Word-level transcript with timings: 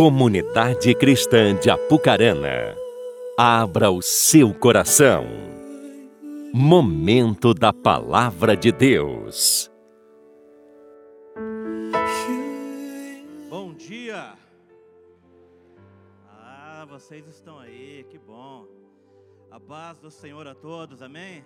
Comunidade 0.00 0.94
Cristã 0.94 1.54
de 1.54 1.68
Apucarana, 1.68 2.74
abra 3.36 3.90
o 3.90 4.00
seu 4.00 4.54
coração. 4.54 5.26
Momento 6.54 7.52
da 7.52 7.70
Palavra 7.70 8.56
de 8.56 8.72
Deus. 8.72 9.70
Bom 13.50 13.74
dia! 13.74 14.32
Ah, 16.30 16.86
vocês 16.88 17.28
estão 17.28 17.58
aí, 17.58 18.06
que 18.08 18.16
bom. 18.18 18.66
A 19.50 19.60
paz 19.60 19.98
do 19.98 20.10
Senhor 20.10 20.46
a 20.48 20.54
todos, 20.54 21.02
amém? 21.02 21.44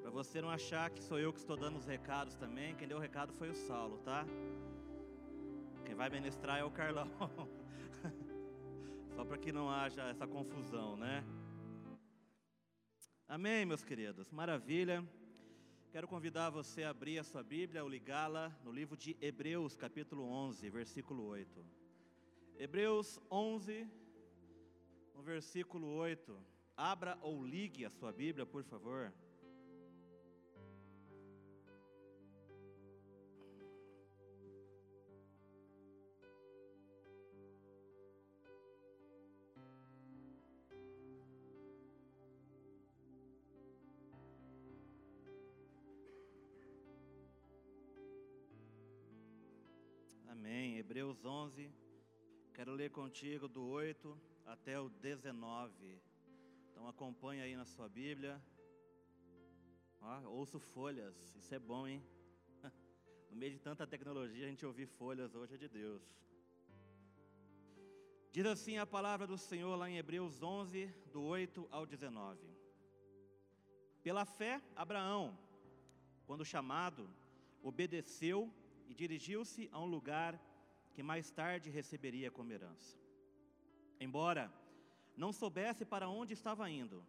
Para 0.00 0.12
você 0.12 0.40
não 0.40 0.48
achar 0.48 0.90
que 0.90 1.02
sou 1.02 1.18
eu 1.18 1.32
que 1.32 1.40
estou 1.40 1.56
dando 1.56 1.76
os 1.76 1.86
recados 1.86 2.36
também, 2.36 2.76
quem 2.76 2.86
deu 2.86 2.98
o 2.98 3.00
recado 3.00 3.32
foi 3.32 3.50
o 3.50 3.54
Saulo, 3.56 3.98
tá? 4.04 4.24
Quem 5.84 5.94
vai 5.94 6.08
ministrar 6.08 6.58
é 6.58 6.64
o 6.64 6.70
Carlão. 6.70 7.08
Só 9.14 9.24
para 9.24 9.36
que 9.36 9.52
não 9.52 9.70
haja 9.70 10.08
essa 10.08 10.26
confusão, 10.26 10.96
né? 10.96 11.22
Amém, 13.28 13.66
meus 13.66 13.84
queridos. 13.84 14.30
Maravilha. 14.30 15.06
Quero 15.92 16.08
convidar 16.08 16.50
você 16.50 16.82
a 16.82 16.90
abrir 16.90 17.18
a 17.18 17.24
sua 17.24 17.42
Bíblia 17.42 17.82
ou 17.82 17.88
ligá-la 17.88 18.50
no 18.64 18.72
livro 18.72 18.96
de 18.96 19.16
Hebreus, 19.20 19.76
capítulo 19.76 20.24
11, 20.24 20.68
versículo 20.70 21.26
8. 21.26 21.64
Hebreus 22.58 23.20
11, 23.30 23.86
no 25.14 25.22
versículo 25.22 25.86
8. 25.86 26.36
Abra 26.76 27.18
ou 27.20 27.44
ligue 27.44 27.84
a 27.84 27.90
sua 27.90 28.10
Bíblia, 28.10 28.46
por 28.46 28.64
favor. 28.64 29.12
Amém. 50.74 50.80
Hebreus 50.80 51.24
11. 51.24 51.70
Quero 52.52 52.72
ler 52.72 52.90
contigo 52.90 53.46
do 53.46 53.64
8 53.64 54.20
até 54.44 54.78
o 54.80 54.88
19. 54.88 56.02
Então 56.68 56.88
acompanhe 56.88 57.40
aí 57.42 57.54
na 57.54 57.64
sua 57.64 57.88
Bíblia. 57.88 58.42
Ó, 60.00 60.28
ouço 60.30 60.58
folhas. 60.58 61.14
Isso 61.36 61.54
é 61.54 61.60
bom, 61.60 61.86
hein? 61.86 62.02
No 63.30 63.36
meio 63.36 63.52
de 63.52 63.60
tanta 63.60 63.86
tecnologia, 63.86 64.46
a 64.46 64.48
gente 64.48 64.66
ouvir 64.66 64.86
folhas 64.86 65.34
hoje 65.34 65.54
é 65.54 65.58
de 65.58 65.68
Deus. 65.68 66.02
Diz 68.32 68.46
assim 68.46 68.76
a 68.78 68.86
palavra 68.86 69.28
do 69.28 69.38
Senhor 69.38 69.76
lá 69.76 69.88
em 69.88 69.98
Hebreus 69.98 70.42
11, 70.42 70.86
do 71.12 71.22
8 71.22 71.68
ao 71.70 71.86
19. 71.86 72.40
Pela 74.02 74.24
fé, 74.24 74.60
Abraão, 74.74 75.38
quando 76.26 76.44
chamado, 76.44 77.08
obedeceu 77.62 78.52
e 78.88 78.94
dirigiu-se 78.94 79.68
a 79.72 79.78
um 79.78 79.86
lugar 79.86 80.32
que 80.94 81.02
mais 81.02 81.30
tarde 81.30 81.68
receberia 81.68 82.30
como 82.30 82.52
herança. 82.52 82.96
Embora 84.00 84.50
não 85.16 85.32
soubesse 85.32 85.84
para 85.84 86.08
onde 86.08 86.32
estava 86.32 86.68
indo, 86.70 87.04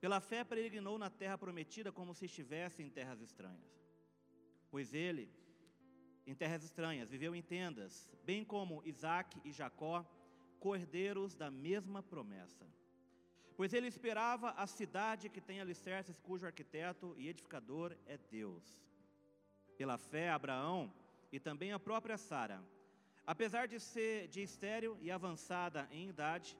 pela 0.00 0.20
fé 0.20 0.42
peregrinou 0.42 0.98
na 0.98 1.10
terra 1.10 1.38
prometida 1.38 1.92
como 1.92 2.14
se 2.14 2.24
estivesse 2.24 2.82
em 2.82 2.90
terras 2.90 3.20
estranhas. 3.20 3.72
Pois 4.70 4.92
ele, 4.94 5.30
em 6.26 6.34
terras 6.34 6.64
estranhas, 6.64 7.10
viveu 7.10 7.34
em 7.34 7.42
tendas, 7.42 8.10
bem 8.24 8.44
como 8.44 8.82
Isaac 8.84 9.40
e 9.44 9.52
Jacó, 9.52 10.04
cordeiros 10.58 11.34
da 11.34 11.50
mesma 11.50 12.02
promessa. 12.02 12.66
Pois 13.56 13.72
ele 13.74 13.86
esperava 13.86 14.50
a 14.52 14.66
cidade 14.66 15.28
que 15.28 15.40
tem 15.40 15.60
alicerces, 15.60 16.18
cujo 16.18 16.46
arquiteto 16.46 17.14
e 17.18 17.28
edificador 17.28 17.94
é 18.06 18.16
Deus. 18.16 18.80
Pela 19.76 19.98
fé, 19.98 20.30
Abraão 20.30 20.92
e 21.30 21.38
também 21.38 21.72
a 21.72 21.78
própria 21.78 22.16
Sara, 22.16 22.62
apesar 23.26 23.66
de 23.66 23.78
ser 23.78 24.28
de 24.28 24.42
estéril 24.42 24.96
e 25.00 25.10
avançada 25.10 25.88
em 25.90 26.08
idade, 26.08 26.58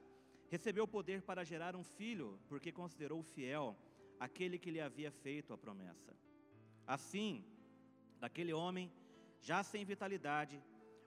recebeu 0.49 0.87
poder 0.87 1.23
para 1.23 1.45
gerar 1.45 1.75
um 1.75 1.85
filho, 1.85 2.39
porque 2.49 2.71
considerou 2.71 3.23
fiel 3.23 3.77
aquele 4.21 4.59
que 4.59 4.71
lhe 4.71 4.81
havia 4.81 5.11
feito 5.11 5.53
a 5.53 5.59
promessa. 5.59 6.15
Assim, 6.87 7.45
daquele 8.21 8.53
homem, 8.53 8.93
já 9.41 9.63
sem 9.63 9.85
vitalidade, 9.85 10.63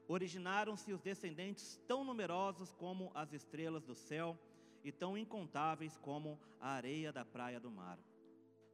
originaram-se 0.08 0.92
os 0.92 1.02
descendentes 1.02 1.80
tão 1.88 2.04
numerosos 2.04 2.74
como 2.74 3.12
as 3.14 3.34
estrelas 3.34 3.84
do 3.86 3.96
céu 3.96 4.38
e 4.84 4.92
tão 4.92 5.18
incontáveis 5.18 5.98
como 5.98 6.40
a 6.60 6.70
areia 6.70 7.12
da 7.12 7.24
praia 7.24 7.60
do 7.60 7.72
mar. 7.72 7.98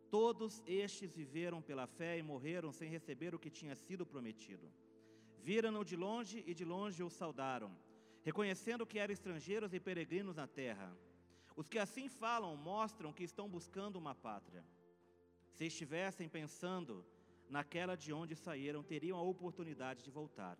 Todos 0.10 0.62
estes 0.66 1.14
viveram 1.14 1.62
pela 1.62 1.88
fé 1.88 2.18
e 2.18 2.24
morreram 2.24 2.72
sem 2.72 2.90
receber 2.90 3.34
o 3.34 3.40
que 3.40 3.50
tinha 3.50 3.76
sido 3.76 4.06
prometido. 4.06 4.70
Viram-no 5.44 5.84
de 5.84 5.96
longe 5.96 6.44
e 6.46 6.54
de 6.54 6.64
longe 6.64 7.02
o 7.04 7.10
saudaram, 7.10 7.72
reconhecendo 8.24 8.86
que 8.86 9.00
eram 9.00 9.14
estrangeiros 9.14 9.74
e 9.74 9.80
peregrinos 9.80 10.36
na 10.36 10.48
terra. 10.48 10.96
Os 11.56 11.68
que 11.68 11.80
assim 11.80 12.08
falam 12.08 12.56
mostram 12.56 13.12
que 13.12 13.24
estão 13.24 13.50
buscando 13.50 13.98
uma 13.98 14.14
pátria. 14.14 14.64
Se 15.54 15.66
estivessem 15.66 16.30
pensando 16.30 17.06
naquela 17.50 17.96
de 17.96 18.14
onde 18.14 18.36
saíram, 18.36 18.84
teriam 18.84 19.18
a 19.18 19.22
oportunidade 19.22 20.04
de 20.04 20.12
voltar. 20.12 20.58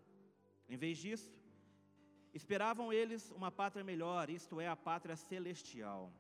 Em 0.68 0.78
vez 0.78 0.98
disso, 0.98 1.32
esperavam 2.34 2.92
eles 2.92 3.30
uma 3.32 3.52
pátria 3.52 3.84
melhor, 3.84 4.30
isto 4.30 4.60
é, 4.60 4.68
a 4.68 4.76
pátria 4.76 5.16
celestial. 5.16 6.12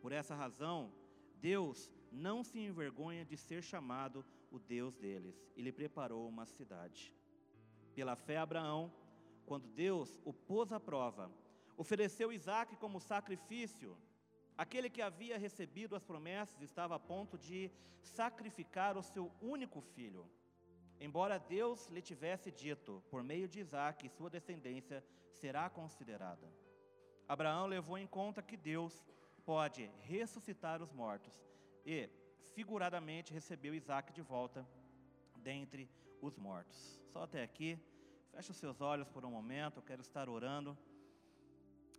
Por 0.00 0.12
essa 0.12 0.34
razão, 0.34 0.92
Deus 1.36 1.90
não 2.10 2.42
se 2.42 2.58
envergonha 2.58 3.24
de 3.24 3.36
ser 3.36 3.62
chamado 3.62 4.24
o 4.50 4.58
Deus 4.58 4.96
deles 4.96 5.36
e 5.56 5.62
lhe 5.62 5.72
preparou 5.72 6.26
uma 6.26 6.46
cidade. 6.46 7.12
Pela 7.98 8.14
fé, 8.14 8.36
Abraão, 8.36 8.92
quando 9.44 9.66
Deus 9.66 10.20
o 10.24 10.32
pôs 10.32 10.70
à 10.70 10.78
prova, 10.78 11.28
ofereceu 11.76 12.32
Isaac 12.32 12.76
como 12.76 13.00
sacrifício. 13.00 13.98
Aquele 14.56 14.88
que 14.88 15.02
havia 15.02 15.36
recebido 15.36 15.96
as 15.96 16.04
promessas 16.04 16.62
estava 16.62 16.94
a 16.94 17.00
ponto 17.00 17.36
de 17.36 17.68
sacrificar 18.00 18.96
o 18.96 19.02
seu 19.02 19.32
único 19.42 19.80
filho. 19.80 20.24
Embora 21.00 21.40
Deus 21.40 21.88
lhe 21.88 22.00
tivesse 22.00 22.52
dito, 22.52 23.02
por 23.10 23.24
meio 23.24 23.48
de 23.48 23.58
Isaac, 23.58 24.08
sua 24.10 24.30
descendência 24.30 25.04
será 25.32 25.68
considerada. 25.68 26.48
Abraão 27.26 27.66
levou 27.66 27.98
em 27.98 28.06
conta 28.06 28.40
que 28.40 28.56
Deus 28.56 28.94
pode 29.44 29.90
ressuscitar 30.02 30.80
os 30.80 30.92
mortos 30.92 31.34
e, 31.84 32.08
figuradamente, 32.54 33.34
recebeu 33.34 33.74
Isaac 33.74 34.12
de 34.12 34.22
volta 34.22 34.64
dentre 35.38 35.90
os 36.20 36.36
mortos. 36.36 37.00
Só 37.12 37.22
até 37.22 37.42
aqui. 37.42 37.78
Feche 38.32 38.50
os 38.50 38.56
seus 38.56 38.80
olhos 38.80 39.08
por 39.08 39.24
um 39.24 39.30
momento, 39.30 39.78
eu 39.78 39.82
quero 39.82 40.00
estar 40.00 40.28
orando. 40.28 40.76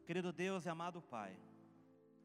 Querido 0.05 0.31
Deus 0.31 0.65
e 0.65 0.69
amado 0.69 1.01
Pai, 1.01 1.37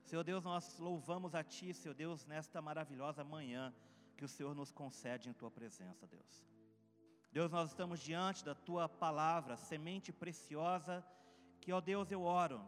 Senhor 0.05 0.22
Deus, 0.22 0.44
nós 0.44 0.78
louvamos 0.78 1.34
a 1.34 1.43
Ti, 1.43 1.72
Senhor 1.72 1.94
Deus, 1.94 2.27
nesta 2.27 2.60
maravilhosa 2.60 3.25
manhã 3.25 3.75
que 4.16 4.25
o 4.25 4.28
Senhor 4.28 4.55
nos 4.55 4.71
concede 4.71 5.28
em 5.28 5.32
Tua 5.32 5.50
presença, 5.50 6.06
Deus. 6.06 6.47
Deus, 7.32 7.50
nós 7.50 7.71
estamos 7.71 8.00
diante 8.00 8.44
da 8.44 8.55
Tua 8.55 8.88
palavra, 8.88 9.56
semente 9.56 10.12
preciosa, 10.12 11.05
que, 11.61 11.72
ó 11.72 11.81
Deus, 11.81 12.12
eu 12.12 12.22
oro, 12.22 12.61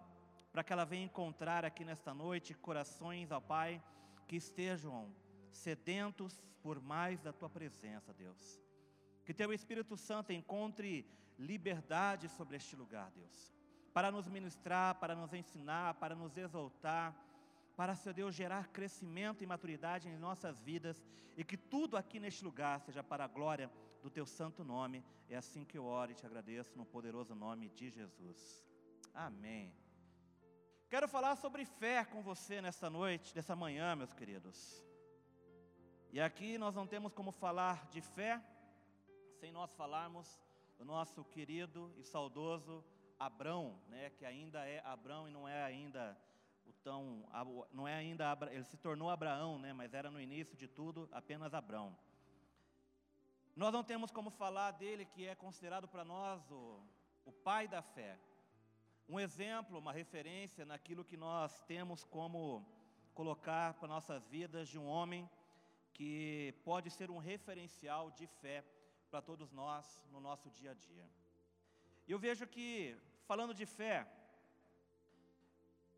para 0.51 0.65
que 0.65 0.73
ela 0.73 0.85
venha 0.85 1.05
encontrar 1.05 1.65
aqui 1.65 1.85
nesta 1.85 2.15
noite 2.15 2.55
corações, 2.55 3.31
ó 3.31 3.39
Pai, 3.39 3.83
que 4.27 4.37
estejam 4.37 5.15
sedentos 5.53 6.43
por 6.63 6.81
mais 6.81 7.21
da 7.21 7.33
Tua 7.33 7.51
presença, 7.51 8.13
Deus. 8.15 8.66
Que 9.27 9.35
Teu 9.35 9.53
Espírito 9.53 9.97
Santo 9.97 10.33
encontre 10.33 11.05
liberdade 11.37 12.29
sobre 12.29 12.57
este 12.57 12.77
lugar, 12.77 13.11
Deus, 13.11 13.53
para 13.93 14.11
nos 14.11 14.29
ministrar, 14.29 14.95
para 15.01 15.17
nos 15.17 15.33
ensinar, 15.35 15.95
para 15.95 16.15
nos 16.15 16.37
exaltar, 16.37 17.13
para, 17.77 17.97
Senhor 17.97 18.15
Deus, 18.15 18.35
gerar 18.35 18.69
crescimento 18.69 19.43
e 19.43 19.47
maturidade 19.47 20.09
em 20.09 20.17
nossas 20.17 20.59
vidas 20.61 21.05
e 21.37 21.45
que 21.45 21.57
tudo 21.57 21.97
aqui 21.97 22.21
neste 22.21 22.45
lugar 22.45 22.81
seja 22.81 23.03
para 23.03 23.25
a 23.25 23.29
glória 23.29 23.71
do 24.01 24.09
Teu 24.09 24.25
santo 24.25 24.65
nome. 24.65 25.05
É 25.29 25.37
assim 25.37 25.65
que 25.65 25.77
eu 25.77 25.85
oro 25.85 26.13
e 26.13 26.15
te 26.15 26.25
agradeço 26.25 26.79
no 26.79 26.87
poderoso 26.87 27.35
nome 27.35 27.69
de 27.71 27.91
Jesus. 27.91 28.65
Amém. 29.13 29.75
Quero 30.89 31.09
falar 31.09 31.35
sobre 31.35 31.65
fé 31.65 32.05
com 32.05 32.23
você 32.23 32.63
nesta 32.63 32.89
noite, 32.89 33.35
nessa 33.35 33.57
manhã, 33.57 33.97
meus 33.97 34.13
queridos. 34.13 34.83
E 36.13 36.21
aqui 36.21 36.57
nós 36.57 36.77
não 36.77 36.87
temos 36.87 37.13
como 37.13 37.33
falar 37.33 37.89
de 37.91 38.01
fé 38.01 38.41
sem 39.37 39.53
nós 39.53 39.75
falarmos 39.75 40.41
do 40.79 40.85
nosso 40.85 41.23
querido 41.25 41.93
e 41.99 42.03
saudoso 42.03 42.83
Abrão, 43.19 43.79
né, 43.89 44.11
que 44.11 44.25
ainda 44.25 44.67
é 44.67 44.81
Abrão 44.85 45.29
e 45.29 45.31
não 45.31 45.47
é 45.47 45.63
ainda 45.63 46.17
o 46.67 46.73
tão, 46.73 47.25
não 47.71 47.87
é 47.87 47.95
ainda, 47.95 48.37
ele 48.51 48.65
se 48.65 48.77
tornou 48.79 49.11
Abraão, 49.11 49.59
né, 49.59 49.73
mas 49.73 49.93
era 49.93 50.11
no 50.11 50.21
início 50.21 50.57
de 50.57 50.67
tudo 50.67 51.09
apenas 51.13 51.53
Abrão. 51.55 51.97
Nós 53.55 53.73
não 53.73 53.85
temos 53.85 54.11
como 54.11 54.31
falar 54.31 54.71
dele 54.73 55.05
que 55.05 55.27
é 55.27 55.35
considerado 55.35 55.87
para 55.87 56.05
nós 56.05 56.51
o, 56.51 56.83
o 57.25 57.33
pai 57.33 57.69
da 57.69 57.83
fé, 57.83 58.19
um 59.09 59.21
exemplo, 59.21 59.79
uma 59.79 59.93
referência 59.93 60.65
naquilo 60.65 61.05
que 61.05 61.17
nós 61.17 61.61
temos 61.61 62.05
como 62.05 62.67
colocar 63.15 63.75
para 63.75 63.89
nossas 63.89 64.27
vidas 64.27 64.69
de 64.69 64.79
um 64.79 64.87
homem 64.87 65.29
que 65.93 66.55
pode 66.65 66.91
ser 66.91 67.11
um 67.11 67.19
referencial 67.19 68.11
de 68.11 68.27
fé 68.27 68.65
para 69.11 69.21
todos 69.23 69.51
nós 69.53 69.85
no 70.13 70.21
nosso 70.21 70.51
dia 70.59 70.73
a 70.73 70.75
dia. 70.75 71.07
Eu 72.13 72.19
vejo 72.19 72.47
que, 72.47 72.97
falando 73.31 73.55
de 73.61 73.67
fé, 73.79 74.07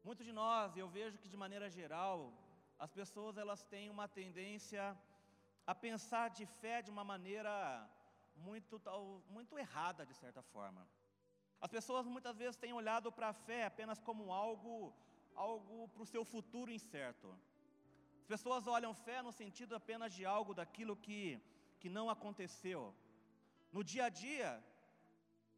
muitos 0.03 0.25
de 0.29 0.33
nós, 0.33 0.77
eu 0.77 0.89
vejo 0.89 1.19
que 1.19 1.29
de 1.29 1.37
maneira 1.37 1.69
geral, 1.79 2.33
as 2.79 2.93
pessoas 3.01 3.37
elas 3.37 3.63
têm 3.73 3.91
uma 3.91 4.07
tendência 4.21 4.97
a 5.67 5.75
pensar 5.75 6.27
de 6.31 6.47
fé 6.61 6.77
de 6.81 6.91
uma 6.95 7.05
maneira 7.05 7.55
muito, 8.47 8.81
muito 9.29 9.59
errada, 9.59 10.07
de 10.07 10.15
certa 10.15 10.43
forma. 10.43 10.83
As 11.61 11.71
pessoas 11.77 12.07
muitas 12.07 12.37
vezes 12.37 12.57
têm 12.57 12.73
olhado 12.73 13.11
para 13.11 13.29
a 13.31 13.39
fé 13.47 13.61
apenas 13.67 14.01
como 14.09 14.33
algo, 14.33 14.95
algo 15.35 15.89
para 15.89 16.03
o 16.03 16.11
seu 16.15 16.25
futuro 16.25 16.71
incerto. 16.71 17.29
As 18.23 18.29
pessoas 18.35 18.67
olham 18.67 18.95
fé 18.95 19.21
no 19.23 19.33
sentido 19.33 19.75
apenas 19.75 20.13
de 20.13 20.25
algo 20.25 20.55
daquilo 20.55 20.97
que, 20.97 21.41
que 21.81 21.89
não 21.89 22.09
aconteceu. 22.11 22.95
No 23.73 23.83
dia 23.85 24.05
a 24.07 24.09
dia, 24.09 24.63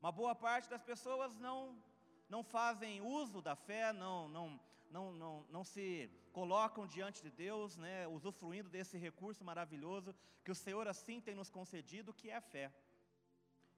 uma 0.01 0.13
boa 0.13 0.35
parte 0.35 0.69
das 0.69 0.83
pessoas 0.83 1.35
não, 1.39 1.59
não 2.29 2.43
fazem 2.43 3.01
uso 3.01 3.41
da 3.41 3.55
fé, 3.55 3.93
não, 3.93 4.29
não, 4.29 4.61
não, 4.91 5.13
não, 5.13 5.47
não 5.51 5.65
se 5.65 6.11
colocam 6.33 6.87
diante 6.87 7.23
de 7.23 7.31
Deus, 7.31 7.77
né, 7.77 8.07
usufruindo 8.09 8.69
desse 8.69 8.97
recurso 8.97 9.45
maravilhoso 9.45 10.15
que 10.45 10.51
o 10.51 10.55
Senhor 10.55 10.87
assim 10.89 11.21
tem 11.21 11.35
nos 11.35 11.51
concedido, 11.51 12.15
que 12.15 12.31
é 12.31 12.37
a 12.37 12.41
fé. 12.41 12.73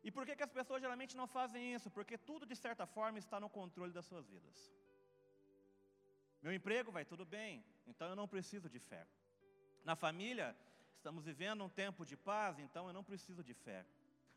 E 0.02 0.10
por 0.10 0.26
que, 0.26 0.34
que 0.36 0.42
as 0.42 0.50
pessoas 0.50 0.80
geralmente 0.80 1.16
não 1.16 1.26
fazem 1.26 1.74
isso? 1.74 1.90
Porque 1.90 2.18
tudo, 2.18 2.44
de 2.44 2.56
certa 2.56 2.86
forma, 2.86 3.18
está 3.18 3.38
no 3.38 3.48
controle 3.48 3.92
das 3.92 4.06
suas 4.06 4.26
vidas. 4.28 4.72
Meu 6.42 6.52
emprego 6.52 6.90
vai 6.90 7.04
tudo 7.04 7.24
bem, 7.24 7.64
então 7.86 8.08
eu 8.08 8.16
não 8.16 8.26
preciso 8.26 8.68
de 8.68 8.80
fé. 8.80 9.06
Na 9.84 9.94
família, 9.94 10.56
estamos 11.02 11.25
vivendo 11.25 11.64
um 11.64 11.69
tempo 11.69 12.06
de 12.06 12.16
paz, 12.16 12.60
então 12.60 12.87
eu 12.87 12.93
não 12.93 13.02
preciso 13.02 13.43
de 13.43 13.52
fé. 13.52 13.84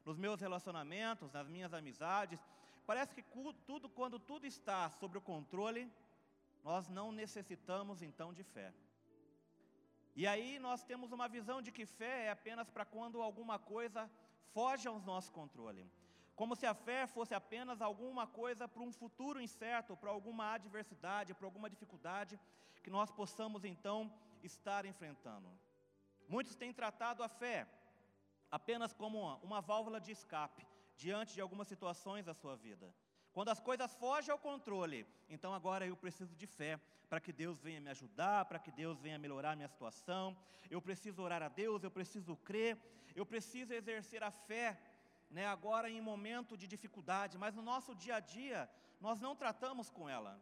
Nos 0.03 0.17
meus 0.17 0.41
relacionamentos, 0.41 1.31
nas 1.31 1.47
minhas 1.47 1.75
amizades, 1.75 2.39
parece 2.87 3.13
que 3.13 3.23
tudo, 3.67 3.87
quando 3.87 4.17
tudo 4.17 4.47
está 4.47 4.89
sob 4.89 5.15
o 5.19 5.21
controle, 5.21 5.83
nós 6.63 6.89
não 6.89 7.11
necessitamos 7.11 8.01
então 8.01 8.33
de 8.33 8.43
fé. 8.43 8.73
E 10.15 10.25
aí 10.25 10.57
nós 10.57 10.81
temos 10.83 11.11
uma 11.11 11.27
visão 11.27 11.61
de 11.61 11.71
que 11.71 11.85
fé 11.85 12.25
é 12.25 12.31
apenas 12.31 12.67
para 12.67 12.83
quando 12.83 13.21
alguma 13.21 13.59
coisa 13.59 14.09
foge 14.51 14.87
ao 14.87 14.99
nosso 14.99 15.31
controle. 15.31 15.85
Como 16.35 16.55
se 16.55 16.65
a 16.65 16.73
fé 16.73 17.05
fosse 17.05 17.35
apenas 17.35 17.79
alguma 17.79 18.25
coisa 18.25 18.67
para 18.67 18.81
um 18.81 18.91
futuro 18.91 19.39
incerto, 19.39 19.95
para 19.95 20.09
alguma 20.09 20.53
adversidade, 20.53 21.35
para 21.35 21.45
alguma 21.45 21.69
dificuldade 21.69 22.39
que 22.81 22.89
nós 22.89 23.11
possamos 23.11 23.63
então 23.63 24.11
estar 24.41 24.83
enfrentando. 24.83 25.47
Muitos 26.27 26.55
têm 26.55 26.73
tratado 26.73 27.23
a 27.23 27.27
fé 27.27 27.67
apenas 28.51 28.93
como 28.93 29.19
uma, 29.19 29.35
uma 29.37 29.61
válvula 29.61 29.99
de 29.99 30.11
escape 30.11 30.65
diante 30.95 31.33
de 31.33 31.41
algumas 31.41 31.67
situações 31.67 32.25
da 32.25 32.33
sua 32.33 32.55
vida. 32.55 32.93
Quando 33.33 33.49
as 33.49 33.59
coisas 33.59 33.93
fogem 33.95 34.31
ao 34.31 34.39
controle, 34.39 35.05
então 35.29 35.53
agora 35.53 35.85
eu 35.85 35.97
preciso 35.97 36.33
de 36.35 36.47
fé 36.47 36.79
para 37.09 37.19
que 37.19 37.33
Deus 37.33 37.59
venha 37.59 37.81
me 37.81 37.89
ajudar, 37.89 38.45
para 38.45 38.59
que 38.59 38.71
Deus 38.71 38.99
venha 38.99 39.19
melhorar 39.19 39.51
a 39.51 39.55
minha 39.55 39.67
situação. 39.67 40.35
Eu 40.69 40.81
preciso 40.81 41.21
orar 41.21 41.43
a 41.43 41.49
Deus, 41.49 41.83
eu 41.83 41.91
preciso 41.91 42.35
crer, 42.37 42.77
eu 43.13 43.25
preciso 43.25 43.73
exercer 43.73 44.23
a 44.23 44.31
fé, 44.31 44.79
né, 45.29 45.45
agora 45.45 45.89
em 45.89 45.99
momento 46.01 46.57
de 46.57 46.67
dificuldade, 46.67 47.37
mas 47.37 47.53
no 47.53 47.61
nosso 47.61 47.93
dia 47.93 48.15
a 48.15 48.19
dia 48.19 48.69
nós 49.01 49.19
não 49.19 49.35
tratamos 49.35 49.89
com 49.89 50.07
ela. 50.07 50.39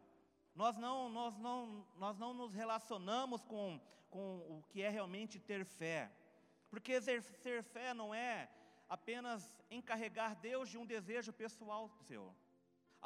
Nós 0.54 0.76
não, 0.76 1.08
nós 1.08 1.36
não, 1.36 1.84
nós 1.96 2.16
não 2.16 2.32
nos 2.32 2.54
relacionamos 2.54 3.42
com, 3.44 3.80
com 4.14 4.28
o 4.54 4.56
que 4.70 4.80
é 4.86 4.90
realmente 4.98 5.44
ter 5.50 5.62
fé. 5.78 6.00
Porque 6.70 6.92
exercer 6.92 7.58
fé 7.74 7.88
não 8.00 8.08
é 8.14 8.48
apenas 8.96 9.40
encarregar 9.78 10.36
Deus 10.48 10.66
de 10.72 10.78
um 10.80 10.86
desejo 10.94 11.32
pessoal 11.42 11.82
seu. 12.06 12.24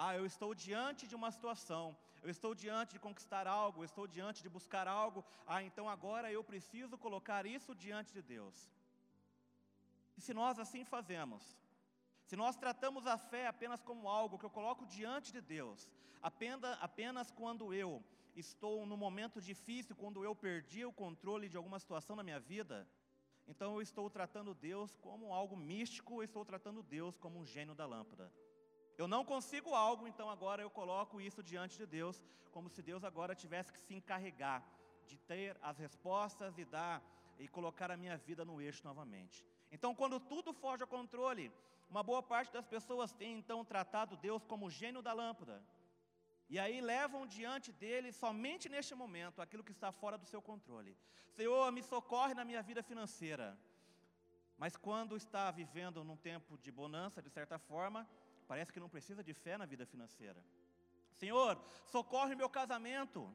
Ah, 0.04 0.12
eu 0.18 0.24
estou 0.32 0.50
diante 0.66 1.02
de 1.10 1.16
uma 1.20 1.30
situação, 1.36 1.84
eu 2.24 2.30
estou 2.36 2.52
diante 2.64 2.92
de 2.96 3.04
conquistar 3.06 3.46
algo, 3.60 3.80
eu 3.80 3.88
estou 3.90 4.06
diante 4.16 4.42
de 4.44 4.50
buscar 4.56 4.86
algo. 5.02 5.24
Ah, 5.46 5.62
então 5.68 5.86
agora 5.96 6.30
eu 6.36 6.44
preciso 6.50 6.98
colocar 7.06 7.42
isso 7.56 7.74
diante 7.84 8.12
de 8.18 8.22
Deus. 8.34 8.56
E 10.18 10.20
se 10.26 10.34
nós 10.40 10.58
assim 10.64 10.84
fazemos, 10.94 11.42
se 12.28 12.36
nós 12.42 12.54
tratamos 12.64 13.06
a 13.06 13.16
fé 13.30 13.46
apenas 13.46 13.82
como 13.88 14.12
algo 14.20 14.38
que 14.38 14.46
eu 14.48 14.56
coloco 14.58 14.84
diante 14.98 15.32
de 15.36 15.40
Deus, 15.56 15.88
apenas, 16.30 16.76
apenas 16.88 17.30
quando 17.40 17.72
eu 17.82 17.90
estou 18.38 18.86
num 18.86 18.96
momento 18.96 19.40
difícil, 19.40 19.96
quando 19.96 20.24
eu 20.24 20.34
perdi 20.34 20.84
o 20.84 20.92
controle 20.92 21.48
de 21.48 21.56
alguma 21.56 21.78
situação 21.78 22.14
na 22.14 22.22
minha 22.22 22.38
vida, 22.38 22.88
então 23.46 23.74
eu 23.74 23.82
estou 23.82 24.08
tratando 24.08 24.54
Deus 24.54 24.96
como 24.96 25.32
algo 25.32 25.56
místico, 25.56 26.20
eu 26.20 26.24
estou 26.24 26.44
tratando 26.44 26.82
Deus 26.82 27.16
como 27.16 27.38
um 27.38 27.46
gênio 27.46 27.74
da 27.74 27.86
lâmpada. 27.86 28.32
Eu 28.96 29.08
não 29.08 29.24
consigo 29.24 29.74
algo, 29.74 30.06
então 30.06 30.28
agora 30.28 30.62
eu 30.62 30.70
coloco 30.70 31.20
isso 31.20 31.42
diante 31.42 31.76
de 31.78 31.86
Deus, 31.86 32.22
como 32.50 32.68
se 32.68 32.82
Deus 32.82 33.04
agora 33.04 33.34
tivesse 33.34 33.72
que 33.72 33.80
se 33.80 33.94
encarregar 33.94 34.62
de 35.06 35.16
ter 35.16 35.56
as 35.62 35.78
respostas 35.78 36.58
e 36.58 36.64
dar 36.64 37.02
e 37.38 37.48
colocar 37.48 37.90
a 37.90 37.96
minha 37.96 38.16
vida 38.16 38.44
no 38.44 38.60
eixo 38.60 38.84
novamente. 38.84 39.44
Então, 39.70 39.94
quando 39.94 40.18
tudo 40.18 40.52
foge 40.52 40.82
ao 40.82 40.88
controle, 40.88 41.52
uma 41.88 42.02
boa 42.02 42.22
parte 42.22 42.52
das 42.52 42.66
pessoas 42.66 43.12
tem 43.12 43.38
então 43.38 43.64
tratado 43.64 44.16
Deus 44.16 44.44
como 44.44 44.70
gênio 44.70 45.00
da 45.00 45.12
lâmpada. 45.12 45.62
E 46.48 46.58
aí 46.58 46.80
levam 46.80 47.26
diante 47.26 47.70
dele, 47.72 48.12
somente 48.12 48.68
neste 48.68 48.94
momento, 48.94 49.42
aquilo 49.42 49.64
que 49.64 49.72
está 49.72 49.90
fora 49.92 50.16
do 50.16 50.26
seu 50.26 50.40
controle. 50.40 50.96
Senhor, 51.30 51.70
me 51.72 51.82
socorre 51.82 52.34
na 52.34 52.44
minha 52.44 52.62
vida 52.62 52.82
financeira. 52.82 53.58
Mas 54.56 54.76
quando 54.76 55.16
está 55.16 55.50
vivendo 55.50 56.02
num 56.02 56.16
tempo 56.16 56.58
de 56.58 56.70
bonança, 56.72 57.22
de 57.22 57.30
certa 57.30 57.58
forma, 57.58 58.08
Parece 58.48 58.72
que 58.72 58.80
não 58.80 58.88
precisa 58.88 59.22
de 59.22 59.34
fé 59.34 59.58
na 59.58 59.66
vida 59.66 59.84
financeira. 59.84 60.42
Senhor, 61.12 61.60
socorre 61.84 62.34
meu 62.34 62.48
casamento. 62.48 63.30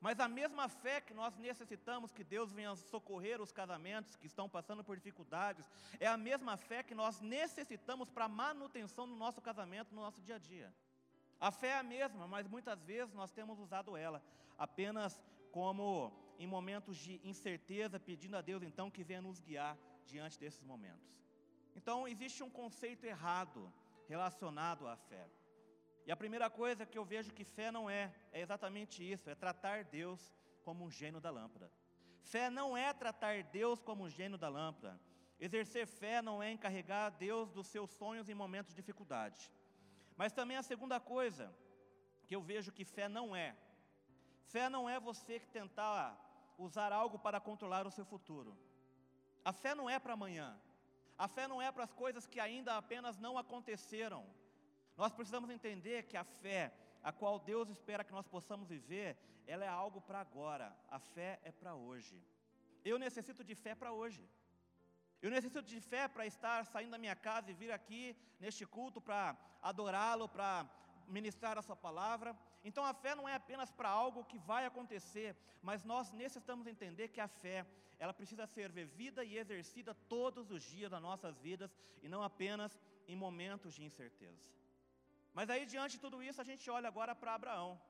Mas 0.00 0.20
a 0.20 0.28
mesma 0.28 0.68
fé 0.68 1.00
que 1.00 1.14
nós 1.14 1.36
necessitamos 1.36 2.12
que 2.12 2.22
Deus 2.22 2.52
venha 2.52 2.76
socorrer 2.76 3.40
os 3.40 3.50
casamentos 3.50 4.14
que 4.16 4.26
estão 4.26 4.48
passando 4.48 4.84
por 4.84 4.96
dificuldades, 4.96 5.68
é 5.98 6.06
a 6.06 6.16
mesma 6.16 6.56
fé 6.56 6.82
que 6.82 6.94
nós 6.94 7.20
necessitamos 7.20 8.10
para 8.10 8.26
a 8.26 8.28
manutenção 8.28 9.08
do 9.08 9.16
nosso 9.16 9.40
casamento 9.40 9.94
no 9.94 10.02
nosso 10.02 10.20
dia 10.20 10.36
a 10.36 10.38
dia. 10.38 10.72
A 11.44 11.50
fé 11.50 11.68
é 11.68 11.78
a 11.78 11.82
mesma, 11.82 12.26
mas 12.26 12.48
muitas 12.48 12.82
vezes 12.84 13.12
nós 13.12 13.30
temos 13.30 13.58
usado 13.58 13.98
ela 13.98 14.22
apenas 14.56 15.22
como 15.52 16.10
em 16.38 16.46
momentos 16.46 16.96
de 16.96 17.20
incerteza, 17.22 18.00
pedindo 18.00 18.34
a 18.38 18.40
Deus 18.40 18.62
então 18.62 18.90
que 18.90 19.04
venha 19.04 19.20
nos 19.20 19.42
guiar 19.42 19.76
diante 20.06 20.38
desses 20.38 20.62
momentos. 20.62 21.06
Então 21.76 22.08
existe 22.08 22.42
um 22.42 22.48
conceito 22.48 23.04
errado 23.04 23.70
relacionado 24.08 24.88
à 24.88 24.96
fé. 24.96 25.28
E 26.06 26.10
a 26.10 26.16
primeira 26.16 26.48
coisa 26.48 26.86
que 26.86 26.96
eu 26.96 27.04
vejo 27.04 27.30
que 27.30 27.44
fé 27.44 27.70
não 27.70 27.90
é, 27.90 28.10
é 28.32 28.40
exatamente 28.40 28.96
isso, 29.12 29.28
é 29.28 29.34
tratar 29.34 29.84
Deus 29.84 30.32
como 30.62 30.82
um 30.82 30.90
gênio 30.90 31.20
da 31.20 31.30
lâmpada. 31.30 31.70
Fé 32.22 32.48
não 32.48 32.74
é 32.74 32.90
tratar 32.94 33.42
Deus 33.42 33.82
como 33.82 34.04
um 34.04 34.08
gênio 34.08 34.38
da 34.38 34.48
lâmpada. 34.48 34.98
Exercer 35.38 35.86
fé 35.86 36.22
não 36.22 36.42
é 36.42 36.50
encarregar 36.50 37.10
Deus 37.10 37.50
dos 37.50 37.66
seus 37.66 37.90
sonhos 37.90 38.30
em 38.30 38.34
momentos 38.34 38.72
de 38.72 38.80
dificuldade. 38.80 39.52
Mas 40.16 40.32
também 40.32 40.56
a 40.56 40.62
segunda 40.62 40.98
coisa 41.00 41.54
que 42.26 42.34
eu 42.34 42.42
vejo 42.42 42.72
que 42.72 42.84
fé 42.84 43.08
não 43.08 43.34
é. 43.34 43.56
Fé 44.44 44.68
não 44.68 44.88
é 44.88 44.98
você 45.00 45.40
que 45.40 45.48
tentar 45.48 46.04
usar 46.58 46.92
algo 46.92 47.18
para 47.18 47.40
controlar 47.40 47.86
o 47.86 47.90
seu 47.90 48.04
futuro. 48.04 48.56
A 49.44 49.52
fé 49.52 49.74
não 49.74 49.88
é 49.88 49.98
para 49.98 50.14
amanhã. 50.14 50.58
A 51.18 51.28
fé 51.28 51.46
não 51.46 51.60
é 51.60 51.70
para 51.70 51.84
as 51.84 51.92
coisas 51.92 52.26
que 52.26 52.40
ainda 52.40 52.76
apenas 52.76 53.18
não 53.18 53.36
aconteceram. 53.36 54.24
Nós 54.96 55.12
precisamos 55.12 55.50
entender 55.50 56.04
que 56.04 56.16
a 56.16 56.24
fé, 56.24 56.72
a 57.02 57.12
qual 57.12 57.38
Deus 57.38 57.68
espera 57.68 58.04
que 58.04 58.12
nós 58.12 58.26
possamos 58.26 58.68
viver, 58.68 59.16
ela 59.46 59.64
é 59.64 59.68
algo 59.68 60.00
para 60.00 60.20
agora. 60.20 60.74
A 60.90 60.98
fé 60.98 61.40
é 61.42 61.52
para 61.52 61.74
hoje. 61.74 62.20
Eu 62.84 62.98
necessito 62.98 63.42
de 63.44 63.54
fé 63.54 63.74
para 63.74 63.92
hoje. 63.92 64.22
Eu 65.24 65.30
necessito 65.30 65.68
de 65.72 65.80
fé 65.80 66.06
para 66.14 66.24
estar 66.32 66.56
saindo 66.70 66.90
da 66.94 66.98
minha 67.04 67.16
casa 67.26 67.50
e 67.50 67.54
vir 67.60 67.70
aqui 67.76 68.02
neste 68.38 68.64
culto 68.74 69.00
para 69.00 69.22
adorá-lo, 69.70 70.26
para 70.34 70.50
ministrar 71.16 71.56
a 71.56 71.62
sua 71.62 71.76
palavra. 71.84 72.36
Então 72.62 72.84
a 72.84 72.92
fé 72.92 73.14
não 73.14 73.26
é 73.26 73.34
apenas 73.34 73.70
para 73.78 73.88
algo 73.88 74.26
que 74.30 74.38
vai 74.50 74.66
acontecer, 74.66 75.34
mas 75.62 75.82
nós 75.82 76.12
necessitamos 76.12 76.66
entender 76.66 77.08
que 77.08 77.22
a 77.22 77.30
fé 77.42 77.58
ela 77.98 78.12
precisa 78.12 78.46
ser 78.46 78.68
vivida 78.70 79.24
e 79.24 79.38
exercida 79.38 79.94
todos 80.14 80.50
os 80.50 80.62
dias 80.62 80.90
das 80.90 81.00
nossas 81.08 81.38
vidas 81.38 81.74
e 82.02 82.06
não 82.14 82.22
apenas 82.22 82.78
em 83.08 83.16
momentos 83.16 83.72
de 83.74 83.82
incerteza. 83.82 84.44
Mas 85.32 85.48
aí, 85.48 85.64
diante 85.64 85.96
de 85.96 86.02
tudo 86.02 86.22
isso, 86.22 86.42
a 86.42 86.48
gente 86.50 86.68
olha 86.76 86.88
agora 86.92 87.14
para 87.14 87.34
Abraão, 87.34 87.80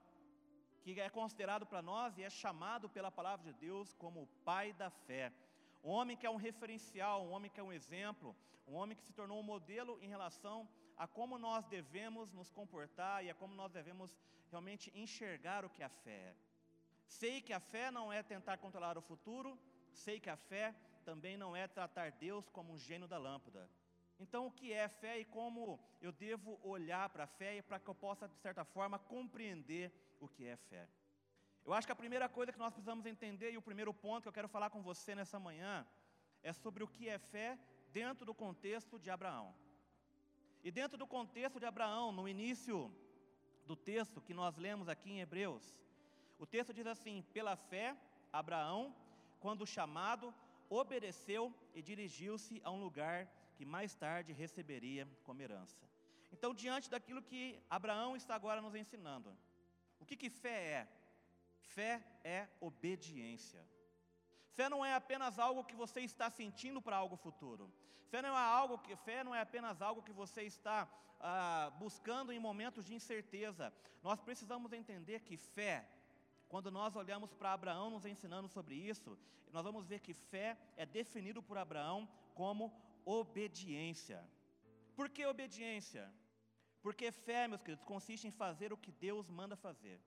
que 0.84 1.00
é 1.00 1.10
considerado 1.10 1.66
para 1.66 1.82
nós 1.82 2.16
e 2.16 2.22
é 2.22 2.30
chamado 2.30 2.88
pela 2.88 3.10
palavra 3.10 3.44
de 3.52 3.58
Deus 3.66 3.92
como 3.94 4.22
o 4.22 4.30
pai 4.44 4.72
da 4.72 4.88
fé, 4.88 5.32
um 5.84 5.90
homem 5.90 6.16
que 6.16 6.26
é 6.26 6.30
um 6.30 6.36
referencial, 6.36 7.24
um 7.24 7.32
homem 7.32 7.50
que 7.50 7.60
é 7.60 7.62
um 7.62 7.72
exemplo, 7.72 8.34
um 8.66 8.74
homem 8.74 8.96
que 8.96 9.02
se 9.04 9.12
tornou 9.12 9.38
um 9.38 9.42
modelo 9.42 9.98
em 10.00 10.08
relação 10.08 10.66
a 10.96 11.06
como 11.06 11.38
nós 11.38 11.66
devemos 11.66 12.32
nos 12.32 12.50
comportar 12.50 13.22
e 13.24 13.28
a 13.30 13.34
como 13.34 13.54
nós 13.54 13.70
devemos 13.70 14.16
realmente 14.50 14.90
enxergar 14.94 15.64
o 15.64 15.70
que 15.70 15.82
a 15.82 15.88
fé 15.88 16.10
é. 16.30 16.34
Sei 17.06 17.42
que 17.42 17.52
a 17.52 17.60
fé 17.60 17.90
não 17.90 18.10
é 18.10 18.22
tentar 18.22 18.56
controlar 18.56 18.96
o 18.96 19.02
futuro, 19.02 19.58
sei 19.92 20.18
que 20.18 20.30
a 20.30 20.36
fé 20.36 20.74
também 21.04 21.36
não 21.36 21.54
é 21.54 21.68
tratar 21.68 22.12
Deus 22.12 22.48
como 22.48 22.72
um 22.72 22.78
gênio 22.78 23.06
da 23.06 23.18
lâmpada. 23.18 23.68
Então, 24.18 24.46
o 24.46 24.50
que 24.50 24.72
é 24.72 24.88
fé 24.88 25.18
e 25.18 25.24
como 25.24 25.78
eu 26.00 26.12
devo 26.12 26.58
olhar 26.62 27.08
para 27.10 27.24
a 27.24 27.26
fé 27.26 27.58
e 27.58 27.62
para 27.62 27.78
que 27.78 27.88
eu 27.88 27.94
possa, 27.94 28.26
de 28.26 28.36
certa 28.38 28.64
forma, 28.64 28.98
compreender 28.98 29.92
o 30.20 30.28
que 30.28 30.46
é 30.46 30.56
fé. 30.56 30.88
Eu 31.64 31.73
acho 31.73 31.87
que 31.87 31.92
a 31.92 31.97
primeira 31.97 32.28
coisa 32.28 32.52
que 32.52 32.59
nós 32.59 32.73
precisamos 32.73 33.06
entender, 33.06 33.50
e 33.52 33.56
o 33.56 33.62
primeiro 33.62 33.92
ponto 33.94 34.23
que 34.23 34.28
eu 34.28 34.38
quero 34.38 34.49
falar 34.49 34.68
com 34.71 34.83
você 34.83 35.14
nessa 35.14 35.38
manhã, 35.38 35.87
é 36.42 36.52
sobre 36.52 36.85
o 36.85 36.88
que 36.88 37.09
é 37.09 37.18
fé 37.18 37.59
dentro 37.90 38.26
do 38.26 38.35
contexto 38.35 38.99
de 38.99 39.11
Abraão. 39.11 39.54
E 40.62 40.71
dentro 40.71 40.99
do 40.99 41.06
contexto 41.06 41.59
de 41.59 41.66
Abraão, 41.66 42.12
no 42.12 42.28
início 42.28 42.94
do 43.66 43.75
texto 43.75 44.21
que 44.21 44.35
nós 44.35 44.56
lemos 44.56 44.88
aqui 44.88 45.11
em 45.11 45.21
Hebreus, 45.21 45.80
o 46.38 46.47
texto 46.47 46.73
diz 46.73 46.87
assim: 46.87 47.23
pela 47.33 47.56
fé, 47.56 47.97
Abraão, 48.33 48.94
quando 49.40 49.66
chamado, 49.66 50.35
obedeceu 50.68 51.54
e 51.75 51.80
dirigiu-se 51.80 52.61
a 52.64 52.71
um 52.71 52.80
lugar 52.80 53.26
que 53.56 53.64
mais 53.64 53.94
tarde 53.94 54.33
receberia 54.33 55.09
como 55.23 55.40
herança. 55.40 55.88
Então, 56.33 56.52
diante 56.52 56.90
daquilo 56.90 57.23
que 57.23 57.62
Abraão 57.71 58.16
está 58.16 58.35
agora 58.35 58.61
nos 58.61 58.75
ensinando, 58.75 59.37
o 60.00 60.04
que, 60.04 60.16
que 60.16 60.28
fé 60.28 60.59
é? 60.78 60.88
Fé 61.75 62.02
é 62.23 62.49
obediência. 62.61 63.62
Fé 64.56 64.68
não 64.68 64.85
é 64.85 64.94
apenas 64.94 65.38
algo 65.38 65.64
que 65.64 65.75
você 65.75 66.00
está 66.00 66.30
sentindo 66.30 66.80
para 66.80 66.97
algo 66.97 67.16
futuro. 67.16 67.73
Fé 68.11 68.23
não 68.23 68.37
é 68.38 68.47
algo 68.61 68.78
que 68.78 68.94
fé 68.97 69.25
não 69.25 69.35
é 69.35 69.40
apenas 69.40 69.83
algo 69.83 70.02
que 70.02 70.12
você 70.12 70.42
está 70.42 70.88
ah, 71.21 71.73
buscando 71.78 72.33
em 72.33 72.38
momentos 72.38 72.85
de 72.85 72.94
incerteza. 72.94 73.73
Nós 74.02 74.21
precisamos 74.21 74.73
entender 74.73 75.21
que 75.21 75.37
fé, 75.37 75.88
quando 76.49 76.71
nós 76.71 76.94
olhamos 76.94 77.33
para 77.33 77.52
Abraão 77.52 77.90
nos 77.90 78.06
ensinando 78.06 78.49
sobre 78.49 78.75
isso, 78.75 79.18
nós 79.52 79.64
vamos 79.64 79.87
ver 79.87 80.00
que 80.00 80.14
fé 80.14 80.56
é 80.76 80.87
definido 80.87 81.42
por 81.42 81.56
Abraão 81.59 82.09
como 82.35 82.73
obediência. 83.04 84.23
Por 84.94 85.09
que 85.09 85.25
obediência? 85.26 86.12
Porque 86.83 87.11
fé, 87.11 87.49
meus 87.49 87.62
queridos, 87.62 87.85
consiste 87.85 88.28
em 88.28 88.30
fazer 88.30 88.73
o 88.73 88.76
que 88.76 88.92
Deus 88.92 89.28
manda 89.28 89.56
fazer. 89.56 89.99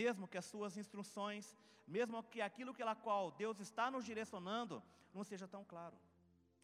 Mesmo 0.00 0.28
que 0.30 0.38
as 0.38 0.46
suas 0.52 0.76
instruções, 0.82 1.56
mesmo 1.86 2.22
que 2.32 2.40
aquilo 2.40 2.72
pela 2.80 2.94
qual 3.04 3.30
Deus 3.42 3.60
está 3.60 3.90
nos 3.90 4.04
direcionando 4.10 4.82
não 5.12 5.24
seja 5.30 5.46
tão 5.54 5.62
claro. 5.72 5.96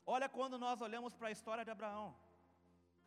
Olha 0.07 0.29
quando 0.37 0.57
nós 0.59 0.81
olhamos 0.81 1.15
para 1.15 1.29
a 1.29 1.35
história 1.37 1.65
de 1.67 1.71
Abraão. 1.71 2.09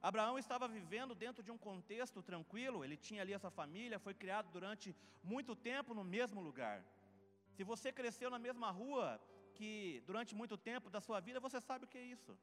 Abraão 0.10 0.38
estava 0.38 0.68
vivendo 0.68 1.13
dentro 1.24 1.42
de 1.46 1.51
um 1.51 1.58
contexto 1.58 2.20
tranquilo, 2.30 2.84
ele 2.86 2.98
tinha 3.08 3.22
ali 3.24 3.34
essa 3.34 3.51
família, 3.60 4.04
foi 4.08 4.13
criado 4.13 4.48
durante 4.51 4.96
muito 5.24 5.56
tempo 5.56 5.94
no 6.00 6.04
mesmo 6.04 6.40
lugar. 6.48 6.78
Se 7.56 7.63
você 7.63 7.92
cresceu 7.92 8.30
na 8.30 8.40
mesma 8.40 8.70
rua 8.72 9.20
que 9.58 10.04
durante 10.08 10.34
muito 10.42 10.58
tempo 10.58 10.90
da 10.90 11.01
sua 11.08 11.20
vida, 11.20 11.40
você 11.40 11.60
sabe 11.70 11.86
o 11.86 11.88
que 11.88 11.98
é 11.98 12.06
isso. 12.16 12.38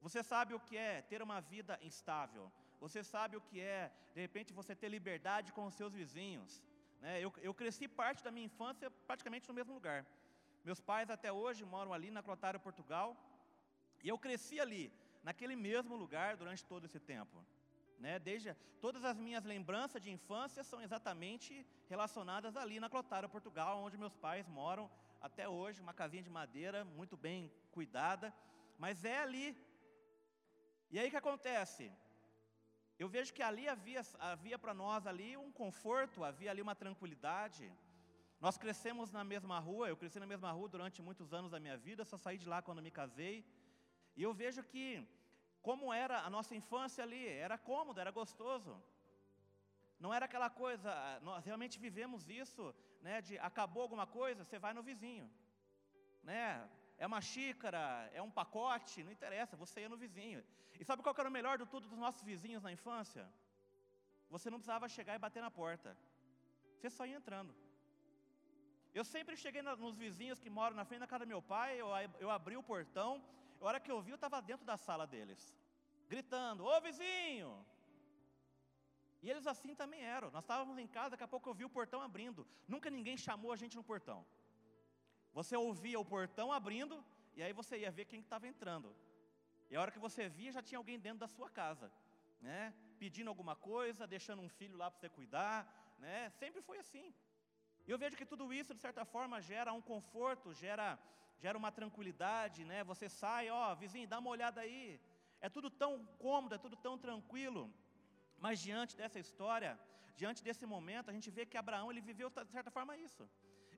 Você 0.00 0.22
sabe 0.22 0.54
o 0.54 0.60
que 0.60 0.76
é 0.76 1.02
ter 1.02 1.20
uma 1.22 1.40
vida 1.40 1.78
instável. 1.82 2.50
Você 2.84 3.00
sabe 3.04 3.36
o 3.36 3.40
que 3.48 3.60
é, 3.60 3.92
de 4.14 4.20
repente, 4.20 4.52
você 4.60 4.74
ter 4.74 4.88
liberdade 4.88 5.52
com 5.52 5.66
os 5.66 5.74
seus 5.74 5.92
vizinhos. 6.00 6.62
Né? 7.00 7.20
Eu, 7.24 7.32
eu 7.40 7.52
cresci 7.54 7.88
parte 7.88 8.22
da 8.22 8.30
minha 8.30 8.46
infância 8.46 8.90
praticamente 9.06 9.48
no 9.48 9.54
mesmo 9.54 9.74
lugar. 9.74 10.06
Meus 10.64 10.80
pais 10.80 11.08
até 11.10 11.32
hoje 11.32 11.64
moram 11.64 11.92
ali 11.92 12.10
na 12.10 12.22
Clotário, 12.22 12.60
Portugal. 12.60 13.16
E 14.02 14.08
eu 14.08 14.18
cresci 14.18 14.60
ali, 14.60 14.92
naquele 15.22 15.56
mesmo 15.56 15.96
lugar 15.96 16.36
durante 16.36 16.64
todo 16.64 16.84
esse 16.84 17.00
tempo. 17.00 17.44
Né? 17.98 18.18
Desde 18.18 18.54
todas 18.80 19.04
as 19.04 19.18
minhas 19.18 19.44
lembranças 19.44 20.02
de 20.02 20.10
infância 20.10 20.62
são 20.64 20.80
exatamente 20.80 21.66
relacionadas 21.88 22.56
ali 22.56 22.80
na 22.80 22.88
Clotário, 22.88 23.28
Portugal, 23.28 23.78
onde 23.78 23.98
meus 23.98 24.16
pais 24.16 24.46
moram 24.48 24.90
até 25.20 25.48
hoje, 25.48 25.82
uma 25.82 25.92
casinha 25.92 26.22
de 26.22 26.30
madeira 26.30 26.84
muito 26.84 27.16
bem 27.16 27.52
cuidada, 27.72 28.34
mas 28.78 29.04
é 29.04 29.18
ali. 29.20 29.56
E 30.90 30.98
aí 30.98 31.08
o 31.08 31.10
que 31.10 31.16
acontece? 31.16 31.92
Eu 33.02 33.08
vejo 33.14 33.32
que 33.36 33.44
ali 33.48 33.66
havia, 33.74 34.02
havia 34.30 34.56
para 34.62 34.74
nós 34.80 35.06
ali 35.10 35.28
um 35.44 35.50
conforto, 35.60 36.22
havia 36.30 36.50
ali 36.50 36.62
uma 36.66 36.74
tranquilidade. 36.82 37.64
Nós 38.44 38.58
crescemos 38.62 39.10
na 39.16 39.22
mesma 39.32 39.58
rua, 39.68 39.88
eu 39.88 39.96
cresci 40.00 40.18
na 40.24 40.28
mesma 40.32 40.50
rua 40.56 40.68
durante 40.74 40.98
muitos 41.06 41.32
anos 41.38 41.50
da 41.54 41.58
minha 41.64 41.78
vida, 41.86 42.04
só 42.10 42.18
saí 42.24 42.36
de 42.42 42.48
lá 42.52 42.58
quando 42.66 42.82
me 42.86 42.90
casei. 42.90 43.36
E 44.18 44.22
eu 44.26 44.32
vejo 44.42 44.62
que 44.72 44.84
como 45.68 45.94
era 46.04 46.16
a 46.26 46.30
nossa 46.36 46.54
infância 46.60 47.02
ali, 47.06 47.24
era 47.46 47.56
cômodo, 47.70 48.00
era 48.04 48.12
gostoso. 48.20 48.72
Não 49.98 50.12
era 50.16 50.26
aquela 50.26 50.50
coisa, 50.62 50.90
nós 51.22 51.42
realmente 51.48 51.78
vivemos 51.86 52.28
isso, 52.42 52.74
né, 53.06 53.16
de 53.22 53.38
acabou 53.50 53.82
alguma 53.82 54.06
coisa, 54.06 54.44
você 54.44 54.58
vai 54.58 54.74
no 54.74 54.82
vizinho. 54.90 55.26
Né? 56.22 56.68
É 57.02 57.06
uma 57.10 57.20
xícara, 57.30 57.82
é 58.18 58.20
um 58.26 58.32
pacote, 58.38 59.02
não 59.06 59.12
interessa, 59.16 59.56
você 59.64 59.76
ia 59.80 59.88
no 59.92 59.96
vizinho. 60.04 60.40
E 60.78 60.84
sabe 60.88 61.02
qual 61.02 61.14
era 61.18 61.30
o 61.30 61.36
melhor 61.38 61.54
de 61.60 61.66
tudo 61.72 61.88
dos 61.92 61.98
nossos 62.04 62.22
vizinhos 62.30 62.62
na 62.66 62.72
infância? 62.76 63.24
Você 64.34 64.50
não 64.50 64.58
precisava 64.58 64.86
chegar 64.96 65.14
e 65.14 65.24
bater 65.26 65.42
na 65.46 65.50
porta. 65.50 65.96
Você 66.76 66.90
só 66.96 67.06
ia 67.06 67.16
entrando. 67.20 67.54
Eu 68.98 69.04
sempre 69.14 69.34
cheguei 69.44 69.62
nos 69.62 69.96
vizinhos 70.04 70.38
que 70.38 70.50
moram 70.58 70.76
na 70.76 70.84
frente 70.84 71.00
da 71.00 71.06
casa 71.12 71.24
do 71.24 71.28
meu 71.34 71.42
pai, 71.54 71.80
eu, 71.80 71.88
eu 72.24 72.30
abri 72.30 72.56
o 72.56 72.62
portão, 72.62 73.10
a 73.60 73.64
hora 73.64 73.80
que 73.80 73.90
eu 73.94 74.00
vi, 74.02 74.10
eu 74.10 74.20
estava 74.20 74.42
dentro 74.50 74.66
da 74.66 74.76
sala 74.76 75.06
deles, 75.06 75.40
gritando: 76.08 76.64
Ô 76.64 76.80
vizinho! 76.80 77.50
E 79.22 79.30
eles 79.30 79.46
assim 79.46 79.74
também 79.74 80.02
eram. 80.02 80.30
Nós 80.30 80.44
estávamos 80.44 80.76
em 80.78 80.86
casa, 80.86 81.10
daqui 81.10 81.24
a 81.24 81.28
pouco 81.34 81.48
eu 81.48 81.54
vi 81.54 81.64
o 81.64 81.70
portão 81.78 82.00
abrindo. 82.02 82.46
Nunca 82.66 82.90
ninguém 82.90 83.16
chamou 83.16 83.52
a 83.52 83.56
gente 83.56 83.76
no 83.76 83.84
portão. 83.84 84.24
Você 85.32 85.56
ouvia 85.56 85.98
o 85.98 86.04
portão 86.04 86.52
abrindo, 86.52 87.04
e 87.36 87.42
aí 87.42 87.52
você 87.52 87.78
ia 87.78 87.90
ver 87.90 88.06
quem 88.06 88.20
estava 88.20 88.46
entrando. 88.46 88.94
E 89.70 89.76
a 89.76 89.80
hora 89.80 89.92
que 89.94 89.98
você 90.06 90.28
via, 90.28 90.52
já 90.52 90.62
tinha 90.62 90.78
alguém 90.78 90.98
dentro 90.98 91.20
da 91.20 91.28
sua 91.28 91.48
casa, 91.48 91.90
né? 92.40 92.74
Pedindo 92.98 93.28
alguma 93.28 93.54
coisa, 93.54 94.06
deixando 94.06 94.42
um 94.42 94.48
filho 94.48 94.76
lá 94.76 94.90
para 94.90 94.98
você 95.00 95.08
cuidar, 95.08 95.58
né? 95.98 96.30
Sempre 96.30 96.60
foi 96.60 96.78
assim. 96.78 97.14
E 97.86 97.90
eu 97.90 97.98
vejo 97.98 98.16
que 98.16 98.26
tudo 98.26 98.52
isso, 98.52 98.74
de 98.74 98.80
certa 98.80 99.04
forma, 99.04 99.40
gera 99.40 99.72
um 99.72 99.80
conforto, 99.80 100.52
gera, 100.52 100.98
gera 101.38 101.56
uma 101.56 101.70
tranquilidade, 101.70 102.64
né? 102.64 102.82
Você 102.84 103.08
sai, 103.08 103.48
ó, 103.50 103.74
vizinho, 103.74 104.08
dá 104.08 104.18
uma 104.18 104.30
olhada 104.30 104.60
aí. 104.60 105.00
É 105.40 105.48
tudo 105.48 105.70
tão 105.70 106.04
cômodo, 106.18 106.54
é 106.54 106.58
tudo 106.58 106.76
tão 106.76 106.98
tranquilo. 106.98 107.72
Mas 108.38 108.60
diante 108.60 108.96
dessa 108.96 109.18
história, 109.18 109.78
diante 110.16 110.42
desse 110.42 110.66
momento, 110.66 111.10
a 111.10 111.12
gente 111.16 111.30
vê 111.30 111.46
que 111.46 111.56
Abraão 111.56 111.90
ele 111.90 112.00
viveu 112.00 112.28
de 112.30 112.52
certa 112.52 112.70
forma 112.70 112.96
isso. 112.96 113.24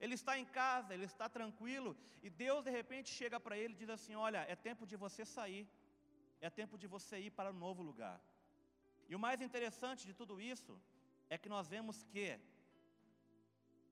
Ele 0.04 0.14
está 0.20 0.32
em 0.42 0.46
casa, 0.60 0.92
ele 0.94 1.06
está 1.12 1.26
tranquilo, 1.36 1.90
e 2.26 2.28
Deus 2.44 2.60
de 2.66 2.72
repente 2.78 3.08
chega 3.18 3.38
para 3.44 3.56
ele 3.62 3.72
e 3.74 3.80
diz 3.82 3.90
assim: 3.96 4.14
Olha, 4.26 4.40
é 4.52 4.56
tempo 4.68 4.84
de 4.90 4.96
você 5.02 5.24
sair, 5.34 5.64
é 6.46 6.50
tempo 6.60 6.76
de 6.82 6.88
você 6.94 7.16
ir 7.26 7.30
para 7.38 7.52
um 7.52 7.60
novo 7.66 7.82
lugar. 7.90 8.16
E 9.10 9.14
o 9.18 9.20
mais 9.26 9.40
interessante 9.46 10.02
de 10.08 10.14
tudo 10.20 10.34
isso 10.54 10.72
é 11.34 11.38
que 11.42 11.52
nós 11.54 11.68
vemos 11.74 11.98
que 12.12 12.26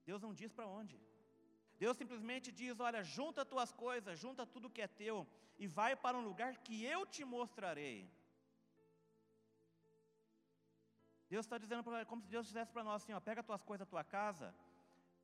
Deus 0.08 0.20
não 0.24 0.32
diz 0.40 0.52
para 0.56 0.66
onde. 0.78 0.96
Deus 1.82 1.96
simplesmente 2.02 2.50
diz: 2.60 2.80
Olha, 2.88 3.02
junta 3.16 3.50
tuas 3.52 3.70
coisas, 3.84 4.18
junta 4.24 4.44
tudo 4.54 4.74
que 4.76 4.82
é 4.86 4.88
teu, 5.02 5.18
e 5.62 5.68
vai 5.78 5.92
para 5.94 6.18
um 6.18 6.26
lugar 6.30 6.52
que 6.66 6.76
eu 6.94 7.02
te 7.14 7.24
mostrarei. 7.36 7.98
Deus 11.32 11.46
está 11.46 11.56
dizendo 11.64 11.84
como 12.10 12.20
se 12.20 12.28
Deus 12.34 12.46
dissesse 12.48 12.72
para 12.72 12.82
nós 12.88 12.96
assim: 13.00 13.12
ó, 13.12 13.20
pega 13.20 13.48
tuas 13.50 13.62
coisas 13.70 13.86
tua 13.94 14.02
casa 14.02 14.48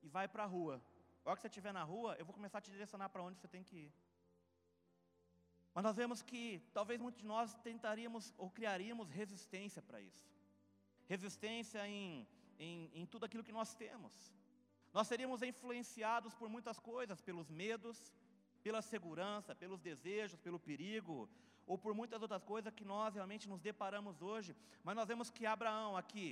e 0.07 0.13
vai 0.17 0.27
para 0.33 0.43
a 0.45 0.51
rua. 0.57 0.75
A 1.23 1.29
hora 1.29 1.37
que 1.37 1.43
você 1.43 1.53
estiver 1.53 1.73
na 1.79 1.83
rua, 1.93 2.15
eu 2.19 2.25
vou 2.27 2.33
começar 2.39 2.59
a 2.59 2.65
te 2.65 2.71
direcionar 2.75 3.09
para 3.13 3.25
onde 3.27 3.37
você 3.37 3.49
tem 3.55 3.63
que 3.69 3.77
ir. 3.85 3.91
Mas 5.75 5.83
nós 5.87 5.95
vemos 6.01 6.19
que 6.29 6.43
talvez 6.77 6.97
muitos 7.05 7.21
de 7.21 7.27
nós 7.33 7.53
tentaríamos 7.69 8.33
ou 8.37 8.47
criaríamos 8.57 9.09
resistência 9.21 9.81
para 9.87 9.99
isso. 10.09 10.25
Resistência 11.13 11.81
em, 11.95 12.27
em, 12.57 12.89
em 12.99 13.05
tudo 13.05 13.25
aquilo 13.25 13.47
que 13.47 13.57
nós 13.59 13.73
temos. 13.83 14.13
Nós 14.97 15.07
seríamos 15.11 15.43
influenciados 15.51 16.33
por 16.39 16.49
muitas 16.55 16.79
coisas, 16.91 17.21
pelos 17.27 17.49
medos, 17.61 17.97
pela 18.65 18.81
segurança, 18.81 19.53
pelos 19.63 19.81
desejos, 19.89 20.39
pelo 20.39 20.59
perigo, 20.69 21.29
ou 21.71 21.77
por 21.77 21.93
muitas 21.93 22.21
outras 22.21 22.43
coisas 22.51 22.73
que 22.73 22.85
nós 22.93 23.13
realmente 23.13 23.47
nos 23.51 23.61
deparamos 23.69 24.21
hoje, 24.29 24.55
mas 24.85 24.95
nós 24.95 25.07
vemos 25.11 25.29
que 25.29 25.45
Abraão 25.45 25.97
aqui, 26.01 26.27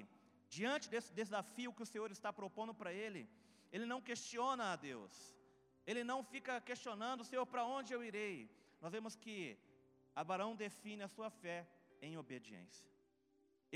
diante 0.58 0.89
desse 0.94 1.12
desafio 1.22 1.74
que 1.74 1.84
o 1.84 1.91
Senhor 1.94 2.10
está 2.10 2.32
propondo 2.32 2.74
para 2.74 2.94
ele, 3.03 3.22
ele 3.75 3.88
não 3.91 4.01
questiona 4.10 4.65
a 4.72 4.75
Deus, 4.89 5.13
ele 5.89 6.03
não 6.12 6.20
fica 6.34 6.53
questionando, 6.70 7.25
Senhor, 7.29 7.46
para 7.53 7.63
onde 7.77 7.91
eu 7.96 8.01
irei? 8.10 8.36
Nós 8.82 8.94
vemos 8.96 9.13
que 9.24 9.38
Abraão 10.24 10.51
define 10.65 11.03
a 11.03 11.13
sua 11.15 11.29
fé 11.29 11.58
em 12.01 12.13
obediência. 12.17 12.88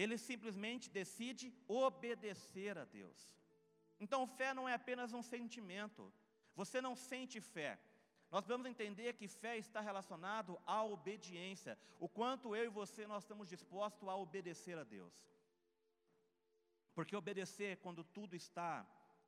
Ele 0.01 0.17
simplesmente 0.17 0.85
decide 0.99 1.47
obedecer 1.67 2.77
a 2.77 2.85
Deus. 2.85 3.19
Então, 3.99 4.25
fé 4.25 4.53
não 4.53 4.69
é 4.69 4.73
apenas 4.73 5.11
um 5.11 5.21
sentimento. 5.21 6.01
Você 6.55 6.79
não 6.79 6.95
sente 6.95 7.41
fé. 7.41 7.71
Nós 8.31 8.47
vamos 8.47 8.67
entender 8.67 9.11
que 9.19 9.27
fé 9.27 9.57
está 9.57 9.81
relacionado 9.81 10.57
à 10.65 10.81
obediência, 10.81 11.77
o 11.99 12.07
quanto 12.07 12.55
eu 12.55 12.65
e 12.65 12.77
você 12.81 13.05
nós 13.05 13.23
estamos 13.23 13.49
dispostos 13.49 14.07
a 14.07 14.15
obedecer 14.15 14.77
a 14.77 14.85
Deus. 14.85 15.15
Porque 16.95 17.17
obedecer 17.17 17.71
quando 17.83 18.01
tudo 18.17 18.33
está 18.43 18.71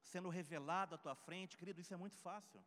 sendo 0.03 0.29
revelado 0.29 0.95
à 0.95 0.97
tua 0.97 1.15
frente, 1.15 1.57
querido, 1.57 1.81
isso 1.81 1.93
é 1.93 1.97
muito 1.97 2.17
fácil. 2.17 2.63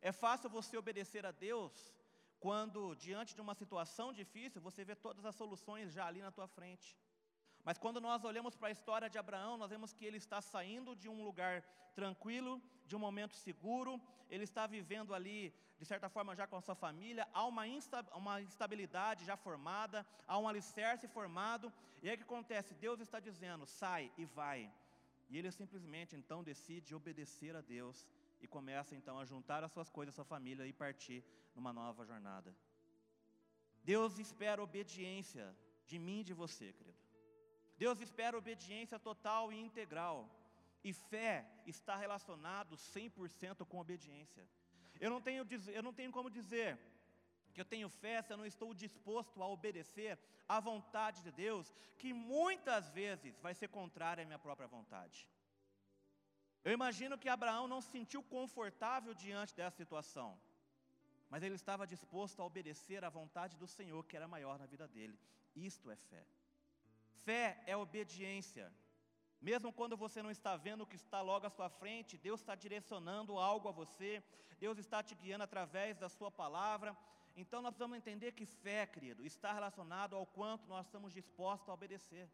É 0.00 0.12
fácil 0.12 0.50
você 0.50 0.76
obedecer 0.76 1.24
a 1.24 1.30
Deus 1.30 1.94
quando, 2.38 2.94
diante 2.94 3.34
de 3.34 3.40
uma 3.40 3.54
situação 3.54 4.12
difícil, 4.12 4.60
você 4.60 4.84
vê 4.84 4.94
todas 4.94 5.24
as 5.24 5.34
soluções 5.34 5.92
já 5.92 6.06
ali 6.06 6.20
na 6.20 6.30
tua 6.30 6.46
frente. 6.46 6.96
Mas 7.64 7.78
quando 7.78 8.00
nós 8.00 8.22
olhamos 8.22 8.54
para 8.54 8.68
a 8.68 8.70
história 8.70 9.08
de 9.08 9.16
Abraão, 9.16 9.56
nós 9.56 9.70
vemos 9.70 9.94
que 9.94 10.04
ele 10.04 10.18
está 10.18 10.42
saindo 10.42 10.94
de 10.94 11.08
um 11.08 11.24
lugar 11.24 11.62
tranquilo, 11.94 12.60
de 12.86 12.94
um 12.94 12.98
momento 12.98 13.34
seguro, 13.34 13.98
ele 14.28 14.44
está 14.44 14.66
vivendo 14.66 15.14
ali, 15.14 15.54
de 15.78 15.86
certa 15.86 16.10
forma, 16.10 16.36
já 16.36 16.46
com 16.46 16.56
a 16.56 16.60
sua 16.60 16.74
família, 16.74 17.26
há 17.32 17.46
uma, 17.46 17.66
insta, 17.66 18.04
uma 18.14 18.42
instabilidade 18.42 19.24
já 19.24 19.36
formada, 19.36 20.06
há 20.28 20.38
um 20.38 20.46
alicerce 20.46 21.08
formado, 21.08 21.72
e 22.02 22.08
aí 22.08 22.14
o 22.14 22.18
que 22.18 22.24
acontece? 22.24 22.74
Deus 22.74 23.00
está 23.00 23.18
dizendo, 23.18 23.64
sai 23.64 24.12
e 24.18 24.26
vai. 24.26 24.70
E 25.34 25.38
ele 25.38 25.50
simplesmente 25.50 26.14
então 26.14 26.44
decide 26.44 26.94
obedecer 26.94 27.56
a 27.56 27.60
Deus 27.60 28.06
e 28.40 28.46
começa 28.46 28.94
então 28.94 29.18
a 29.18 29.24
juntar 29.24 29.64
as 29.64 29.72
suas 29.72 29.90
coisas, 29.90 30.14
a 30.14 30.18
sua 30.18 30.24
família 30.24 30.64
e 30.64 30.72
partir 30.72 31.24
numa 31.56 31.72
nova 31.72 32.06
jornada. 32.10 32.54
Deus 33.82 34.20
espera 34.24 34.62
obediência 34.62 35.46
de 35.88 35.98
mim 35.98 36.20
e 36.20 36.28
de 36.28 36.32
você, 36.32 36.72
querido. 36.72 36.96
Deus 37.76 38.00
espera 38.00 38.38
obediência 38.38 38.96
total 38.96 39.52
e 39.52 39.58
integral. 39.58 40.18
E 40.84 40.92
fé 40.92 41.44
está 41.66 41.96
relacionado 41.96 42.76
100% 42.76 43.66
com 43.66 43.80
obediência. 43.80 44.46
Eu 45.00 45.10
não, 45.10 45.20
tenho, 45.20 45.44
eu 45.78 45.82
não 45.82 45.92
tenho 45.92 46.12
como 46.12 46.30
dizer 46.30 46.78
que 47.54 47.60
eu 47.62 47.70
tenho 47.72 47.88
fé 47.88 48.20
se 48.20 48.32
eu 48.32 48.36
não 48.40 48.48
estou 48.52 48.70
disposto 48.84 49.42
a 49.42 49.48
obedecer 49.56 50.18
à 50.48 50.58
vontade 50.60 51.22
de 51.26 51.32
Deus, 51.44 51.72
que 52.00 52.12
muitas 52.12 52.90
vezes 52.90 53.38
vai 53.38 53.54
ser 53.54 53.68
contrária 53.68 54.22
à 54.22 54.26
minha 54.26 54.38
própria 54.46 54.66
vontade. 54.76 55.28
Eu 56.64 56.72
imagino 56.72 57.18
que 57.18 57.28
Abraão 57.28 57.66
não 57.68 57.80
se 57.80 57.90
sentiu 57.90 58.22
confortável 58.22 59.14
diante 59.14 59.54
dessa 59.54 59.76
situação, 59.76 60.28
mas 61.30 61.42
ele 61.42 61.54
estava 61.54 61.86
disposto 61.86 62.40
a 62.40 62.44
obedecer 62.44 63.04
à 63.04 63.10
vontade 63.10 63.56
do 63.56 63.66
Senhor, 63.66 64.02
que 64.04 64.16
era 64.16 64.28
maior 64.36 64.58
na 64.58 64.66
vida 64.66 64.86
dele. 64.88 65.18
Isto 65.54 65.90
é 65.90 65.96
fé. 65.96 66.24
Fé 67.26 67.62
é 67.66 67.76
obediência. 67.76 68.72
Mesmo 69.40 69.72
quando 69.78 69.96
você 69.96 70.22
não 70.22 70.30
está 70.30 70.56
vendo 70.56 70.82
o 70.82 70.86
que 70.86 70.96
está 70.96 71.20
logo 71.20 71.46
à 71.46 71.50
sua 71.50 71.68
frente, 71.68 72.16
Deus 72.16 72.40
está 72.40 72.54
direcionando 72.54 73.38
algo 73.38 73.68
a 73.68 73.72
você, 73.72 74.22
Deus 74.58 74.78
está 74.78 75.02
te 75.02 75.14
guiando 75.14 75.44
através 75.44 75.98
da 75.98 76.08
Sua 76.08 76.30
palavra. 76.30 76.96
Então 77.36 77.60
nós 77.60 77.76
vamos 77.76 77.96
entender 77.96 78.32
que 78.32 78.46
fé, 78.46 78.86
querido, 78.86 79.24
está 79.24 79.52
relacionado 79.52 80.14
ao 80.14 80.24
quanto 80.24 80.68
nós 80.68 80.86
estamos 80.86 81.12
dispostos 81.12 81.68
a 81.68 81.74
obedecer. 81.74 82.28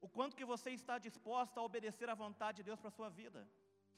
O 0.00 0.08
quanto 0.08 0.36
que 0.36 0.44
você 0.44 0.70
está 0.70 0.98
disposto 0.98 1.56
a 1.58 1.62
obedecer 1.62 2.08
à 2.10 2.14
vontade 2.14 2.58
de 2.58 2.64
Deus 2.64 2.80
para 2.80 2.88
a 2.88 2.98
sua 2.98 3.08
vida. 3.08 3.48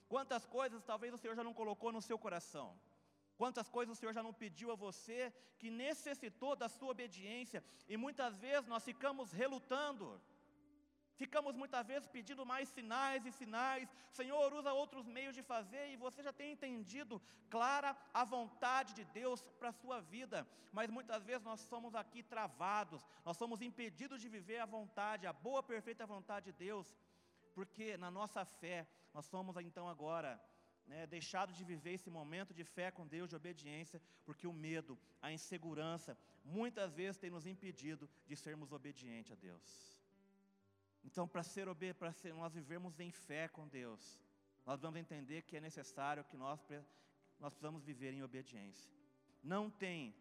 Quantas 0.09 0.45
coisas 0.45 0.85
talvez 0.85 1.13
o 1.13 1.19
Senhor 1.19 1.35
já 1.35 1.43
não 1.43 1.55
colocou 1.55 1.91
no 1.91 2.03
seu 2.03 2.19
coração. 2.19 2.79
Quantas 3.37 3.69
coisas 3.69 3.97
o 3.97 3.99
Senhor 3.99 4.13
já 4.13 4.23
não 4.23 4.33
pediu 4.33 4.71
a 4.71 4.77
você 4.77 5.33
que 5.59 5.71
necessitou 5.71 6.55
da 6.55 6.69
sua 6.69 6.91
obediência 6.91 7.65
e 7.89 7.97
muitas 7.97 8.37
vezes 8.37 8.69
nós 8.69 8.85
ficamos 8.85 9.33
relutando. 9.33 10.21
Ficamos 11.17 11.55
muitas 11.55 11.87
vezes 11.87 12.09
pedindo 12.09 12.45
mais 12.45 12.69
sinais 12.69 13.25
e 13.25 13.33
sinais. 13.33 13.89
Senhor, 14.11 14.53
usa 14.53 14.73
outros 14.73 15.07
meios 15.07 15.35
de 15.35 15.43
fazer 15.43 15.85
e 15.91 15.97
você 15.97 16.23
já 16.23 16.33
tem 16.33 16.53
entendido 16.53 17.23
clara 17.49 17.97
a 18.13 18.25
vontade 18.25 18.95
de 18.95 19.05
Deus 19.05 19.43
para 19.59 19.69
a 19.69 19.79
sua 19.81 20.01
vida. 20.01 20.47
Mas 20.73 20.91
muitas 20.91 21.23
vezes 21.25 21.45
nós 21.45 21.61
somos 21.61 21.95
aqui 21.95 22.23
travados, 22.23 23.07
nós 23.25 23.37
somos 23.37 23.63
impedidos 23.63 24.21
de 24.21 24.29
viver 24.29 24.59
a 24.59 24.67
vontade, 24.67 25.27
a 25.27 25.33
boa, 25.33 25.63
perfeita 25.63 26.05
vontade 26.05 26.47
de 26.47 26.53
Deus, 26.53 26.97
porque 27.55 27.97
na 27.97 28.11
nossa 28.11 28.45
fé 28.45 28.87
nós 29.13 29.27
somos 29.27 29.57
então 29.57 29.89
agora 29.89 30.41
né, 30.87 31.07
deixado 31.07 31.53
de 31.53 31.65
viver 31.65 31.93
esse 31.95 32.11
momento 32.11 32.53
de 32.53 32.65
fé 32.65 32.91
com 32.91 33.07
Deus, 33.07 33.29
de 33.29 33.37
obediência, 33.37 34.03
porque 34.25 34.47
o 34.47 34.53
medo, 34.53 34.99
a 35.23 35.33
insegurança, 35.33 36.19
muitas 36.45 36.93
vezes 36.93 37.19
tem 37.19 37.31
nos 37.31 37.47
impedido 37.47 38.11
de 38.27 38.37
sermos 38.37 38.73
obedientes 38.73 39.33
a 39.33 39.37
Deus. 39.37 39.94
Então, 41.05 41.29
para 41.29 41.43
ser, 41.43 41.67
para 41.95 42.15
nós 42.35 42.55
vivermos 42.55 42.99
em 42.99 43.11
fé 43.11 43.49
com 43.49 43.69
Deus, 43.69 44.21
nós 44.65 44.81
vamos 44.81 44.99
entender 44.99 45.43
que 45.43 45.57
é 45.57 45.61
necessário 45.61 46.25
que 46.25 46.37
nós, 46.37 46.61
nós 47.39 47.53
precisamos 47.53 47.85
viver 47.85 48.13
em 48.15 48.23
obediência. 48.23 48.91
Não 49.43 49.71
tem 49.71 50.15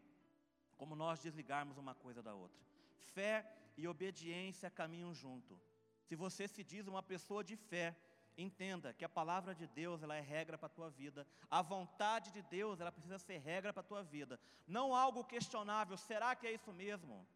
como 0.77 0.95
nós 0.95 1.21
desligarmos 1.21 1.77
uma 1.77 1.95
coisa 1.95 2.21
da 2.21 2.33
outra. 2.33 2.61
Fé 2.97 3.45
e 3.77 3.87
obediência 3.87 4.69
caminham 4.69 5.13
junto. 5.13 5.59
Se 6.03 6.15
você 6.15 6.47
se 6.47 6.63
diz 6.63 6.87
uma 6.87 7.01
pessoa 7.01 7.43
de 7.43 7.55
fé, 7.55 7.95
Entenda 8.37 8.93
que 8.93 9.05
a 9.05 9.09
palavra 9.09 9.53
de 9.53 9.67
Deus, 9.67 10.01
ela 10.01 10.15
é 10.15 10.19
regra 10.19 10.57
para 10.57 10.65
a 10.65 10.69
tua 10.77 10.89
vida. 10.89 11.27
A 11.49 11.61
vontade 11.61 12.31
de 12.31 12.41
Deus, 12.41 12.79
ela 12.79 12.91
precisa 12.91 13.19
ser 13.19 13.37
regra 13.37 13.71
para 13.71 13.81
a 13.81 13.85
tua 13.85 14.03
vida. 14.03 14.39
Não 14.65 14.95
algo 14.95 15.23
questionável, 15.23 15.95
será 15.97 16.35
que 16.35 16.47
é 16.47 16.51
isso 16.51 16.73
mesmo? 16.73 17.27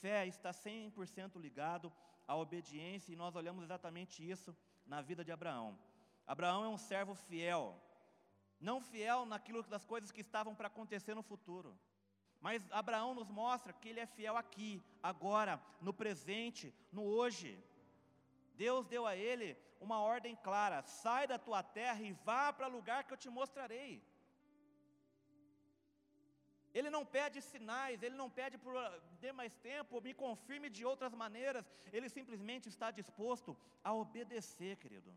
Fé 0.00 0.26
está 0.26 0.50
100% 0.50 1.40
ligado 1.40 1.92
à 2.26 2.36
obediência 2.36 3.12
e 3.12 3.16
nós 3.16 3.36
olhamos 3.36 3.62
exatamente 3.64 4.28
isso 4.28 4.56
na 4.86 5.00
vida 5.00 5.24
de 5.24 5.32
Abraão. 5.32 5.78
Abraão 6.26 6.64
é 6.64 6.68
um 6.68 6.78
servo 6.78 7.14
fiel. 7.14 7.80
Não 8.60 8.80
fiel 8.80 9.26
naquilo 9.26 9.62
das 9.62 9.84
coisas 9.84 10.10
que 10.10 10.20
estavam 10.20 10.54
para 10.54 10.68
acontecer 10.68 11.14
no 11.14 11.22
futuro. 11.22 11.78
Mas 12.40 12.70
Abraão 12.70 13.14
nos 13.14 13.30
mostra 13.30 13.72
que 13.72 13.88
ele 13.88 14.00
é 14.00 14.06
fiel 14.06 14.36
aqui, 14.36 14.82
agora, 15.02 15.60
no 15.80 15.92
presente, 15.92 16.74
no 16.92 17.04
hoje. 17.04 17.62
Deus 18.54 18.86
deu 18.86 19.06
a 19.06 19.16
ele 19.16 19.56
uma 19.80 20.00
ordem 20.00 20.36
clara: 20.36 20.82
sai 20.82 21.26
da 21.26 21.38
tua 21.38 21.62
terra 21.62 22.02
e 22.02 22.12
vá 22.12 22.52
para 22.52 22.68
o 22.68 22.72
lugar 22.72 23.04
que 23.04 23.12
eu 23.12 23.16
te 23.16 23.28
mostrarei. 23.28 24.02
Ele 26.78 26.90
não 26.96 27.04
pede 27.16 27.38
sinais, 27.40 28.02
ele 28.06 28.16
não 28.22 28.28
pede 28.38 28.56
por 28.64 28.74
dê 29.22 29.30
mais 29.40 29.54
tempo, 29.68 30.02
me 30.06 30.12
confirme 30.24 30.68
de 30.76 30.82
outras 30.90 31.14
maneiras, 31.22 31.64
ele 31.96 32.08
simplesmente 32.16 32.68
está 32.72 32.90
disposto 33.00 33.56
a 33.88 33.92
obedecer, 34.02 34.74
querido. 34.82 35.10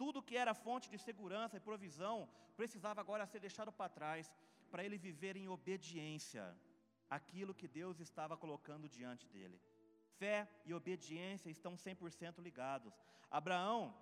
Tudo 0.00 0.24
que 0.28 0.36
era 0.36 0.60
fonte 0.66 0.90
de 0.92 0.98
segurança 1.06 1.56
e 1.56 1.66
provisão 1.68 2.16
precisava 2.56 3.00
agora 3.00 3.30
ser 3.32 3.40
deixado 3.46 3.72
para 3.78 3.94
trás, 3.98 4.32
para 4.70 4.84
ele 4.84 4.98
viver 5.08 5.36
em 5.36 5.48
obediência 5.56 6.44
aquilo 7.18 7.58
que 7.60 7.68
Deus 7.68 8.00
estava 8.00 8.36
colocando 8.36 8.88
diante 8.88 9.28
dele. 9.28 9.60
Fé 10.18 10.48
e 10.66 10.74
obediência 10.74 11.50
estão 11.50 11.74
100% 11.76 12.40
ligados. 12.48 12.92
Abraão, 13.30 13.94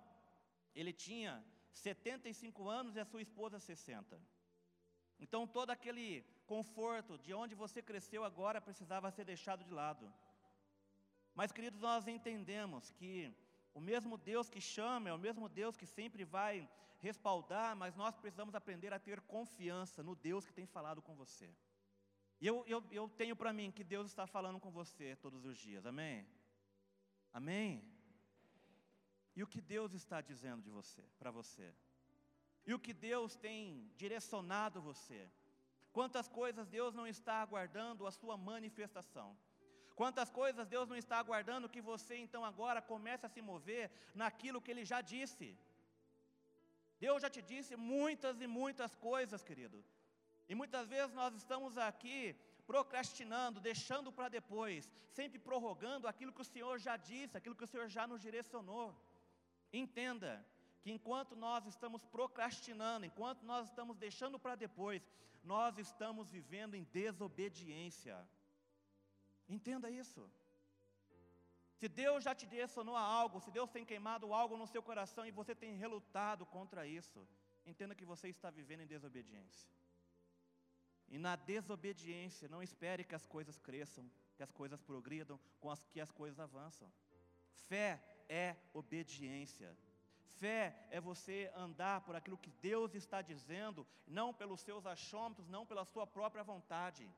ele 0.73 0.93
tinha 1.05 1.33
75 1.71 2.67
anos 2.67 2.95
e 2.95 2.99
a 2.99 3.05
sua 3.05 3.21
esposa 3.21 3.59
60. 3.59 4.19
Então 5.19 5.45
todo 5.45 5.69
aquele 5.69 6.25
conforto 6.45 7.17
de 7.17 7.33
onde 7.33 7.55
você 7.55 7.81
cresceu 7.81 8.23
agora 8.23 8.61
precisava 8.61 9.11
ser 9.11 9.25
deixado 9.25 9.63
de 9.63 9.71
lado. 9.71 10.11
Mas, 11.33 11.51
queridos, 11.51 11.81
nós 11.81 12.07
entendemos 12.07 12.91
que 12.91 13.33
o 13.73 13.81
mesmo 13.81 14.17
Deus 14.17 14.49
que 14.49 14.61
chama 14.61 15.09
é 15.09 15.13
o 15.13 15.17
mesmo 15.17 15.49
Deus 15.49 15.75
que 15.75 15.85
sempre 15.85 16.23
vai 16.23 16.69
respaldar, 16.99 17.75
mas 17.75 17.95
nós 17.95 18.15
precisamos 18.15 18.55
aprender 18.55 18.93
a 18.93 18.99
ter 18.99 19.19
confiança 19.21 20.03
no 20.03 20.15
Deus 20.15 20.45
que 20.45 20.53
tem 20.53 20.65
falado 20.65 21.01
com 21.01 21.15
você. 21.15 21.49
E 22.39 22.47
eu, 22.47 22.63
eu, 22.67 22.83
eu 22.91 23.09
tenho 23.09 23.35
para 23.35 23.51
mim 23.53 23.71
que 23.71 23.83
Deus 23.83 24.07
está 24.07 24.27
falando 24.27 24.59
com 24.59 24.71
você 24.71 25.15
todos 25.15 25.45
os 25.45 25.57
dias, 25.57 25.85
amém? 25.85 26.27
Amém? 27.31 27.83
E 29.35 29.41
o 29.41 29.47
que 29.47 29.59
Deus 29.59 29.93
está 29.93 30.21
dizendo 30.21 30.61
de 30.61 30.69
você, 30.69 31.01
para 31.17 31.31
você? 31.31 31.73
E 32.65 32.73
o 32.73 32.79
que 32.79 32.93
Deus 32.93 33.35
tem 33.35 33.91
direcionado 33.97 34.81
você? 34.81 35.29
Quantas 35.97 36.27
coisas 36.39 36.67
Deus 36.77 36.93
não 36.99 37.07
está 37.15 37.35
aguardando 37.45 38.07
a 38.09 38.11
sua 38.19 38.35
manifestação? 38.51 39.29
Quantas 39.99 40.29
coisas 40.39 40.67
Deus 40.75 40.87
não 40.91 40.97
está 41.01 41.17
aguardando 41.19 41.71
que 41.73 41.81
você 41.91 42.15
então 42.25 42.43
agora 42.51 42.81
comece 42.91 43.25
a 43.25 43.33
se 43.35 43.41
mover 43.51 43.91
naquilo 44.21 44.61
que 44.61 44.71
Ele 44.73 44.85
já 44.91 45.01
disse? 45.13 45.47
Deus 47.05 47.21
já 47.23 47.29
te 47.35 47.41
disse 47.51 47.75
muitas 47.75 48.41
e 48.45 48.47
muitas 48.47 48.95
coisas, 49.09 49.43
querido. 49.49 49.79
E 50.49 50.55
muitas 50.55 50.87
vezes 50.93 51.13
nós 51.21 51.33
estamos 51.41 51.77
aqui 51.77 52.19
procrastinando, 52.65 53.59
deixando 53.69 54.11
para 54.11 54.29
depois, 54.29 54.89
sempre 55.17 55.37
prorrogando 55.47 56.07
aquilo 56.07 56.33
que 56.35 56.41
o 56.45 56.51
Senhor 56.53 56.75
já 56.79 56.95
disse, 56.97 57.37
aquilo 57.37 57.55
que 57.55 57.67
o 57.67 57.71
Senhor 57.73 57.87
já 57.97 58.07
nos 58.07 58.21
direcionou. 58.27 58.87
Entenda 59.71 60.31
que 60.83 60.91
enquanto 60.91 61.33
nós 61.35 61.65
estamos 61.65 62.03
procrastinando, 62.15 63.05
enquanto 63.05 63.41
nós 63.51 63.67
estamos 63.69 63.97
deixando 63.97 64.37
para 64.37 64.55
depois, 64.55 65.01
nós 65.43 65.77
estamos 65.77 66.29
vivendo 66.29 66.75
em 66.75 66.83
desobediência. 67.01 68.17
Entenda 69.47 69.89
isso. 69.89 70.29
Se 71.79 71.87
Deus 71.87 72.23
já 72.25 72.35
te 72.35 72.45
direcionou 72.45 72.97
a 72.97 73.01
algo, 73.01 73.39
se 73.39 73.49
Deus 73.49 73.69
tem 73.69 73.85
queimado 73.85 74.33
algo 74.33 74.57
no 74.57 74.67
seu 74.67 74.83
coração 74.83 75.25
e 75.25 75.31
você 75.31 75.55
tem 75.55 75.77
relutado 75.77 76.45
contra 76.45 76.85
isso, 76.85 77.25
entenda 77.65 77.95
que 77.95 78.05
você 78.05 78.27
está 78.27 78.49
vivendo 78.51 78.81
em 78.81 78.87
desobediência. 78.95 79.69
E 81.07 81.17
na 81.17 81.35
desobediência, 81.35 82.47
não 82.49 82.61
espere 82.61 83.05
que 83.05 83.15
as 83.15 83.25
coisas 83.25 83.57
cresçam, 83.57 84.09
que 84.35 84.43
as 84.43 84.51
coisas 84.51 84.81
progridam, 84.81 85.39
com 85.61 85.69
as 85.71 85.85
que 85.85 86.01
as 86.01 86.11
coisas 86.11 86.39
avançam. 86.39 86.91
Fé 87.67 88.01
é 88.27 88.55
obediência. 88.73 89.77
Fé 90.39 90.75
é 90.89 90.99
você 90.99 91.51
andar 91.55 92.01
por 92.01 92.15
aquilo 92.15 92.37
que 92.37 92.51
Deus 92.61 92.93
está 92.95 93.21
dizendo, 93.21 93.85
não 94.07 94.33
pelos 94.33 94.61
seus 94.61 94.85
achômetros, 94.85 95.47
não 95.47 95.65
pela 95.65 95.85
sua 95.85 96.05
própria 96.05 96.43
vontade. 96.43 97.09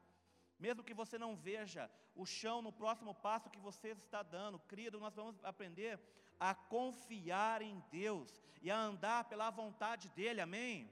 Mesmo 0.59 0.83
que 0.83 0.93
você 0.93 1.17
não 1.17 1.35
veja 1.35 1.89
o 2.15 2.25
chão 2.25 2.61
no 2.61 2.71
próximo 2.71 3.13
passo 3.13 3.49
que 3.49 3.59
você 3.59 3.89
está 3.89 4.23
dando, 4.23 4.59
querido, 4.59 4.99
nós 4.99 5.15
vamos 5.15 5.43
aprender 5.43 5.99
a 6.39 6.53
confiar 6.53 7.61
em 7.61 7.83
Deus 7.91 8.41
e 8.61 8.71
a 8.71 8.77
andar 8.77 9.25
pela 9.25 9.49
vontade 9.49 10.09
dEle, 10.09 10.41
amém? 10.41 10.91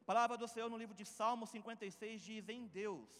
A 0.00 0.04
palavra 0.04 0.36
do 0.36 0.46
Senhor 0.46 0.70
no 0.70 0.76
livro 0.76 0.94
de 0.94 1.04
Salmo 1.04 1.46
56 1.46 2.22
diz: 2.22 2.48
Em 2.48 2.66
Deus, 2.66 3.10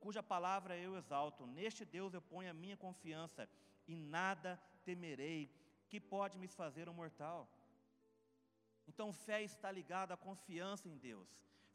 cuja 0.00 0.22
palavra 0.22 0.76
eu 0.76 0.96
exalto, 0.96 1.46
neste 1.46 1.84
Deus 1.84 2.14
eu 2.14 2.22
ponho 2.22 2.50
a 2.50 2.54
minha 2.54 2.76
confiança, 2.76 3.48
e 3.86 3.96
nada 3.96 4.60
temerei, 4.84 5.50
que 5.92 6.00
pode 6.00 6.38
me 6.42 6.48
fazer 6.48 6.88
um 6.88 6.94
mortal. 7.00 7.40
Então, 8.90 9.08
fé 9.12 9.38
está 9.42 9.70
ligada 9.78 10.14
à 10.14 10.16
confiança 10.28 10.88
em 10.88 10.96
Deus, 11.08 11.28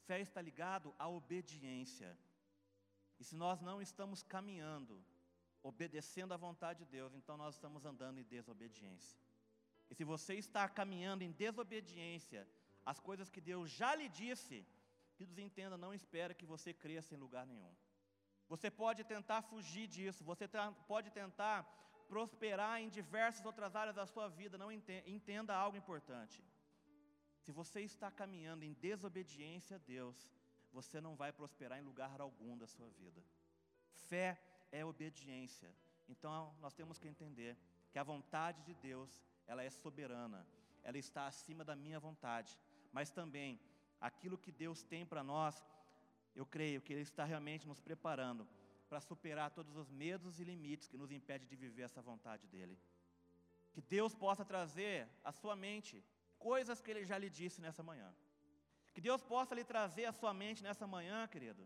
fé 0.08 0.18
está 0.20 0.42
ligado 0.42 0.88
à 0.98 1.08
obediência. 1.08 2.10
E 3.20 3.24
se 3.24 3.36
nós 3.44 3.62
não 3.68 3.78
estamos 3.88 4.24
caminhando, 4.24 4.96
obedecendo 5.62 6.34
à 6.34 6.38
vontade 6.48 6.80
de 6.84 6.90
Deus, 6.98 7.14
então 7.14 7.38
nós 7.44 7.54
estamos 7.54 7.86
andando 7.92 8.18
em 8.18 8.24
desobediência. 8.24 9.20
E 9.88 9.94
se 9.94 10.04
você 10.14 10.34
está 10.34 10.68
caminhando 10.68 11.24
em 11.24 11.32
desobediência, 11.46 12.42
as 12.84 13.00
coisas 13.00 13.30
que 13.30 13.42
Deus 13.52 13.70
já 13.70 13.94
lhe 14.00 14.10
disse, 14.10 14.66
que 15.16 15.28
nos 15.28 15.38
entenda, 15.38 15.78
não 15.78 15.94
espera 15.94 16.34
que 16.40 16.52
você 16.54 16.74
cresça 16.74 17.14
em 17.14 17.24
lugar 17.26 17.46
nenhum. 17.46 17.74
Você 18.50 18.72
pode 18.84 19.04
tentar 19.04 19.44
fugir 19.44 19.88
disso, 19.88 20.24
você 20.24 20.46
pode 20.88 21.12
tentar 21.12 21.56
prosperar 22.08 22.82
em 22.82 22.90
diversas 22.90 23.46
outras 23.46 23.76
áreas 23.76 23.96
da 23.96 24.06
sua 24.06 24.28
vida, 24.28 24.58
não 24.58 24.72
entenda, 24.72 25.10
entenda 25.10 25.56
algo 25.56 25.78
importante. 25.78 26.44
Se 27.44 27.52
você 27.52 27.82
está 27.82 28.10
caminhando 28.12 28.64
em 28.64 28.74
desobediência 28.74 29.76
a 29.76 29.80
Deus, 29.80 30.18
você 30.72 31.00
não 31.00 31.16
vai 31.16 31.32
prosperar 31.32 31.80
em 31.80 31.84
lugar 31.84 32.20
algum 32.20 32.58
da 32.58 32.68
sua 32.68 32.90
vida. 32.90 33.22
Fé 34.10 34.40
é 34.72 34.84
obediência. 34.86 35.74
Então 36.10 36.54
nós 36.60 36.74
temos 36.74 37.00
que 37.00 37.08
entender 37.08 37.58
que 37.92 38.00
a 38.00 38.04
vontade 38.04 38.62
de 38.64 38.74
Deus, 38.74 39.24
ela 39.46 39.64
é 39.64 39.70
soberana. 39.70 40.46
Ela 40.84 40.98
está 40.98 41.28
acima 41.28 41.64
da 41.64 41.76
minha 41.76 42.00
vontade, 42.00 42.58
mas 42.92 43.10
também 43.10 43.60
aquilo 44.00 44.38
que 44.38 44.52
Deus 44.52 44.84
tem 44.84 45.06
para 45.06 45.24
nós, 45.24 45.66
eu 46.36 46.46
creio 46.46 46.82
que 46.82 46.94
ele 46.94 47.02
está 47.02 47.24
realmente 47.26 47.68
nos 47.68 47.82
preparando 47.82 48.48
para 48.90 49.00
superar 49.10 49.50
todos 49.52 49.76
os 49.82 49.90
medos 50.04 50.40
e 50.40 50.44
limites 50.52 50.88
que 50.92 50.98
nos 51.02 51.12
impedem 51.12 51.48
de 51.48 51.56
viver 51.56 51.84
essa 51.84 52.02
vontade 52.02 52.46
dele. 52.48 52.78
Que 53.74 53.82
Deus 53.82 54.14
possa 54.24 54.44
trazer 54.54 55.08
à 55.24 55.32
sua 55.32 55.56
mente 55.56 56.04
coisas 56.40 56.82
que 56.82 56.92
ele 56.92 57.04
já 57.06 57.18
lhe 57.24 57.30
disse 57.30 57.60
nessa 57.66 57.84
manhã. 57.84 58.10
Que 58.94 59.02
Deus 59.02 59.22
possa 59.34 59.54
lhe 59.54 59.64
trazer 59.64 60.06
à 60.06 60.14
sua 60.20 60.34
mente 60.34 60.64
nessa 60.68 60.88
manhã, 60.88 61.28
querido, 61.28 61.64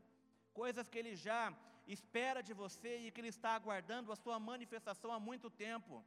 coisas 0.62 0.90
que 0.90 1.00
ele 1.02 1.16
já 1.16 1.42
espera 1.88 2.42
de 2.48 2.54
você 2.54 2.92
e 2.98 3.12
que 3.12 3.22
ele 3.22 3.34
está 3.36 3.52
aguardando 3.56 4.12
a 4.12 4.16
sua 4.16 4.40
manifestação 4.40 5.12
há 5.12 5.20
muito 5.20 5.50
tempo. 5.50 6.04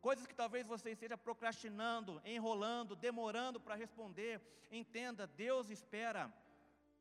Coisas 0.00 0.26
que 0.26 0.34
talvez 0.34 0.66
você 0.66 0.90
esteja 0.90 1.16
procrastinando, 1.16 2.20
enrolando, 2.24 2.96
demorando 2.96 3.60
para 3.60 3.74
responder. 3.74 4.40
Entenda, 4.70 5.26
Deus 5.26 5.70
espera 5.70 6.32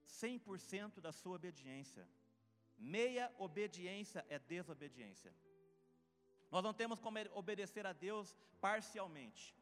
100% 0.06 1.00
da 1.00 1.12
sua 1.12 1.36
obediência. 1.36 2.08
Meia 2.82 3.32
obediência 3.38 4.26
é 4.28 4.40
desobediência. 4.40 5.32
Nós 6.50 6.64
não 6.64 6.74
temos 6.74 7.00
como 7.00 7.20
obedecer 7.36 7.86
a 7.86 7.94
Deus 7.94 8.36
parcialmente. 8.60 9.56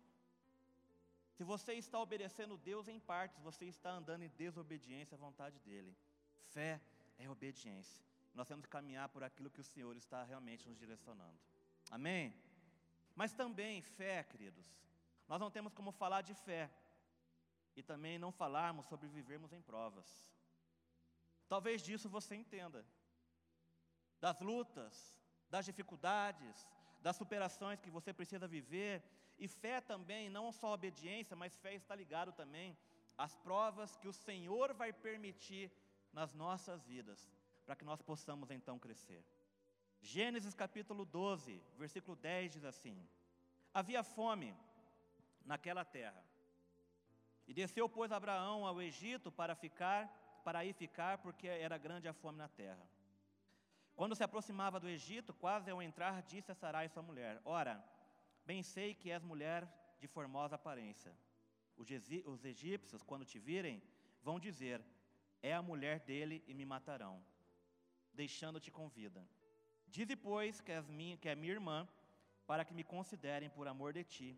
Se 1.34 1.43
você 1.43 1.73
está 1.73 1.99
obedecendo 1.99 2.58
Deus 2.58 2.88
em 2.88 2.97
partes, 2.97 3.38
você 3.41 3.65
está 3.65 3.91
andando 3.91 4.23
em 4.23 4.29
desobediência 4.29 5.15
à 5.15 5.17
vontade 5.17 5.60
dEle. 5.60 5.93
Fé 6.53 6.82
é 7.17 7.29
obediência. 7.29 8.01
Nós 8.34 8.47
temos 8.47 8.65
que 8.65 8.71
caminhar 8.71 9.10
por 9.10 9.21
aquilo 9.21 9.49
que 9.49 9.60
o 9.60 9.63
Senhor 9.65 9.97
está 9.97 10.23
realmente 10.23 10.67
nos 10.69 10.79
direcionando. 10.79 11.38
Amém? 11.91 12.34
Mas 13.13 13.34
também 13.34 13.82
fé, 13.82 14.23
queridos. 14.23 14.65
Nós 15.27 15.41
não 15.41 15.51
temos 15.51 15.73
como 15.73 15.91
falar 15.91 16.21
de 16.21 16.34
fé 16.34 16.71
e 17.75 17.84
também 17.84 18.17
não 18.17 18.32
falarmos 18.32 18.86
sobre 18.86 19.10
vivermos 19.10 19.51
em 19.51 19.62
provas. 19.62 20.08
Talvez 21.49 21.82
disso 21.82 22.08
você 22.08 22.36
entenda 22.36 22.86
das 24.19 24.39
lutas, 24.39 25.17
das 25.49 25.65
dificuldades, 25.65 26.67
das 27.01 27.15
superações 27.15 27.79
que 27.79 27.89
você 27.89 28.13
precisa 28.13 28.47
viver. 28.47 29.03
E 29.38 29.47
fé 29.47 29.79
também, 29.79 30.29
não 30.29 30.51
só 30.51 30.73
obediência, 30.73 31.36
mas 31.36 31.55
fé 31.55 31.73
está 31.73 31.95
ligado 31.95 32.32
também 32.32 32.77
às 33.17 33.36
provas 33.36 33.95
que 33.97 34.08
o 34.08 34.13
Senhor 34.13 34.73
vai 34.73 34.91
permitir 34.93 35.71
nas 36.13 36.34
nossas 36.34 36.84
vidas, 36.86 37.32
para 37.65 37.75
que 37.75 37.86
nós 37.86 38.01
possamos 38.01 38.49
então 38.49 38.79
crescer. 38.79 39.23
Gênesis 40.01 40.55
capítulo 40.55 41.05
12, 41.05 41.62
versículo 41.77 42.15
10 42.15 42.53
diz 42.53 42.63
assim: 42.63 42.97
Havia 43.73 44.03
fome 44.03 44.55
naquela 45.45 45.84
terra. 45.84 46.23
E 47.47 47.53
desceu, 47.53 47.89
pois, 47.89 48.12
Abraão 48.12 48.65
ao 48.65 48.82
Egito 48.82 49.32
para 49.32 49.55
ficar, 49.55 50.08
para 50.43 50.63
ir 50.63 50.73
ficar, 50.73 51.17
porque 51.17 51.47
era 51.47 51.77
grande 51.77 52.08
a 52.08 52.13
fome 52.13 52.38
na 52.38 52.47
terra. 52.47 52.88
Quando 53.99 54.15
se 54.15 54.23
aproximava 54.23 54.79
do 54.79 54.88
Egito, 54.88 55.33
quase 55.33 55.69
ao 55.69 55.81
entrar, 55.81 56.21
disse 56.21 56.49
a 56.49 56.55
Sarai 56.55 56.88
sua 56.88 57.03
mulher: 57.03 57.41
Ora, 57.43 57.73
bem 58.45 58.63
sei 58.63 58.93
que 58.93 59.12
és 59.12 59.21
mulher 59.21 59.67
de 59.99 60.07
formosa 60.07 60.55
aparência. 60.55 61.13
Os 61.75 62.45
egípcios, 62.45 63.03
quando 63.03 63.25
te 63.25 63.38
virem, 63.38 63.83
vão 64.23 64.39
dizer: 64.39 64.81
É 65.41 65.53
a 65.53 65.62
mulher 65.62 65.99
dele 65.99 66.41
e 66.47 66.53
me 66.53 66.63
matarão, 66.63 67.21
deixando-te 68.13 68.71
com 68.71 68.88
vida. 68.88 69.21
Dize, 69.85 70.15
pois, 70.15 70.62
que, 70.62 70.79
minha, 70.83 71.17
que 71.17 71.27
é 71.27 71.35
minha 71.35 71.51
irmã, 71.51 71.85
para 72.47 72.63
que 72.63 72.73
me 72.73 72.85
considerem 72.85 73.49
por 73.49 73.67
amor 73.67 73.91
de 73.91 74.05
ti 74.05 74.29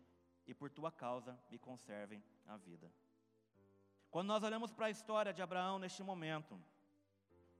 e 0.44 0.52
por 0.52 0.70
tua 0.70 0.90
causa 0.90 1.38
me 1.48 1.56
conservem 1.56 2.20
a 2.48 2.56
vida. 2.56 2.92
Quando 4.10 4.26
nós 4.26 4.42
olhamos 4.42 4.72
para 4.72 4.86
a 4.86 4.90
história 4.90 5.32
de 5.32 5.40
Abraão 5.40 5.78
neste 5.78 6.02
momento, 6.02 6.60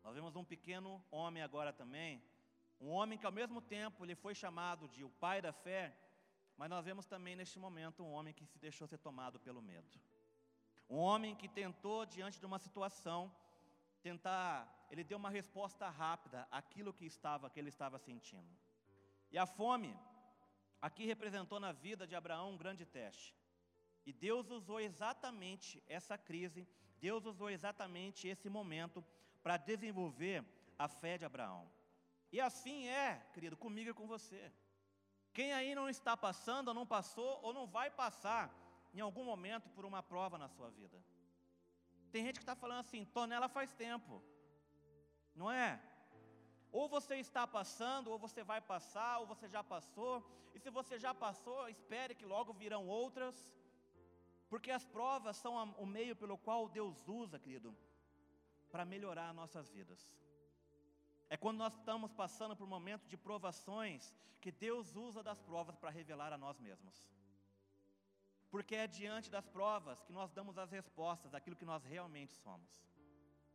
nós 0.02 0.14
vemos 0.14 0.34
um 0.36 0.44
pequeno 0.44 1.04
homem 1.10 1.42
agora 1.42 1.72
também, 1.72 2.22
um 2.80 2.88
homem 2.90 3.18
que 3.18 3.26
ao 3.26 3.32
mesmo 3.32 3.60
tempo 3.60 4.04
ele 4.04 4.14
foi 4.14 4.34
chamado 4.34 4.88
de 4.88 5.04
o 5.04 5.10
pai 5.10 5.40
da 5.40 5.52
fé, 5.52 5.96
mas 6.56 6.68
nós 6.68 6.84
vemos 6.84 7.06
também 7.06 7.36
neste 7.36 7.58
momento 7.58 8.02
um 8.02 8.12
homem 8.12 8.34
que 8.34 8.44
se 8.44 8.58
deixou 8.58 8.86
ser 8.86 8.98
tomado 8.98 9.38
pelo 9.38 9.62
medo. 9.62 10.00
Um 10.88 10.98
homem 10.98 11.34
que 11.34 11.48
tentou 11.48 12.04
diante 12.04 12.40
de 12.40 12.46
uma 12.46 12.58
situação 12.58 13.32
tentar, 14.02 14.86
ele 14.90 15.04
deu 15.04 15.16
uma 15.16 15.30
resposta 15.30 15.88
rápida 15.88 16.46
àquilo 16.50 16.92
que 16.92 17.06
estava 17.06 17.48
que 17.48 17.58
ele 17.60 17.68
estava 17.68 17.98
sentindo. 17.98 18.52
E 19.30 19.38
a 19.38 19.46
fome 19.46 19.96
aqui 20.80 21.06
representou 21.06 21.60
na 21.60 21.72
vida 21.72 22.06
de 22.06 22.16
Abraão 22.16 22.50
um 22.50 22.56
grande 22.56 22.84
teste. 22.84 23.34
E 24.04 24.12
Deus 24.12 24.50
usou 24.50 24.80
exatamente 24.80 25.80
essa 25.86 26.18
crise, 26.18 26.66
Deus 26.98 27.24
usou 27.24 27.48
exatamente 27.48 28.26
esse 28.26 28.48
momento 28.50 29.04
para 29.42 29.56
desenvolver 29.56 30.44
a 30.78 30.88
fé 30.88 31.18
de 31.18 31.24
Abraão. 31.24 31.70
E 32.30 32.40
assim 32.40 32.88
é, 32.88 33.22
querido, 33.34 33.56
comigo 33.56 33.90
e 33.90 33.94
com 33.94 34.06
você. 34.06 34.52
Quem 35.32 35.52
aí 35.52 35.74
não 35.74 35.88
está 35.88 36.16
passando, 36.16 36.68
ou 36.68 36.74
não 36.74 36.86
passou, 36.86 37.40
ou 37.42 37.52
não 37.52 37.66
vai 37.66 37.90
passar 37.90 38.54
em 38.94 39.00
algum 39.00 39.24
momento 39.24 39.68
por 39.70 39.84
uma 39.84 40.02
prova 40.02 40.36
na 40.38 40.48
sua 40.48 40.70
vida. 40.70 41.02
Tem 42.10 42.24
gente 42.24 42.38
que 42.38 42.42
está 42.42 42.54
falando 42.54 42.80
assim, 42.80 43.04
tô 43.04 43.26
nela 43.26 43.48
faz 43.48 43.72
tempo. 43.72 44.22
Não 45.34 45.50
é? 45.50 45.80
Ou 46.70 46.88
você 46.88 47.16
está 47.16 47.46
passando, 47.46 48.10
ou 48.10 48.18
você 48.18 48.42
vai 48.42 48.60
passar, 48.60 49.18
ou 49.18 49.26
você 49.26 49.48
já 49.48 49.64
passou. 49.64 50.14
E 50.54 50.58
se 50.58 50.70
você 50.70 50.98
já 50.98 51.14
passou, 51.14 51.68
espere 51.68 52.14
que 52.14 52.24
logo 52.24 52.52
virão 52.52 52.86
outras. 52.86 53.34
Porque 54.50 54.70
as 54.70 54.84
provas 54.84 55.36
são 55.38 55.54
o 55.78 55.86
meio 55.86 56.14
pelo 56.14 56.36
qual 56.36 56.68
Deus 56.68 57.08
usa, 57.08 57.38
querido, 57.38 57.74
para 58.72 58.84
melhorar 58.94 59.32
nossas 59.40 59.68
vidas. 59.76 60.00
É 61.28 61.36
quando 61.42 61.58
nós 61.64 61.74
estamos 61.74 62.10
passando 62.22 62.54
por 62.56 62.66
momentos 62.76 63.06
de 63.12 63.16
provações 63.28 64.02
que 64.42 64.50
Deus 64.50 64.96
usa 65.06 65.22
das 65.28 65.40
provas 65.48 65.76
para 65.76 65.90
revelar 65.98 66.32
a 66.32 66.38
nós 66.44 66.58
mesmos. 66.58 66.96
Porque 68.50 68.74
é 68.74 68.86
diante 68.86 69.30
das 69.36 69.46
provas 69.56 70.02
que 70.06 70.12
nós 70.18 70.30
damos 70.38 70.58
as 70.58 70.70
respostas 70.78 71.30
daquilo 71.30 71.56
que 71.60 71.70
nós 71.72 71.84
realmente 71.84 72.34
somos, 72.44 72.70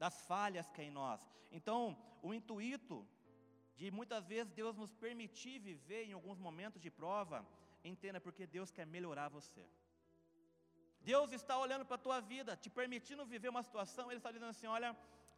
das 0.03 0.15
falhas 0.29 0.69
que 0.71 0.81
é 0.81 0.85
em 0.85 0.95
nós. 1.01 1.21
Então, 1.51 1.79
o 2.21 2.33
intuito 2.33 2.97
de 3.75 3.91
muitas 3.91 4.25
vezes 4.33 4.51
Deus 4.61 4.75
nos 4.75 4.93
permitir 5.05 5.59
viver 5.59 6.03
em 6.05 6.13
alguns 6.13 6.39
momentos 6.39 6.81
de 6.81 6.89
prova, 6.89 7.45
entenda 7.83 8.19
porque 8.19 8.47
Deus 8.47 8.71
quer 8.71 8.87
melhorar 8.87 9.29
você. 9.29 9.65
Deus 11.11 11.31
está 11.39 11.55
olhando 11.63 11.85
para 11.89 11.97
a 11.99 12.05
tua 12.05 12.19
vida, 12.31 12.51
te 12.63 12.69
permitindo 12.79 13.25
viver 13.33 13.49
uma 13.53 13.63
situação, 13.67 14.05
Ele 14.09 14.19
está 14.21 14.31
dizendo 14.35 14.53
assim: 14.55 14.67
olha, 14.77 14.89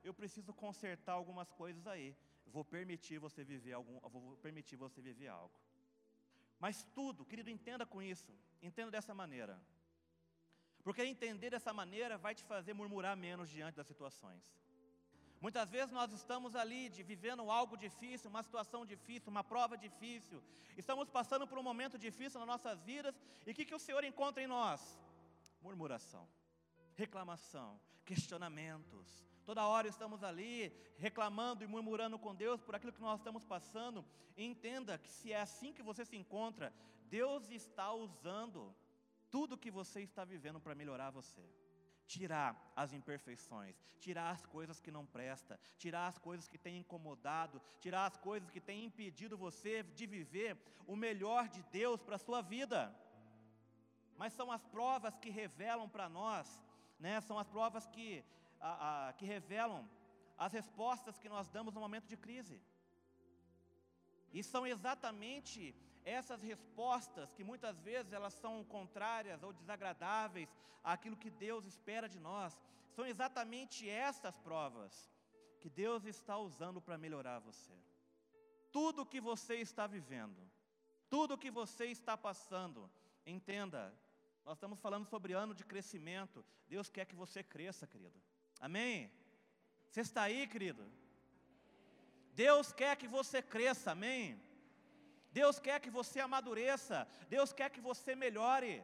eu 0.08 0.14
preciso 0.20 0.52
consertar 0.64 1.14
algumas 1.14 1.50
coisas 1.62 1.86
aí. 1.94 2.08
Vou 2.56 2.64
permitir 2.76 3.18
você 3.26 3.44
viver 3.44 3.74
algum, 3.80 3.98
vou 4.14 4.22
permitir 4.46 4.78
você 4.86 5.00
viver 5.10 5.28
algo. 5.40 5.58
Mas 6.64 6.76
tudo, 6.98 7.28
querido, 7.32 7.52
entenda 7.58 7.86
com 7.86 8.02
isso. 8.14 8.32
Entenda 8.70 8.92
dessa 8.96 9.14
maneira. 9.22 9.56
Porque 10.86 11.04
entender 11.04 11.52
dessa 11.56 11.74
maneira 11.82 12.18
vai 12.26 12.34
te 12.40 12.44
fazer 12.52 12.74
murmurar 12.80 13.16
menos 13.28 13.48
diante 13.58 13.78
das 13.80 13.90
situações. 13.92 14.42
Muitas 15.46 15.68
vezes 15.76 15.92
nós 16.00 16.12
estamos 16.20 16.56
ali 16.62 16.82
de, 16.96 17.04
vivendo 17.12 17.44
algo 17.60 17.78
difícil, 17.86 18.32
uma 18.34 18.44
situação 18.48 18.82
difícil, 18.94 19.30
uma 19.36 19.44
prova 19.44 19.78
difícil. 19.78 20.40
Estamos 20.84 21.08
passando 21.18 21.46
por 21.52 21.60
um 21.62 21.68
momento 21.72 21.98
difícil 22.08 22.40
nas 22.40 22.50
nossas 22.54 22.82
vidas. 22.90 23.16
E 23.46 23.52
o 23.52 23.56
que, 23.58 23.68
que 23.70 23.78
o 23.80 23.84
Senhor 23.88 24.04
encontra 24.04 24.42
em 24.44 24.52
nós? 24.58 24.82
Murmuração, 25.62 26.28
reclamação, 26.95 27.80
questionamentos. 28.06 29.26
Toda 29.45 29.65
hora 29.65 29.88
estamos 29.88 30.24
ali 30.24 30.72
reclamando 30.98 31.63
e 31.63 31.67
murmurando 31.67 32.19
com 32.19 32.36
Deus 32.36 32.62
por 32.62 32.76
aquilo 32.76 32.93
que 32.93 33.02
nós 33.02 33.19
estamos 33.19 33.43
passando. 33.43 34.06
E 34.38 34.43
entenda 34.43 34.98
que 34.98 35.12
se 35.12 35.32
é 35.32 35.41
assim 35.41 35.74
que 35.74 35.82
você 35.82 36.06
se 36.06 36.15
encontra, 36.15 36.74
Deus 37.10 37.50
está 37.50 37.91
usando 37.91 38.76
tudo 39.30 39.58
que 39.58 39.72
você 39.72 40.02
está 40.02 40.24
vivendo 40.24 40.60
para 40.60 40.76
melhorar 40.76 41.10
você. 41.10 41.43
Tirar 42.06 42.72
as 42.76 42.91
imperfeições, 42.91 43.76
tirar 44.00 44.32
as 44.32 44.43
coisas 44.45 44.80
que 44.80 44.89
não 44.89 45.06
presta, 45.06 45.60
tirar 45.78 46.08
as 46.08 46.17
coisas 46.17 46.48
que 46.48 46.58
têm 46.58 46.80
incomodado, 46.80 47.62
tirar 47.80 48.08
as 48.08 48.17
coisas 48.17 48.50
que 48.50 48.60
têm 48.60 48.86
impedido 48.86 49.38
você 49.38 49.84
de 49.84 50.08
viver 50.08 50.58
o 50.88 50.95
melhor 50.95 51.48
de 51.48 51.62
Deus 51.72 52.02
para 52.02 52.15
a 52.15 52.19
sua 52.19 52.41
vida. 52.41 52.95
Mas 54.20 54.34
são 54.34 54.52
as 54.52 54.64
provas 54.76 55.18
que 55.24 55.30
revelam 55.30 55.88
para 55.88 56.08
nós, 56.10 56.48
né? 57.00 57.22
São 57.22 57.40
as 57.40 57.48
provas 57.56 57.86
que, 57.88 58.08
a, 58.60 58.72
a, 59.08 59.14
que 59.14 59.26
revelam 59.26 59.82
as 60.46 60.52
respostas 60.60 61.18
que 61.18 61.30
nós 61.36 61.48
damos 61.56 61.74
no 61.74 61.80
momento 61.86 62.08
de 62.14 62.18
crise. 62.26 62.58
E 64.34 64.44
são 64.44 64.68
exatamente 64.68 65.74
essas 66.04 66.42
respostas, 66.42 67.34
que 67.34 67.46
muitas 67.52 67.80
vezes 67.80 68.12
elas 68.12 68.34
são 68.34 68.54
contrárias 68.76 69.42
ou 69.42 69.54
desagradáveis 69.54 70.50
àquilo 70.84 71.22
que 71.24 71.30
Deus 71.30 71.66
espera 71.66 72.10
de 72.10 72.20
nós, 72.20 72.60
são 72.96 73.06
exatamente 73.06 73.90
essas 73.90 74.38
provas 74.38 75.10
que 75.62 75.70
Deus 75.70 76.04
está 76.06 76.38
usando 76.38 76.82
para 76.82 76.98
melhorar 76.98 77.40
você. 77.40 77.74
Tudo 78.72 79.06
que 79.06 79.22
você 79.22 79.56
está 79.56 79.88
vivendo, 79.88 80.42
tudo 81.10 81.38
que 81.38 81.52
você 81.52 81.86
está 81.86 82.18
passando, 82.18 82.90
entenda, 83.26 83.82
nós 84.50 84.58
estamos 84.58 84.80
falando 84.80 85.06
sobre 85.06 85.34
ano 85.34 85.54
de 85.54 85.64
crescimento. 85.64 86.44
Deus 86.68 86.90
quer 86.90 87.06
que 87.06 87.16
você 87.16 87.44
cresça, 87.44 87.86
querido. 87.86 88.20
Amém? 88.60 89.12
Você 89.88 90.02
está 90.02 90.24
aí, 90.24 90.48
querido? 90.48 90.84
Deus 92.34 92.72
quer 92.72 92.96
que 92.96 93.08
você 93.08 93.44
cresça, 93.44 93.92
amém? 93.92 94.42
Deus 95.32 95.60
quer 95.60 95.80
que 95.80 95.92
você 95.92 96.20
amadureça, 96.20 97.08
Deus 97.36 97.54
quer 97.54 97.70
que 97.70 97.80
você 97.80 98.16
melhore. 98.16 98.82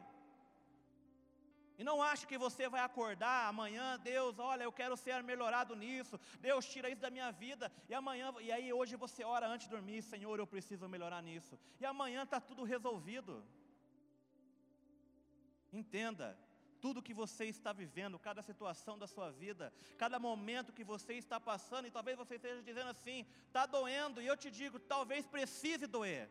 E 1.76 1.82
não 1.82 2.00
ache 2.00 2.28
que 2.28 2.38
você 2.38 2.68
vai 2.68 2.82
acordar 2.82 3.48
amanhã, 3.48 3.98
Deus, 3.98 4.38
olha, 4.38 4.62
eu 4.62 4.72
quero 4.80 4.96
ser 4.96 5.20
melhorado 5.24 5.74
nisso, 5.74 6.16
Deus 6.40 6.64
tira 6.64 6.88
isso 6.88 7.02
da 7.02 7.10
minha 7.10 7.32
vida, 7.32 7.72
e 7.88 7.92
amanhã, 7.92 8.32
e 8.40 8.52
aí 8.52 8.72
hoje 8.72 8.94
você 8.94 9.24
ora 9.24 9.48
antes 9.48 9.66
de 9.66 9.74
dormir, 9.74 10.00
Senhor, 10.02 10.38
eu 10.38 10.46
preciso 10.46 10.88
melhorar 10.88 11.20
nisso, 11.22 11.58
e 11.80 11.84
amanhã 11.84 12.22
está 12.22 12.40
tudo 12.40 12.62
resolvido. 12.62 13.44
Entenda, 15.80 16.28
tudo 16.84 17.06
que 17.06 17.14
você 17.22 17.44
está 17.54 17.72
vivendo, 17.82 18.24
cada 18.28 18.42
situação 18.48 18.94
da 19.02 19.06
sua 19.14 19.28
vida, 19.42 19.72
cada 20.02 20.18
momento 20.18 20.76
que 20.78 20.84
você 20.92 21.14
está 21.14 21.38
passando, 21.50 21.86
e 21.86 21.94
talvez 21.96 22.16
você 22.22 22.34
esteja 22.36 22.62
dizendo 22.62 22.90
assim, 22.90 23.18
está 23.46 23.64
doendo, 23.66 24.22
e 24.22 24.26
eu 24.26 24.36
te 24.42 24.50
digo, 24.60 24.78
talvez 24.78 25.26
precise 25.26 25.86
doer, 25.96 26.24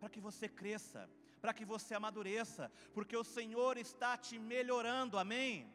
para 0.00 0.10
que 0.14 0.20
você 0.28 0.48
cresça, 0.60 1.08
para 1.40 1.54
que 1.58 1.64
você 1.64 1.94
amadureça, 1.94 2.64
porque 2.96 3.16
o 3.16 3.28
Senhor 3.36 3.76
está 3.86 4.12
te 4.26 4.38
melhorando, 4.38 5.18
amém? 5.24 5.72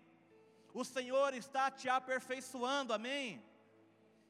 O 0.74 0.84
Senhor 0.84 1.34
está 1.34 1.72
te 1.72 1.88
aperfeiçoando, 1.90 2.94
amém? 2.94 3.44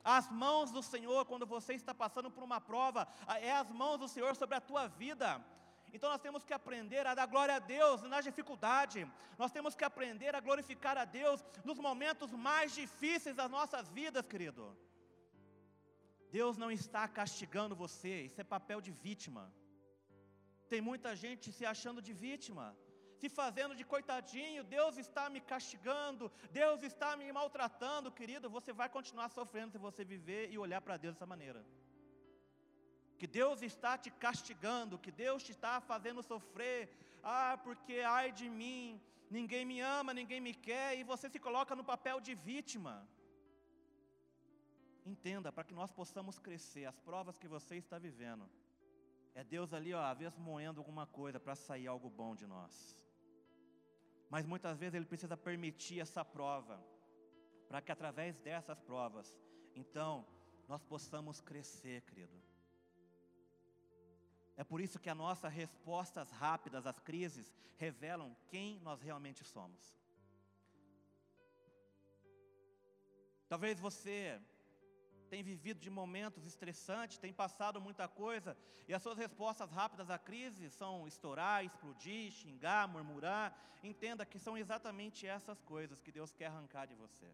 As 0.03 0.31
mãos 0.31 0.71
do 0.71 0.81
Senhor, 0.81 1.25
quando 1.25 1.45
você 1.45 1.73
está 1.73 1.93
passando 1.93 2.29
por 2.31 2.43
uma 2.43 2.61
prova, 2.61 3.07
é 3.41 3.51
as 3.51 3.69
mãos 3.81 3.97
do 4.03 4.07
Senhor 4.07 4.35
sobre 4.35 4.55
a 4.55 4.61
tua 4.61 4.87
vida. 4.87 5.43
Então 5.97 6.09
nós 6.13 6.25
temos 6.25 6.43
que 6.47 6.55
aprender 6.57 7.03
a 7.09 7.15
dar 7.19 7.27
glória 7.33 7.55
a 7.59 7.63
Deus 7.75 8.03
na 8.13 8.19
dificuldade, 8.27 8.99
nós 9.41 9.51
temos 9.55 9.73
que 9.77 9.85
aprender 9.91 10.31
a 10.35 10.41
glorificar 10.47 10.95
a 11.03 11.05
Deus 11.19 11.39
nos 11.69 11.79
momentos 11.87 12.31
mais 12.47 12.75
difíceis 12.81 13.35
das 13.39 13.49
nossas 13.57 13.87
vidas, 13.99 14.27
querido. 14.33 14.65
Deus 16.39 16.55
não 16.63 16.69
está 16.79 17.03
castigando 17.19 17.79
você, 17.85 18.13
isso 18.27 18.41
é 18.43 18.53
papel 18.55 18.79
de 18.87 18.91
vítima. 19.07 19.43
Tem 20.71 20.81
muita 20.89 21.11
gente 21.23 21.51
se 21.57 21.65
achando 21.73 21.99
de 22.07 22.13
vítima, 22.27 22.65
se 23.19 23.27
fazendo 23.41 23.73
de 23.79 23.85
coitadinho, 23.93 24.67
Deus 24.77 24.95
está 25.05 25.25
me 25.35 25.41
castigando, 25.53 26.25
Deus 26.61 26.83
está 26.91 27.09
me 27.21 27.27
maltratando, 27.39 28.15
querido. 28.19 28.55
Você 28.57 28.71
vai 28.81 28.89
continuar 28.97 29.29
sofrendo 29.39 29.71
se 29.75 29.85
você 29.87 30.03
viver 30.15 30.43
e 30.53 30.59
olhar 30.65 30.81
para 30.87 31.01
Deus 31.05 31.15
dessa 31.15 31.31
maneira 31.35 31.61
que 33.19 33.27
Deus 33.39 33.61
está 33.61 33.97
te 33.97 34.09
castigando, 34.25 34.99
que 35.05 35.11
Deus 35.11 35.43
te 35.43 35.51
está 35.51 35.73
fazendo 35.91 36.21
sofrer, 36.31 36.79
ah, 37.23 37.57
porque 37.65 37.95
ai 38.17 38.31
de 38.31 38.47
mim, 38.49 39.01
ninguém 39.37 39.65
me 39.71 39.79
ama, 39.81 40.13
ninguém 40.13 40.41
me 40.47 40.53
quer, 40.53 40.97
e 40.97 41.03
você 41.03 41.29
se 41.29 41.39
coloca 41.39 41.75
no 41.75 41.83
papel 41.83 42.19
de 42.27 42.35
vítima. 42.35 42.95
Entenda, 45.05 45.51
para 45.51 45.63
que 45.63 45.73
nós 45.73 45.91
possamos 45.91 46.37
crescer, 46.37 46.85
as 46.85 46.99
provas 46.99 47.37
que 47.37 47.47
você 47.47 47.75
está 47.75 47.97
vivendo, 47.97 48.45
é 49.33 49.43
Deus 49.43 49.73
ali, 49.73 49.93
ó, 49.93 50.01
às 50.01 50.17
vezes 50.17 50.37
moendo 50.37 50.79
alguma 50.81 51.05
coisa 51.05 51.39
para 51.39 51.55
sair 51.55 51.87
algo 51.87 52.09
bom 52.09 52.35
de 52.35 52.45
nós. 52.45 52.97
Mas 54.29 54.45
muitas 54.45 54.77
vezes 54.77 54.95
Ele 54.95 55.05
precisa 55.05 55.37
permitir 55.37 55.99
essa 55.99 56.23
prova, 56.25 56.83
para 57.69 57.81
que 57.81 57.91
através 57.91 58.37
dessas 58.37 58.79
provas, 58.81 59.35
então, 59.75 60.25
nós 60.67 60.83
possamos 60.83 61.39
crescer, 61.39 62.01
querido. 62.01 62.46
É 64.57 64.63
por 64.63 64.81
isso 64.81 64.99
que 64.99 65.09
as 65.09 65.15
nossas 65.15 65.53
respostas 65.53 66.31
rápidas 66.31 66.87
às 66.87 66.99
crises 66.99 67.53
revelam 67.77 68.35
quem 68.49 68.79
nós 68.79 68.99
realmente 69.01 69.43
somos. 69.43 69.95
Talvez 73.47 73.79
você 73.79 74.41
tenha 75.29 75.43
vivido 75.43 75.79
de 75.79 75.89
momentos 75.89 76.43
estressantes, 76.45 77.19
tem 77.19 77.31
passado 77.31 77.79
muita 77.79 78.07
coisa, 78.07 78.57
e 78.87 78.93
as 78.93 79.03
suas 79.03 79.17
respostas 79.17 79.69
rápidas 79.71 80.09
à 80.09 80.17
crise 80.17 80.69
são 80.71 81.07
estourar, 81.07 81.63
explodir, 81.63 82.31
xingar, 82.31 82.87
murmurar. 82.87 83.55
Entenda 83.83 84.25
que 84.25 84.39
são 84.39 84.57
exatamente 84.57 85.27
essas 85.27 85.61
coisas 85.61 86.01
que 86.01 86.11
Deus 86.11 86.33
quer 86.33 86.47
arrancar 86.47 86.87
de 86.87 86.95
você. 86.95 87.29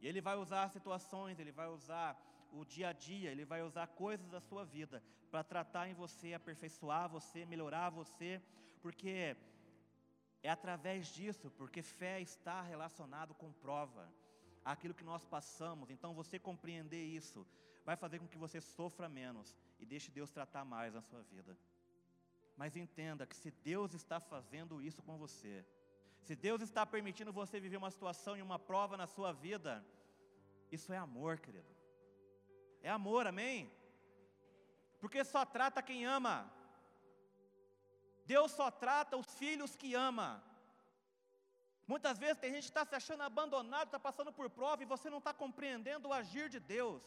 E 0.00 0.06
Ele 0.06 0.20
vai 0.20 0.36
usar 0.36 0.68
situações, 0.68 1.38
Ele 1.38 1.50
vai 1.50 1.66
usar 1.66 2.16
o 2.52 2.64
dia 2.64 2.88
a 2.88 2.92
dia, 2.92 3.30
Ele 3.30 3.44
vai 3.44 3.62
usar 3.62 3.86
coisas 3.88 4.28
da 4.28 4.40
sua 4.40 4.64
vida 4.64 5.02
para 5.30 5.44
tratar 5.44 5.88
em 5.88 5.94
você, 5.94 6.34
aperfeiçoar 6.34 7.08
você, 7.08 7.44
melhorar 7.44 7.90
você, 7.90 8.40
porque 8.80 9.36
é 10.42 10.50
através 10.50 11.08
disso, 11.08 11.50
porque 11.50 11.82
fé 11.82 12.20
está 12.20 12.62
relacionado 12.62 13.34
com 13.34 13.52
prova, 13.52 14.08
aquilo 14.64 14.94
que 14.94 15.04
nós 15.04 15.24
passamos. 15.24 15.90
Então 15.90 16.14
você 16.14 16.38
compreender 16.38 17.04
isso 17.04 17.46
vai 17.84 17.96
fazer 17.96 18.18
com 18.18 18.26
que 18.26 18.38
você 18.38 18.60
sofra 18.60 19.08
menos 19.08 19.56
e 19.78 19.86
deixe 19.86 20.10
Deus 20.10 20.30
tratar 20.30 20.64
mais 20.64 20.94
na 20.94 21.02
sua 21.02 21.22
vida. 21.22 21.56
Mas 22.56 22.76
entenda 22.76 23.26
que 23.26 23.36
se 23.36 23.50
Deus 23.50 23.92
está 23.94 24.18
fazendo 24.18 24.82
isso 24.82 25.02
com 25.02 25.16
você, 25.18 25.64
se 26.22 26.34
Deus 26.34 26.62
está 26.62 26.84
permitindo 26.84 27.32
você 27.32 27.60
viver 27.60 27.76
uma 27.76 27.90
situação 27.90 28.36
e 28.36 28.42
uma 28.42 28.58
prova 28.58 28.96
na 28.96 29.06
sua 29.06 29.32
vida, 29.32 29.84
isso 30.72 30.92
é 30.92 30.96
amor, 30.96 31.38
querido. 31.38 31.75
É 32.82 32.90
amor, 32.90 33.26
amém? 33.26 33.70
Porque 35.00 35.22
só 35.24 35.44
trata 35.44 35.82
quem 35.82 36.04
ama. 36.04 36.50
Deus 38.24 38.50
só 38.52 38.70
trata 38.70 39.16
os 39.16 39.28
filhos 39.34 39.76
que 39.76 39.94
ama. 39.94 40.42
Muitas 41.86 42.18
vezes 42.18 42.38
tem 42.38 42.52
gente 42.52 42.64
que 42.64 42.70
está 42.70 42.84
se 42.84 42.94
achando 42.94 43.22
abandonado, 43.22 43.86
está 43.86 44.00
passando 44.00 44.32
por 44.32 44.50
prova 44.50 44.82
e 44.82 44.92
você 44.94 45.08
não 45.08 45.18
está 45.18 45.32
compreendendo 45.32 46.08
o 46.08 46.12
agir 46.12 46.48
de 46.48 46.58
Deus. 46.58 47.02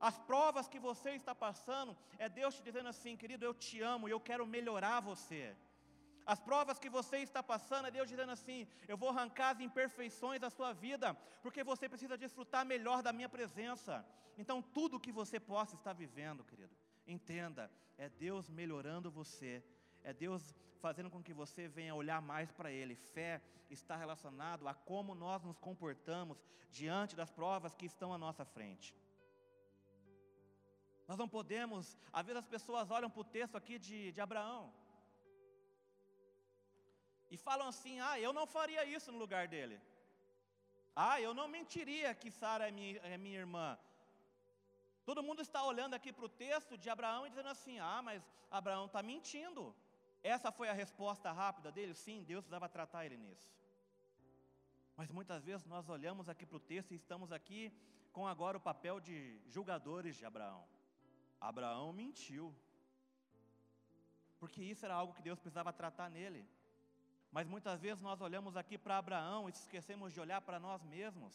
As 0.00 0.16
provas 0.30 0.68
que 0.68 0.78
você 0.78 1.10
está 1.10 1.34
passando 1.34 1.96
é 2.18 2.28
Deus 2.28 2.54
te 2.54 2.62
dizendo 2.62 2.88
assim, 2.88 3.16
querido, 3.16 3.44
eu 3.44 3.52
te 3.52 3.80
amo 3.82 4.08
e 4.08 4.12
eu 4.12 4.20
quero 4.20 4.46
melhorar 4.46 5.00
você. 5.00 5.54
As 6.32 6.40
provas 6.48 6.78
que 6.82 6.90
você 6.96 7.16
está 7.26 7.42
passando 7.42 7.86
é 7.86 7.90
Deus 7.90 8.08
dizendo 8.12 8.32
assim: 8.36 8.60
eu 8.86 8.96
vou 9.02 9.08
arrancar 9.08 9.48
as 9.52 9.60
imperfeições 9.66 10.38
da 10.44 10.50
sua 10.56 10.70
vida, 10.86 11.06
porque 11.42 11.62
você 11.64 11.88
precisa 11.92 12.18
desfrutar 12.24 12.66
melhor 12.72 12.98
da 13.02 13.14
minha 13.18 13.30
presença. 13.36 13.94
Então, 14.36 14.56
tudo 14.60 15.00
que 15.04 15.10
você 15.20 15.40
possa 15.40 15.74
estar 15.74 15.94
vivendo, 15.94 16.44
querido, 16.50 16.74
entenda, 17.06 17.70
é 17.96 18.10
Deus 18.10 18.50
melhorando 18.60 19.10
você, 19.10 19.52
É 20.10 20.12
Deus 20.12 20.42
fazendo 20.84 21.10
com 21.14 21.22
que 21.26 21.34
você 21.42 21.62
venha 21.76 21.94
olhar 21.94 22.20
mais 22.32 22.50
para 22.58 22.70
Ele. 22.70 22.94
Fé 22.94 23.40
está 23.70 23.96
relacionado 23.96 24.68
a 24.68 24.74
como 24.90 25.14
nós 25.14 25.42
nos 25.48 25.58
comportamos 25.68 26.36
diante 26.70 27.16
das 27.20 27.30
provas 27.30 27.74
que 27.74 27.86
estão 27.86 28.12
à 28.12 28.18
nossa 28.18 28.44
frente. 28.44 28.94
Nós 31.08 31.18
não 31.22 31.28
podemos, 31.36 31.96
às 32.12 32.26
vezes 32.26 32.40
as 32.44 32.50
pessoas 32.56 32.90
olham 32.90 33.10
para 33.10 33.22
o 33.22 33.30
texto 33.38 33.56
aqui 33.56 33.78
de, 33.78 34.12
de 34.12 34.20
Abraão 34.20 34.62
e 37.30 37.36
falam 37.36 37.68
assim: 37.68 38.00
ah, 38.00 38.18
eu 38.18 38.32
não 38.32 38.46
faria 38.46 38.84
isso 38.84 39.12
no 39.12 39.18
lugar 39.18 39.46
dele. 39.48 39.80
Ah, 40.94 41.20
eu 41.20 41.32
não 41.32 41.46
mentiria 41.46 42.14
que 42.14 42.30
Sara 42.30 42.68
é 42.68 42.70
minha, 42.70 42.98
é 42.98 43.16
minha 43.16 43.38
irmã. 43.38 43.78
Todo 45.04 45.22
mundo 45.22 45.40
está 45.40 45.64
olhando 45.64 45.94
aqui 45.94 46.12
para 46.12 46.24
o 46.24 46.28
texto 46.28 46.76
de 46.76 46.90
Abraão 46.90 47.26
e 47.26 47.30
dizendo 47.30 47.48
assim: 47.48 47.78
ah, 47.78 48.00
mas 48.02 48.22
Abraão 48.50 48.86
está 48.86 49.02
mentindo. 49.02 49.74
Essa 50.22 50.50
foi 50.50 50.68
a 50.68 50.72
resposta 50.72 51.30
rápida 51.30 51.70
dele? 51.70 51.94
Sim, 51.94 52.24
Deus 52.24 52.44
precisava 52.44 52.68
tratar 52.68 53.06
ele 53.06 53.16
nisso. 53.16 53.48
Mas 54.96 55.10
muitas 55.10 55.44
vezes 55.44 55.64
nós 55.66 55.88
olhamos 55.88 56.28
aqui 56.28 56.44
para 56.44 56.56
o 56.56 56.60
texto 56.60 56.92
e 56.92 56.96
estamos 56.96 57.30
aqui 57.30 57.72
com 58.12 58.26
agora 58.26 58.58
o 58.58 58.60
papel 58.60 58.98
de 58.98 59.40
julgadores 59.48 60.16
de 60.16 60.24
Abraão. 60.24 60.64
Abraão 61.40 61.92
mentiu. 61.92 62.52
Porque 64.40 64.60
isso 64.62 64.84
era 64.84 64.94
algo 64.94 65.14
que 65.14 65.22
Deus 65.22 65.38
precisava 65.38 65.72
tratar 65.72 66.10
nele. 66.10 66.44
Mas 67.30 67.46
muitas 67.46 67.80
vezes 67.80 68.00
nós 68.08 68.20
olhamos 68.20 68.56
aqui 68.56 68.76
para 68.84 68.98
Abraão 68.98 69.48
e 69.48 69.52
esquecemos 69.52 70.12
de 70.14 70.20
olhar 70.24 70.40
para 70.40 70.58
nós 70.66 70.82
mesmos. 70.94 71.34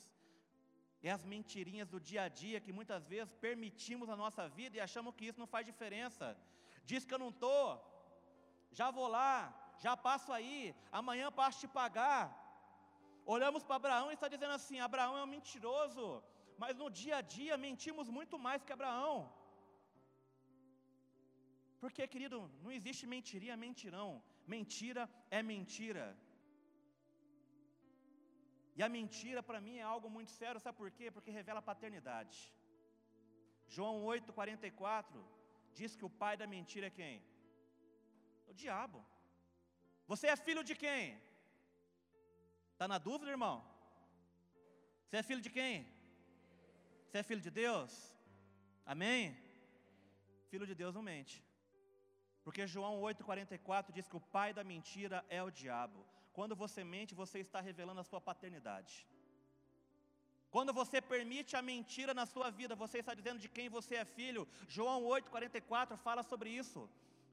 É 1.08 1.12
as 1.12 1.24
mentirinhas 1.34 1.90
do 1.94 2.00
dia 2.10 2.24
a 2.24 2.30
dia 2.42 2.62
que 2.66 2.74
muitas 2.80 3.06
vezes 3.14 3.34
permitimos 3.46 4.08
na 4.12 4.18
nossa 4.24 4.44
vida 4.58 4.78
e 4.78 4.82
achamos 4.88 5.14
que 5.16 5.26
isso 5.30 5.42
não 5.44 5.50
faz 5.56 5.66
diferença. 5.72 6.38
Diz 6.92 7.06
que 7.06 7.14
eu 7.14 7.24
não 7.24 7.30
estou, 7.36 7.64
já 8.80 8.90
vou 8.98 9.08
lá, 9.18 9.34
já 9.86 9.94
passo 10.08 10.32
aí, 10.38 10.76
amanhã 11.00 11.28
passo 11.40 11.60
te 11.62 11.68
pagar. 11.80 12.24
Olhamos 13.36 13.64
para 13.64 13.78
Abraão 13.82 14.10
e 14.10 14.16
está 14.18 14.28
dizendo 14.34 14.56
assim: 14.60 14.80
Abraão 14.80 15.18
é 15.18 15.24
um 15.24 15.34
mentiroso, 15.38 16.06
mas 16.64 16.78
no 16.82 16.90
dia 17.02 17.18
a 17.18 17.26
dia 17.38 17.64
mentimos 17.68 18.10
muito 18.18 18.38
mais 18.46 18.64
que 18.64 18.76
Abraão. 18.78 19.16
Porque, 21.82 22.04
querido, 22.14 22.38
não 22.64 22.72
existe 22.78 23.06
mentiria, 23.16 23.64
mentirão. 23.66 24.10
Mentira 24.46 25.10
é 25.30 25.42
mentira. 25.42 26.06
E 28.78 28.82
a 28.82 28.90
mentira 28.90 29.42
para 29.44 29.62
mim 29.66 29.78
é 29.78 29.86
algo 29.94 30.10
muito 30.10 30.32
sério, 30.32 30.60
sabe 30.60 30.78
por 30.78 30.90
quê? 30.92 31.10
Porque 31.12 31.32
revela 31.40 31.62
paternidade. 31.62 32.38
João 33.68 33.96
8,44 34.04 35.24
diz 35.74 35.96
que 35.96 36.06
o 36.06 36.16
pai 36.22 36.36
da 36.38 36.48
mentira 36.56 36.88
é 36.88 36.98
quem? 37.00 37.16
O 38.48 38.54
diabo. 38.54 39.00
Você 40.08 40.28
é 40.28 40.36
filho 40.36 40.64
de 40.64 40.76
quem? 40.76 41.04
Está 42.74 42.88
na 42.88 42.98
dúvida, 42.98 43.32
irmão? 43.32 43.56
Você 45.06 45.18
é 45.18 45.24
filho 45.24 45.42
de 45.42 45.52
quem? 45.58 45.88
Você 47.06 47.20
é 47.20 47.24
filho 47.24 47.42
de 47.48 47.52
Deus? 47.52 47.92
Amém? 48.86 49.38
Filho 50.52 50.68
de 50.68 50.76
Deus 50.76 50.94
não 50.96 51.04
mente. 51.14 51.36
Porque 52.46 52.68
João 52.74 52.96
8,44 53.02 53.92
diz 53.98 54.08
que 54.08 54.20
o 54.20 54.26
pai 54.36 54.50
da 54.58 54.64
mentira 54.72 55.18
é 55.38 55.42
o 55.42 55.54
diabo. 55.62 56.00
Quando 56.38 56.56
você 56.64 56.84
mente, 56.96 57.20
você 57.24 57.40
está 57.46 57.60
revelando 57.70 58.02
a 58.02 58.10
sua 58.10 58.22
paternidade. 58.30 58.94
Quando 60.56 60.72
você 60.80 60.98
permite 61.14 61.52
a 61.60 61.64
mentira 61.72 62.14
na 62.20 62.26
sua 62.34 62.50
vida, 62.60 62.76
você 62.84 62.98
está 63.00 63.14
dizendo 63.20 63.40
de 63.44 63.50
quem 63.56 63.70
você 63.78 63.96
é 64.02 64.06
filho. 64.18 64.44
João 64.76 65.00
8,44 65.04 65.98
fala 66.08 66.24
sobre 66.32 66.50
isso. 66.62 66.82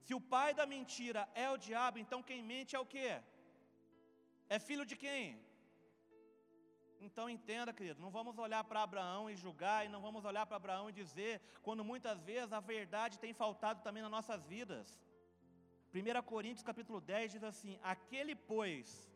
Se 0.04 0.14
o 0.18 0.20
pai 0.34 0.50
da 0.60 0.66
mentira 0.74 1.22
é 1.44 1.48
o 1.50 1.58
diabo, 1.66 1.98
então 1.98 2.22
quem 2.28 2.40
mente 2.52 2.74
é 2.76 2.80
o 2.84 2.90
quê? 2.94 3.10
É 4.54 4.58
filho 4.68 4.86
de 4.90 4.96
quem? 5.04 5.24
Então 7.00 7.30
entenda, 7.30 7.72
querido, 7.72 8.00
não 8.00 8.10
vamos 8.10 8.36
olhar 8.38 8.62
para 8.64 8.82
Abraão 8.82 9.30
e 9.30 9.34
julgar, 9.34 9.86
e 9.86 9.88
não 9.88 10.02
vamos 10.02 10.24
olhar 10.24 10.44
para 10.44 10.56
Abraão 10.56 10.90
e 10.90 10.92
dizer, 10.92 11.40
quando 11.62 11.82
muitas 11.82 12.20
vezes 12.22 12.52
a 12.52 12.60
verdade 12.60 13.18
tem 13.18 13.32
faltado 13.32 13.82
também 13.82 14.02
nas 14.02 14.10
nossas 14.10 14.44
vidas. 14.44 15.00
1 15.94 16.22
Coríntios 16.22 16.62
capítulo 16.62 17.00
10 17.00 17.32
diz 17.32 17.42
assim: 17.42 17.78
Aquele, 17.82 18.34
pois, 18.34 19.10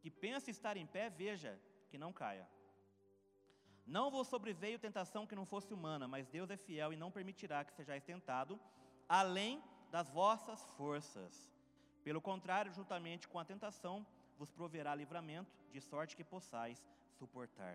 que 0.00 0.10
pensa 0.10 0.50
estar 0.50 0.76
em 0.76 0.86
pé, 0.86 1.08
veja 1.08 1.58
que 1.88 1.96
não 1.96 2.12
caia. 2.12 2.46
Não 3.86 4.10
vos 4.10 4.28
sobreveio 4.28 4.78
tentação 4.78 5.26
que 5.26 5.34
não 5.34 5.46
fosse 5.46 5.72
humana, 5.72 6.06
mas 6.06 6.28
Deus 6.28 6.50
é 6.50 6.58
fiel 6.58 6.92
e 6.92 6.96
não 6.96 7.10
permitirá 7.10 7.64
que 7.64 7.72
sejais 7.72 8.04
tentado, 8.04 8.60
além 9.08 9.62
das 9.90 10.10
vossas 10.10 10.62
forças. 10.76 11.50
Pelo 12.04 12.20
contrário, 12.20 12.70
juntamente 12.70 13.26
com 13.26 13.38
a 13.38 13.46
tentação, 13.46 14.06
vos 14.38 14.50
proverá 14.50 14.94
livramento, 14.94 15.56
de 15.72 15.80
sorte 15.80 16.14
que 16.14 16.22
possais 16.22 16.86
suportar. 17.20 17.74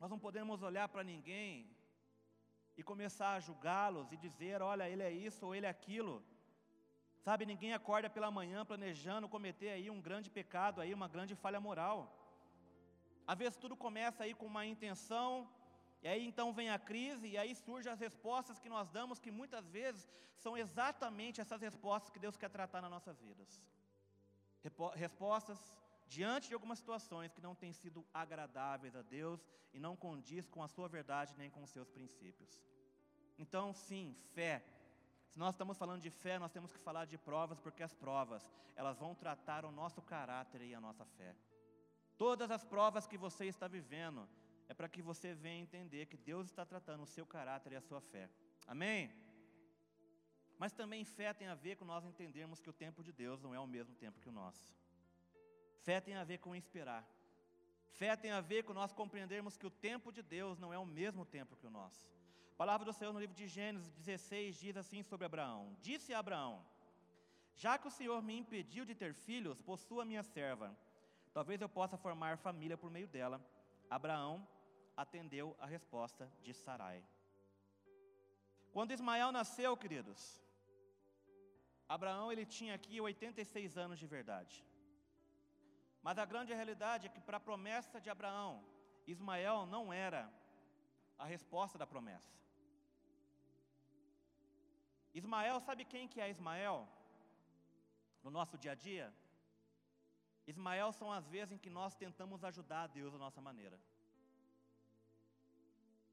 Nós 0.00 0.10
não 0.12 0.18
podemos 0.26 0.62
olhar 0.68 0.88
para 0.92 1.04
ninguém 1.12 1.50
e 2.76 2.82
começar 2.90 3.30
a 3.34 3.40
julgá-los 3.46 4.10
e 4.14 4.16
dizer: 4.26 4.56
olha, 4.72 4.88
ele 4.92 5.04
é 5.10 5.12
isso 5.28 5.46
ou 5.46 5.54
ele 5.54 5.66
é 5.66 5.72
aquilo. 5.78 6.14
Sabe, 7.26 7.46
ninguém 7.52 7.72
acorda 7.72 8.08
pela 8.16 8.30
manhã 8.38 8.64
planejando 8.70 9.32
cometer 9.34 9.70
aí 9.74 9.88
um 9.96 10.00
grande 10.08 10.28
pecado, 10.38 10.80
aí 10.80 10.92
uma 10.92 11.08
grande 11.14 11.34
falha 11.42 11.60
moral. 11.68 11.98
Às 13.32 13.38
vezes 13.42 13.56
tudo 13.56 13.76
começa 13.76 14.24
aí 14.24 14.34
com 14.34 14.46
uma 14.52 14.64
intenção, 14.66 15.30
e 16.02 16.08
aí 16.12 16.26
então 16.30 16.52
vem 16.52 16.68
a 16.70 16.78
crise, 16.90 17.28
e 17.28 17.38
aí 17.38 17.54
surgem 17.54 17.92
as 17.92 18.00
respostas 18.06 18.58
que 18.58 18.68
nós 18.68 18.88
damos, 18.96 19.20
que 19.20 19.30
muitas 19.30 19.68
vezes 19.68 20.08
são 20.44 20.56
exatamente 20.64 21.40
essas 21.40 21.60
respostas 21.60 22.10
que 22.10 22.18
Deus 22.18 22.36
quer 22.36 22.50
tratar 22.50 22.80
nas 22.82 22.90
nossas 22.90 23.20
vidas. 23.20 23.62
Respostas 25.04 25.60
diante 26.16 26.48
de 26.48 26.54
algumas 26.56 26.78
situações 26.82 27.32
que 27.34 27.46
não 27.46 27.54
têm 27.62 27.72
sido 27.82 28.00
agradáveis 28.22 28.94
a 29.00 29.02
Deus 29.18 29.40
e 29.74 29.78
não 29.86 29.94
condiz 30.04 30.44
com 30.54 30.62
a 30.62 30.68
sua 30.74 30.88
verdade 30.96 31.34
nem 31.40 31.50
com 31.54 31.62
os 31.66 31.70
seus 31.76 31.88
princípios. 31.96 32.52
Então, 33.44 33.66
sim, 33.86 34.06
fé. 34.34 34.54
Se 35.30 35.38
nós 35.42 35.54
estamos 35.54 35.78
falando 35.82 36.02
de 36.06 36.10
fé, 36.10 36.34
nós 36.38 36.52
temos 36.56 36.72
que 36.74 36.78
falar 36.88 37.04
de 37.12 37.16
provas, 37.28 37.58
porque 37.64 37.82
as 37.82 37.94
provas, 38.04 38.42
elas 38.76 38.98
vão 38.98 39.14
tratar 39.14 39.64
o 39.64 39.72
nosso 39.80 40.02
caráter 40.02 40.60
e 40.60 40.74
a 40.74 40.80
nossa 40.86 41.04
fé. 41.16 41.34
Todas 42.24 42.50
as 42.56 42.64
provas 42.74 43.06
que 43.06 43.18
você 43.26 43.46
está 43.46 43.66
vivendo, 43.66 44.28
é 44.68 44.74
para 44.74 44.88
que 44.88 45.02
você 45.10 45.28
venha 45.34 45.62
entender 45.66 46.06
que 46.06 46.18
Deus 46.30 46.46
está 46.46 46.64
tratando 46.72 47.02
o 47.02 47.12
seu 47.14 47.26
caráter 47.26 47.72
e 47.72 47.76
a 47.76 47.80
sua 47.88 48.00
fé. 48.12 48.28
Amém? 48.66 49.10
Mas 50.58 50.72
também 50.72 51.04
fé 51.04 51.32
tem 51.32 51.48
a 51.48 51.54
ver 51.54 51.76
com 51.76 51.84
nós 51.84 52.04
entendermos 52.04 52.60
que 52.60 52.70
o 52.70 52.78
tempo 52.84 53.02
de 53.02 53.12
Deus 53.12 53.40
não 53.40 53.54
é 53.54 53.60
o 53.60 53.66
mesmo 53.66 53.94
tempo 54.04 54.20
que 54.20 54.28
o 54.28 54.38
nosso. 54.42 54.81
Fé 55.86 56.00
tem 56.00 56.14
a 56.14 56.24
ver 56.30 56.38
com 56.38 56.54
esperar. 56.54 57.04
Fé 57.98 58.14
tem 58.16 58.30
a 58.30 58.40
ver 58.40 58.62
com 58.64 58.72
nós 58.72 58.92
compreendermos 58.92 59.56
que 59.56 59.66
o 59.66 59.76
tempo 59.88 60.10
de 60.16 60.22
Deus 60.22 60.58
não 60.58 60.72
é 60.72 60.78
o 60.78 60.86
mesmo 60.86 61.24
tempo 61.36 61.56
que 61.56 61.66
o 61.66 61.74
nosso. 61.80 62.02
A 62.54 62.56
palavra 62.62 62.84
do 62.84 62.92
Senhor 62.92 63.12
no 63.12 63.20
livro 63.20 63.36
de 63.40 63.46
Gênesis 63.48 63.90
16 63.92 64.60
diz 64.64 64.76
assim 64.76 65.02
sobre 65.02 65.26
Abraão: 65.26 65.76
Disse 65.80 66.14
a 66.14 66.20
Abraão: 66.20 66.64
Já 67.54 67.76
que 67.78 67.88
o 67.88 67.96
Senhor 67.98 68.22
me 68.22 68.38
impediu 68.38 68.84
de 68.84 68.94
ter 68.94 69.12
filhos, 69.14 69.60
possua 69.60 70.04
minha 70.04 70.22
serva. 70.22 70.68
Talvez 71.32 71.60
eu 71.60 71.68
possa 71.68 71.96
formar 71.96 72.38
família 72.38 72.76
por 72.76 72.90
meio 72.90 73.08
dela. 73.08 73.40
Abraão 73.90 74.46
atendeu 74.96 75.56
a 75.58 75.66
resposta 75.66 76.30
de 76.42 76.54
Sarai. 76.54 77.02
Quando 78.72 78.92
Ismael 78.92 79.32
nasceu, 79.32 79.76
queridos, 79.76 80.20
Abraão 81.88 82.30
ele 82.32 82.46
tinha 82.46 82.74
aqui 82.74 83.00
86 83.00 83.76
anos 83.76 83.98
de 83.98 84.06
verdade. 84.06 84.64
Mas 86.02 86.18
a 86.18 86.24
grande 86.24 86.52
realidade 86.52 87.06
é 87.06 87.10
que 87.14 87.20
para 87.20 87.36
a 87.36 87.46
promessa 87.48 88.00
de 88.00 88.10
Abraão, 88.10 88.64
Ismael 89.06 89.66
não 89.66 89.92
era 89.92 90.22
a 91.18 91.24
resposta 91.24 91.78
da 91.78 91.86
promessa. 91.86 92.32
Ismael, 95.14 95.60
sabe 95.60 95.84
quem 95.84 96.08
que 96.08 96.20
é 96.20 96.28
Ismael? 96.28 96.88
No 98.24 98.30
nosso 98.30 98.56
dia 98.58 98.72
a 98.72 98.74
dia? 98.74 99.12
Ismael 100.46 100.92
são 100.92 101.12
as 101.12 101.26
vezes 101.28 101.52
em 101.52 101.58
que 101.58 101.70
nós 101.70 101.94
tentamos 101.94 102.42
ajudar 102.42 102.82
a 102.84 102.86
Deus 102.86 103.12
da 103.12 103.18
nossa 103.18 103.40
maneira. 103.40 103.78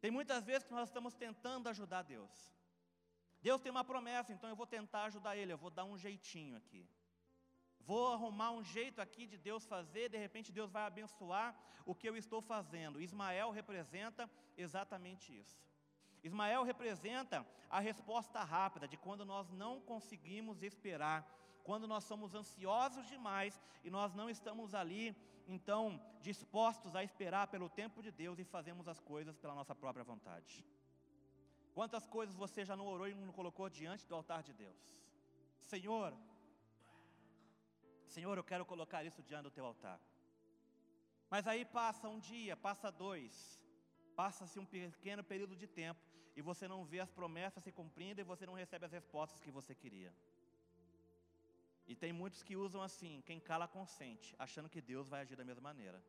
Tem 0.01 0.11
muitas 0.11 0.45
vezes 0.45 0.65
que 0.67 0.73
nós 0.73 0.89
estamos 0.89 1.13
tentando 1.13 1.67
ajudar 1.69 2.03
Deus. 2.03 2.53
Deus 3.41 3.61
tem 3.61 3.71
uma 3.71 3.83
promessa, 3.83 4.31
então 4.33 4.49
eu 4.49 4.55
vou 4.55 4.67
tentar 4.67 5.05
ajudar 5.05 5.35
Ele, 5.35 5.53
eu 5.53 5.57
vou 5.57 5.69
dar 5.69 5.85
um 5.85 5.97
jeitinho 5.97 6.57
aqui. 6.57 6.87
Vou 7.79 8.13
arrumar 8.13 8.51
um 8.51 8.63
jeito 8.63 9.01
aqui 9.01 9.25
de 9.25 9.37
Deus 9.37 9.65
fazer, 9.65 10.09
de 10.09 10.17
repente 10.17 10.51
Deus 10.51 10.71
vai 10.71 10.83
abençoar 10.85 11.55
o 11.85 11.95
que 11.95 12.07
eu 12.07 12.15
estou 12.15 12.41
fazendo. 12.41 13.01
Ismael 13.01 13.51
representa 13.51 14.29
exatamente 14.57 15.37
isso. 15.37 15.57
Ismael 16.23 16.63
representa 16.63 17.45
a 17.69 17.79
resposta 17.79 18.43
rápida 18.43 18.87
de 18.87 18.97
quando 18.97 19.25
nós 19.25 19.49
não 19.49 19.79
conseguimos 19.81 20.61
esperar, 20.61 21.25
quando 21.63 21.87
nós 21.87 22.03
somos 22.03 22.35
ansiosos 22.35 23.07
demais 23.07 23.59
e 23.83 23.89
nós 23.89 24.13
não 24.13 24.29
estamos 24.29 24.75
ali, 24.75 25.15
então, 25.47 25.99
dispostos 26.21 26.95
a 26.95 27.03
esperar 27.03 27.47
pelo 27.47 27.69
tempo 27.69 28.03
de 28.03 28.11
Deus 28.11 28.37
e 28.37 28.43
fazemos 28.43 28.87
as 28.87 28.99
coisas 28.99 29.35
pela 29.35 29.55
nossa 29.55 29.73
própria 29.73 30.03
vontade. 30.03 30.63
Quantas 31.73 32.05
coisas 32.05 32.35
você 32.35 32.63
já 32.63 32.75
não 32.75 32.85
orou 32.85 33.07
e 33.07 33.15
não 33.15 33.33
colocou 33.33 33.67
diante 33.67 34.05
do 34.07 34.13
altar 34.13 34.43
de 34.43 34.53
Deus? 34.53 34.77
Senhor, 35.61 36.15
Senhor, 38.15 38.35
eu 38.37 38.43
quero 38.51 38.65
colocar 38.71 39.01
isso 39.09 39.21
diante 39.29 39.47
do 39.47 39.55
teu 39.57 39.65
altar. 39.71 39.99
Mas 41.33 41.45
aí 41.51 41.63
passa 41.79 42.09
um 42.13 42.19
dia, 42.19 42.55
passa 42.67 42.91
dois, 43.05 43.33
passa-se 44.21 44.57
um 44.61 44.65
pequeno 44.65 45.23
período 45.31 45.55
de 45.55 45.67
tempo 45.81 46.01
e 46.35 46.41
você 46.49 46.67
não 46.67 46.79
vê 46.91 46.99
as 46.99 47.11
promessas 47.19 47.63
se 47.63 47.71
cumprindo 47.79 48.19
e 48.19 48.29
você 48.31 48.45
não 48.49 48.55
recebe 48.63 48.85
as 48.85 48.91
respostas 48.99 49.41
que 49.45 49.51
você 49.57 49.75
queria. 49.75 50.11
E 51.91 51.95
tem 51.95 52.11
muitos 52.21 52.41
que 52.47 52.55
usam 52.55 52.81
assim, 52.81 53.21
quem 53.27 53.39
cala 53.39 53.67
consente, 53.67 54.35
achando 54.37 54.71
que 54.73 54.81
Deus 54.81 55.07
vai 55.07 55.21
agir 55.21 55.35
da 55.35 55.45
mesma 55.49 55.61
maneira. 55.69 55.99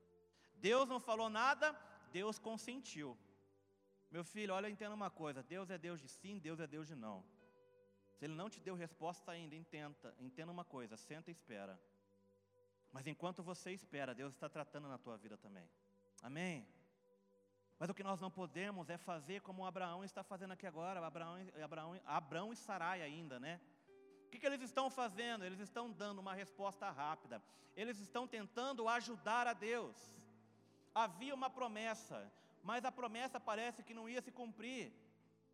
Deus 0.68 0.88
não 0.88 1.01
falou 1.01 1.28
nada, 1.42 1.66
Deus 2.12 2.38
consentiu. 2.38 3.16
Meu 4.11 4.24
filho, 4.24 4.55
olha, 4.55 4.68
entenda 4.68 4.94
uma 4.94 5.11
coisa: 5.11 5.42
Deus 5.42 5.70
é 5.70 5.78
Deus 5.78 6.01
de 6.01 6.09
sim, 6.09 6.38
Deus 6.38 6.61
é 6.61 6.66
Deus 6.66 6.86
de 6.86 6.94
não. 6.94 7.24
Se 8.21 8.27
Ele 8.27 8.35
não 8.35 8.51
te 8.51 8.61
deu 8.61 8.75
resposta 8.75 9.33
ainda, 9.33 9.55
entenda, 9.57 10.14
entenda 10.18 10.53
uma 10.53 10.62
coisa: 10.62 10.95
senta 10.95 11.31
e 11.31 11.33
espera. 11.33 11.81
Mas 12.93 13.07
enquanto 13.07 13.43
você 13.43 13.73
espera, 13.73 14.14
Deus 14.14 14.35
está 14.35 14.47
tratando 14.47 14.89
na 14.89 14.99
tua 14.99 15.16
vida 15.16 15.39
também. 15.39 15.66
Amém? 16.23 16.68
Mas 17.79 17.89
o 17.89 17.95
que 17.95 18.03
nós 18.03 18.21
não 18.21 18.31
podemos 18.31 18.91
é 18.91 18.99
fazer 18.99 19.41
como 19.41 19.64
Abraão 19.64 20.05
está 20.05 20.23
fazendo 20.23 20.53
aqui 20.53 20.66
agora, 20.66 21.01
Abraão, 21.01 21.37
Abraão, 21.64 21.99
Abraão 22.05 22.53
e 22.53 22.57
Sarai 22.57 23.01
ainda, 23.01 23.41
né? 23.41 23.59
O 24.27 24.29
que, 24.29 24.39
que 24.39 24.45
eles 24.45 24.61
estão 24.61 24.91
fazendo? 24.91 25.43
Eles 25.43 25.61
estão 25.61 25.91
dando 25.91 26.18
uma 26.18 26.35
resposta 26.35 26.91
rápida. 26.91 27.43
Eles 27.75 27.99
estão 28.01 28.29
tentando 28.29 28.87
ajudar 28.87 29.47
a 29.47 29.55
Deus. 29.55 29.97
Havia 30.95 31.35
uma 31.35 31.49
promessa, 31.49 32.31
mas 32.62 32.85
a 32.85 32.93
promessa 32.93 33.41
parece 33.41 33.83
que 33.83 33.95
não 33.95 34.07
ia 34.07 34.21
se 34.21 34.31
cumprir. 34.31 34.93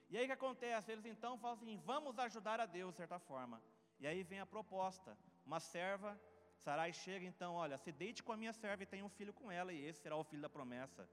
E 0.09 0.17
aí 0.17 0.25
o 0.25 0.27
que 0.27 0.33
acontece? 0.33 0.93
Eles 0.93 1.05
então 1.05 1.39
falam 1.39 1.57
assim: 1.57 1.77
vamos 1.85 2.19
ajudar 2.19 2.61
a 2.61 2.67
Deus 2.67 2.93
de 2.93 2.99
certa 2.99 3.19
forma. 3.19 3.63
E 3.99 4.07
aí 4.07 4.23
vem 4.23 4.41
a 4.41 4.47
proposta: 4.47 5.17
uma 5.45 5.61
serva, 5.61 6.19
Sarai 6.59 6.93
chega 6.93 7.27
então, 7.27 7.55
olha, 7.55 7.77
se 7.79 7.93
deite 7.93 8.23
com 8.23 8.33
a 8.33 8.37
minha 8.37 8.53
serva 8.53 8.83
e 8.83 8.87
tenha 8.87 9.05
um 9.05 9.09
filho 9.09 9.33
com 9.33 9.51
ela, 9.51 9.73
e 9.73 9.85
esse 9.85 10.01
será 10.01 10.17
o 10.17 10.25
filho 10.25 10.43
da 10.43 10.49
promessa. 10.49 11.09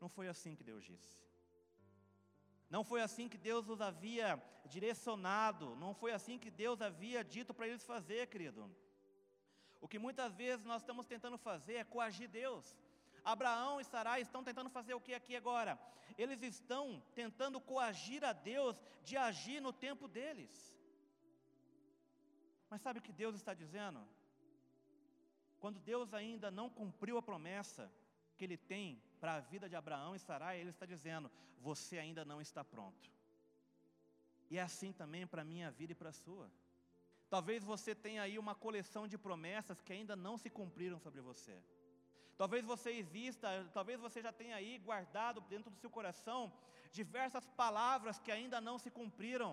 Não 0.00 0.08
foi 0.08 0.28
assim 0.28 0.54
que 0.54 0.64
Deus 0.64 0.84
disse. 0.84 1.20
Não 2.68 2.82
foi 2.82 3.00
assim 3.02 3.28
que 3.28 3.36
Deus 3.36 3.68
os 3.68 3.80
havia 3.80 4.42
direcionado, 4.64 5.76
não 5.76 5.94
foi 5.94 6.12
assim 6.12 6.38
que 6.38 6.50
Deus 6.50 6.80
havia 6.80 7.22
dito 7.22 7.52
para 7.52 7.68
eles 7.68 7.84
fazer, 7.84 8.26
querido. 8.28 8.70
O 9.80 9.88
que 9.88 9.98
muitas 9.98 10.34
vezes 10.34 10.64
nós 10.64 10.80
estamos 10.82 11.06
tentando 11.06 11.36
fazer 11.36 11.74
é 11.74 11.84
coagir 11.84 12.28
Deus. 12.28 12.78
Abraão 13.24 13.80
e 13.80 13.84
Sarai 13.84 14.22
estão 14.22 14.42
tentando 14.42 14.70
fazer 14.70 14.94
o 14.94 15.00
que 15.00 15.14
aqui 15.14 15.36
agora? 15.36 15.78
Eles 16.18 16.42
estão 16.42 17.02
tentando 17.14 17.60
coagir 17.60 18.24
a 18.24 18.32
Deus 18.32 18.80
de 19.04 19.16
agir 19.16 19.60
no 19.60 19.72
tempo 19.72 20.08
deles. 20.08 20.74
Mas 22.68 22.80
sabe 22.80 22.98
o 22.98 23.02
que 23.02 23.12
Deus 23.12 23.34
está 23.36 23.54
dizendo? 23.54 24.00
Quando 25.60 25.78
Deus 25.78 26.12
ainda 26.12 26.50
não 26.50 26.68
cumpriu 26.68 27.16
a 27.16 27.22
promessa 27.22 27.90
que 28.36 28.44
Ele 28.44 28.56
tem 28.56 29.00
para 29.20 29.34
a 29.34 29.40
vida 29.40 29.68
de 29.68 29.76
Abraão 29.76 30.16
e 30.16 30.18
Sarai, 30.18 30.58
Ele 30.58 30.70
está 30.70 30.84
dizendo: 30.84 31.30
você 31.60 31.98
ainda 31.98 32.24
não 32.24 32.40
está 32.40 32.64
pronto. 32.64 33.10
E 34.50 34.58
é 34.58 34.62
assim 34.62 34.92
também 34.92 35.26
para 35.26 35.42
a 35.42 35.44
minha 35.44 35.70
vida 35.70 35.92
e 35.92 35.94
para 35.94 36.10
a 36.10 36.12
sua. 36.12 36.50
Talvez 37.30 37.64
você 37.64 37.94
tenha 37.94 38.20
aí 38.20 38.38
uma 38.38 38.54
coleção 38.54 39.08
de 39.08 39.16
promessas 39.16 39.80
que 39.80 39.92
ainda 39.92 40.14
não 40.14 40.36
se 40.36 40.50
cumpriram 40.50 40.98
sobre 40.98 41.22
você. 41.22 41.62
Talvez 42.42 42.64
você 42.64 42.90
exista, 42.90 43.48
talvez 43.72 44.00
você 44.04 44.20
já 44.20 44.32
tenha 44.32 44.56
aí 44.56 44.76
guardado 44.86 45.40
dentro 45.42 45.70
do 45.70 45.78
seu 45.82 45.88
coração 45.96 46.52
diversas 46.90 47.44
palavras 47.60 48.18
que 48.18 48.32
ainda 48.36 48.60
não 48.60 48.76
se 48.84 48.90
cumpriram. 48.90 49.52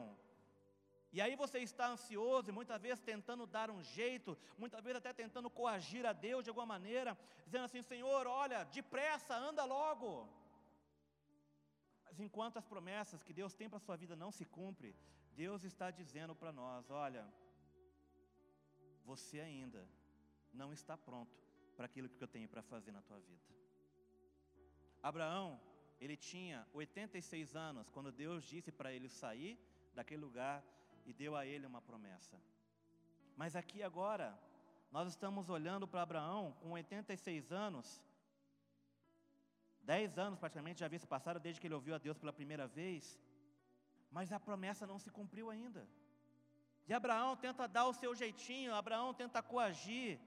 E 1.14 1.22
aí 1.22 1.36
você 1.36 1.60
está 1.60 1.86
ansioso 1.88 2.50
e 2.50 2.58
muitas 2.60 2.82
vezes 2.82 3.00
tentando 3.12 3.46
dar 3.46 3.70
um 3.70 3.84
jeito, 3.84 4.36
muitas 4.58 4.84
vezes 4.84 4.98
até 4.98 5.14
tentando 5.14 5.52
coagir 5.52 6.04
a 6.04 6.14
Deus 6.14 6.44
de 6.44 6.50
alguma 6.50 6.66
maneira, 6.66 7.16
dizendo 7.46 7.66
assim: 7.66 7.84
Senhor, 7.84 8.26
olha, 8.26 8.64
depressa, 8.64 9.36
anda 9.38 9.64
logo. 9.66 10.28
Mas 12.06 12.20
enquanto 12.20 12.58
as 12.58 12.66
promessas 12.66 13.22
que 13.22 13.38
Deus 13.42 13.54
tem 13.54 13.70
para 13.70 13.78
a 13.78 13.88
sua 13.88 13.98
vida 13.98 14.16
não 14.16 14.32
se 14.32 14.46
cumprem, 14.46 14.96
Deus 15.44 15.64
está 15.64 15.92
dizendo 15.92 16.34
para 16.34 16.52
nós: 16.52 16.90
olha, 16.90 17.24
você 19.06 19.40
ainda 19.42 19.88
não 20.52 20.74
está 20.74 20.98
pronto 20.98 21.49
para 21.80 21.86
aquilo 21.86 22.10
que 22.10 22.22
eu 22.22 22.28
tenho 22.28 22.50
para 22.54 22.62
fazer 22.62 22.92
na 22.92 23.02
tua 23.02 23.18
vida. 23.22 23.50
Abraão, 25.02 25.48
ele 26.04 26.18
tinha 26.18 26.68
86 26.74 27.56
anos 27.56 27.90
quando 27.90 28.12
Deus 28.12 28.44
disse 28.44 28.70
para 28.70 28.92
ele 28.92 29.08
sair 29.08 29.58
daquele 29.96 30.22
lugar 30.28 30.58
e 31.06 31.14
deu 31.14 31.38
a 31.38 31.46
ele 31.46 31.66
uma 31.66 31.82
promessa. 31.82 32.38
Mas 33.38 33.56
aqui 33.56 33.82
agora, 33.82 34.38
nós 34.92 35.08
estamos 35.08 35.50
olhando 35.58 35.88
para 35.88 36.02
Abraão 36.02 36.52
com 36.60 36.72
86 36.72 37.50
anos, 37.54 38.04
10 39.84 40.18
anos 40.26 40.38
praticamente 40.38 40.82
já 40.82 40.86
havia 40.86 41.00
se 41.00 41.08
passado 41.08 41.40
desde 41.40 41.62
que 41.62 41.68
ele 41.68 41.80
ouviu 41.80 41.96
a 41.96 41.98
Deus 41.98 42.18
pela 42.18 42.34
primeira 42.34 42.68
vez, 42.68 43.18
mas 44.12 44.34
a 44.34 44.40
promessa 44.48 44.86
não 44.86 45.00
se 45.00 45.10
cumpriu 45.10 45.50
ainda. 45.50 45.88
E 46.90 46.94
Abraão 46.94 47.38
tenta 47.38 47.70
dar 47.70 47.86
o 47.86 47.94
seu 47.94 48.14
jeitinho, 48.14 48.76
Abraão 48.76 49.14
tenta 49.14 49.42
coagir, 49.42 50.20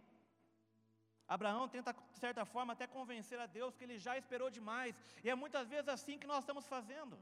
Abraão 1.28 1.68
tenta, 1.68 1.92
de 1.92 2.18
certa 2.18 2.44
forma, 2.44 2.72
até 2.72 2.86
convencer 2.86 3.38
a 3.38 3.46
Deus 3.46 3.76
que 3.76 3.84
ele 3.84 3.98
já 3.98 4.18
esperou 4.18 4.50
demais, 4.50 4.94
e 5.24 5.30
é 5.30 5.34
muitas 5.34 5.68
vezes 5.68 5.88
assim 5.88 6.18
que 6.18 6.26
nós 6.26 6.40
estamos 6.40 6.66
fazendo. 6.66 7.18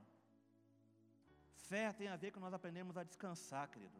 Fé 1.54 1.92
tem 1.92 2.08
a 2.08 2.16
ver 2.16 2.32
com 2.32 2.40
nós 2.40 2.52
aprendemos 2.52 2.96
a 2.96 3.04
descansar, 3.04 3.68
querido. 3.68 3.98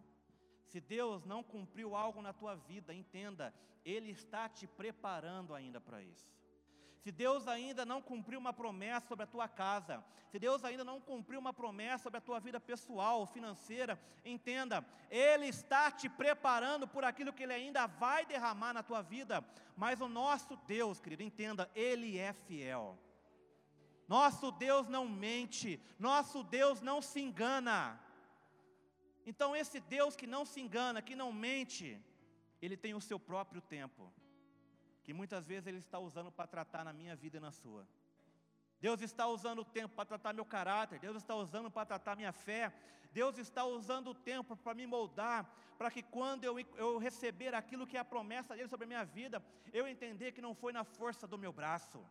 Se 0.64 0.80
Deus 0.80 1.24
não 1.24 1.42
cumpriu 1.42 1.94
algo 1.94 2.22
na 2.22 2.32
tua 2.32 2.55
vida, 2.55 2.94
entenda, 2.94 3.55
Ele 3.84 4.11
está 4.11 4.48
te 4.48 4.66
preparando 4.66 5.55
ainda 5.55 5.80
para 5.80 6.03
isso. 6.03 6.39
Se 7.03 7.11
Deus 7.11 7.48
ainda 7.48 7.86
não 7.86 8.03
cumpriu 8.03 8.38
uma 8.38 8.53
promessa 8.53 9.07
sobre 9.09 9.24
a 9.24 9.26
tua 9.26 9.48
casa, 9.48 10.05
se 10.30 10.38
Deus 10.38 10.62
ainda 10.64 10.84
não 10.84 11.01
cumpriu 11.01 11.40
uma 11.40 11.53
promessa 11.53 12.05
sobre 12.05 12.18
a 12.18 12.20
tua 12.20 12.38
vida 12.38 12.61
pessoal, 12.61 13.26
financeira, 13.26 13.98
entenda, 14.22 14.84
Ele 15.11 15.46
está 15.46 15.90
te 15.90 16.11
preparando 16.11 16.86
por 16.86 17.03
aquilo 17.03 17.32
que 17.32 17.42
Ele 17.42 17.55
ainda 17.55 17.86
vai 17.86 18.26
derramar 18.26 18.74
na 18.74 18.82
tua 18.82 19.01
vida. 19.01 19.42
Mas 19.74 19.98
o 20.03 20.09
nosso 20.09 20.57
Deus, 20.66 21.01
querido, 21.01 21.22
entenda, 21.22 21.70
Ele 21.74 22.18
é 22.18 22.34
fiel. 22.34 22.98
Nosso 24.07 24.51
Deus 24.53 24.86
não 24.86 25.09
mente, 25.09 25.80
nosso 25.98 26.42
Deus 26.42 26.82
não 26.82 27.01
se 27.01 27.18
engana. 27.18 27.98
Então, 29.24 29.57
esse 29.57 29.80
Deus 29.80 30.14
que 30.16 30.26
não 30.26 30.44
se 30.44 30.61
engana, 30.61 31.01
que 31.01 31.16
não 31.16 31.32
mente, 31.32 31.98
Ele 32.61 32.76
tem 32.76 32.92
o 32.92 33.01
seu 33.01 33.18
próprio 33.18 33.62
tempo 33.62 34.12
que 35.03 35.12
muitas 35.12 35.46
vezes 35.46 35.66
Ele 35.66 35.78
está 35.78 35.98
usando 35.98 36.30
para 36.30 36.46
tratar 36.46 36.84
na 36.84 36.92
minha 36.92 37.14
vida 37.16 37.36
e 37.38 37.40
na 37.40 37.53
sua. 37.53 37.86
Deus 38.80 39.01
está 39.03 39.26
usando 39.26 39.61
o 39.61 39.64
tempo 39.64 39.94
para 39.94 40.07
tratar 40.07 40.32
meu 40.32 40.44
caráter, 40.44 40.98
Deus 40.98 41.16
está 41.16 41.34
usando 41.34 41.70
para 41.70 41.84
tratar 41.84 42.16
minha 42.16 42.32
fé, 42.32 42.72
Deus 43.12 43.36
está 43.38 43.64
usando 43.64 44.09
o 44.11 44.14
tempo 44.14 44.57
para 44.57 44.74
me 44.74 44.86
moldar, 44.86 45.51
para 45.76 45.90
que 45.90 46.03
quando 46.03 46.44
eu, 46.44 46.59
eu 46.76 46.98
receber 46.98 47.55
aquilo 47.55 47.86
que 47.86 47.96
é 47.96 48.01
a 48.01 48.05
promessa 48.05 48.55
dele 48.55 48.68
sobre 48.68 48.84
a 48.84 48.88
minha 48.88 49.05
vida, 49.05 49.42
eu 49.72 49.86
entender 49.86 50.32
que 50.32 50.40
não 50.40 50.55
foi 50.55 50.72
na 50.72 50.84
força 50.84 51.26
do 51.26 51.38
meu 51.38 51.53
braço, 51.53 52.05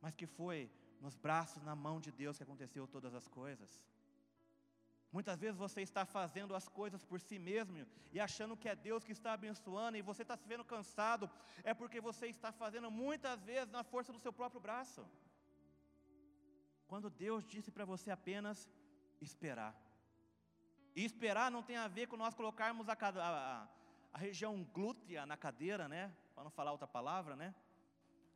mas 0.00 0.14
que 0.14 0.26
foi 0.26 0.70
nos 1.00 1.16
braços, 1.16 1.62
na 1.62 1.74
mão 1.74 2.00
de 2.00 2.10
Deus 2.10 2.36
que 2.36 2.42
aconteceu 2.42 2.86
todas 2.86 3.14
as 3.14 3.28
coisas. 3.28 3.80
Muitas 5.10 5.40
vezes 5.40 5.56
você 5.56 5.80
está 5.80 6.04
fazendo 6.04 6.54
as 6.54 6.68
coisas 6.68 7.02
por 7.02 7.18
si 7.20 7.38
mesmo 7.38 7.86
e 8.12 8.20
achando 8.20 8.56
que 8.56 8.68
é 8.68 8.76
Deus 8.76 9.04
que 9.04 9.12
está 9.12 9.32
abençoando 9.32 9.96
e 9.96 10.02
você 10.02 10.22
está 10.22 10.36
se 10.36 10.46
vendo 10.46 10.64
cansado, 10.64 11.30
é 11.64 11.72
porque 11.72 12.00
você 12.00 12.26
está 12.26 12.52
fazendo 12.52 12.90
muitas 12.90 13.42
vezes 13.42 13.70
na 13.70 13.82
força 13.82 14.12
do 14.12 14.18
seu 14.18 14.32
próprio 14.32 14.60
braço. 14.60 15.06
Quando 16.86 17.08
Deus 17.08 17.46
disse 17.46 17.70
para 17.70 17.86
você 17.86 18.10
apenas 18.10 18.68
esperar. 19.20 19.74
E 20.94 21.04
esperar 21.04 21.50
não 21.50 21.62
tem 21.62 21.76
a 21.76 21.88
ver 21.88 22.06
com 22.06 22.16
nós 22.16 22.34
colocarmos 22.34 22.88
a, 22.88 22.96
a, 23.00 23.68
a 24.12 24.18
região 24.18 24.62
glútea 24.74 25.24
na 25.24 25.36
cadeira, 25.36 25.88
né? 25.88 26.12
Para 26.34 26.44
não 26.44 26.50
falar 26.50 26.72
outra 26.72 26.86
palavra, 26.86 27.34
né? 27.34 27.54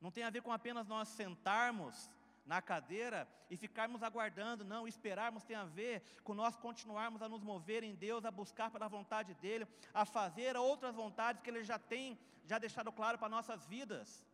Não 0.01 0.11
tem 0.11 0.25
a 0.25 0.31
ver 0.31 0.43
com 0.43 0.53
apenas 0.53 0.87
nós 0.87 1.09
sentarmos 1.09 2.11
na 2.45 2.61
cadeira 2.61 3.29
e 3.51 3.57
ficarmos 3.57 4.03
aguardando, 4.03 4.65
não, 4.65 4.89
esperarmos 4.89 5.45
tem 5.45 5.57
a 5.57 5.65
ver 5.65 6.03
com 6.25 6.35
nós 6.35 6.57
continuarmos 6.57 7.23
a 7.23 7.29
nos 7.29 7.43
mover 7.43 7.83
em 7.85 7.95
Deus, 7.95 8.25
a 8.25 8.31
buscar 8.31 8.71
pela 8.71 8.89
vontade 8.89 9.35
dEle, 9.35 9.67
a 9.95 10.05
fazer 10.05 10.57
outras 10.57 10.95
vontades 10.95 11.43
que 11.43 11.51
Ele 11.51 11.63
já 11.63 11.79
tem, 11.79 12.19
já 12.45 12.59
deixado 12.59 12.91
claro 12.93 13.19
para 13.19 13.29
nossas 13.29 13.65
vidas. 13.67 14.27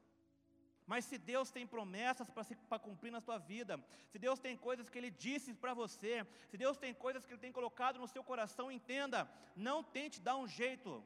Mas 0.86 1.04
se 1.04 1.18
Deus 1.18 1.50
tem 1.50 1.66
promessas 1.66 2.30
para 2.30 2.78
cumprir 2.78 3.10
na 3.10 3.20
sua 3.20 3.36
vida, 3.36 3.78
se 4.08 4.18
Deus 4.18 4.38
tem 4.38 4.56
coisas 4.56 4.88
que 4.88 4.96
Ele 4.96 5.10
disse 5.10 5.52
para 5.52 5.74
você, 5.74 6.26
se 6.48 6.56
Deus 6.56 6.78
tem 6.78 6.94
coisas 6.94 7.26
que 7.26 7.32
Ele 7.34 7.40
tem 7.40 7.52
colocado 7.52 7.98
no 7.98 8.08
seu 8.08 8.24
coração, 8.24 8.72
entenda, 8.72 9.30
não 9.54 9.82
tente 9.82 10.18
dar 10.18 10.38
um 10.38 10.48
jeito, 10.48 11.04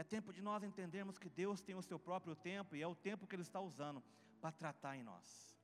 é 0.00 0.04
tempo 0.14 0.32
de 0.32 0.40
nós 0.40 0.62
entendermos 0.62 1.18
que 1.18 1.28
Deus 1.28 1.60
tem 1.60 1.74
o 1.74 1.82
seu 1.82 1.98
próprio 1.98 2.34
tempo 2.34 2.74
e 2.74 2.80
é 2.80 2.86
o 2.86 2.94
tempo 3.08 3.26
que 3.26 3.34
Ele 3.34 3.42
está 3.42 3.60
usando 3.60 4.02
para 4.40 4.50
tratar 4.50 4.96
em 4.96 5.02
nós. 5.02 5.54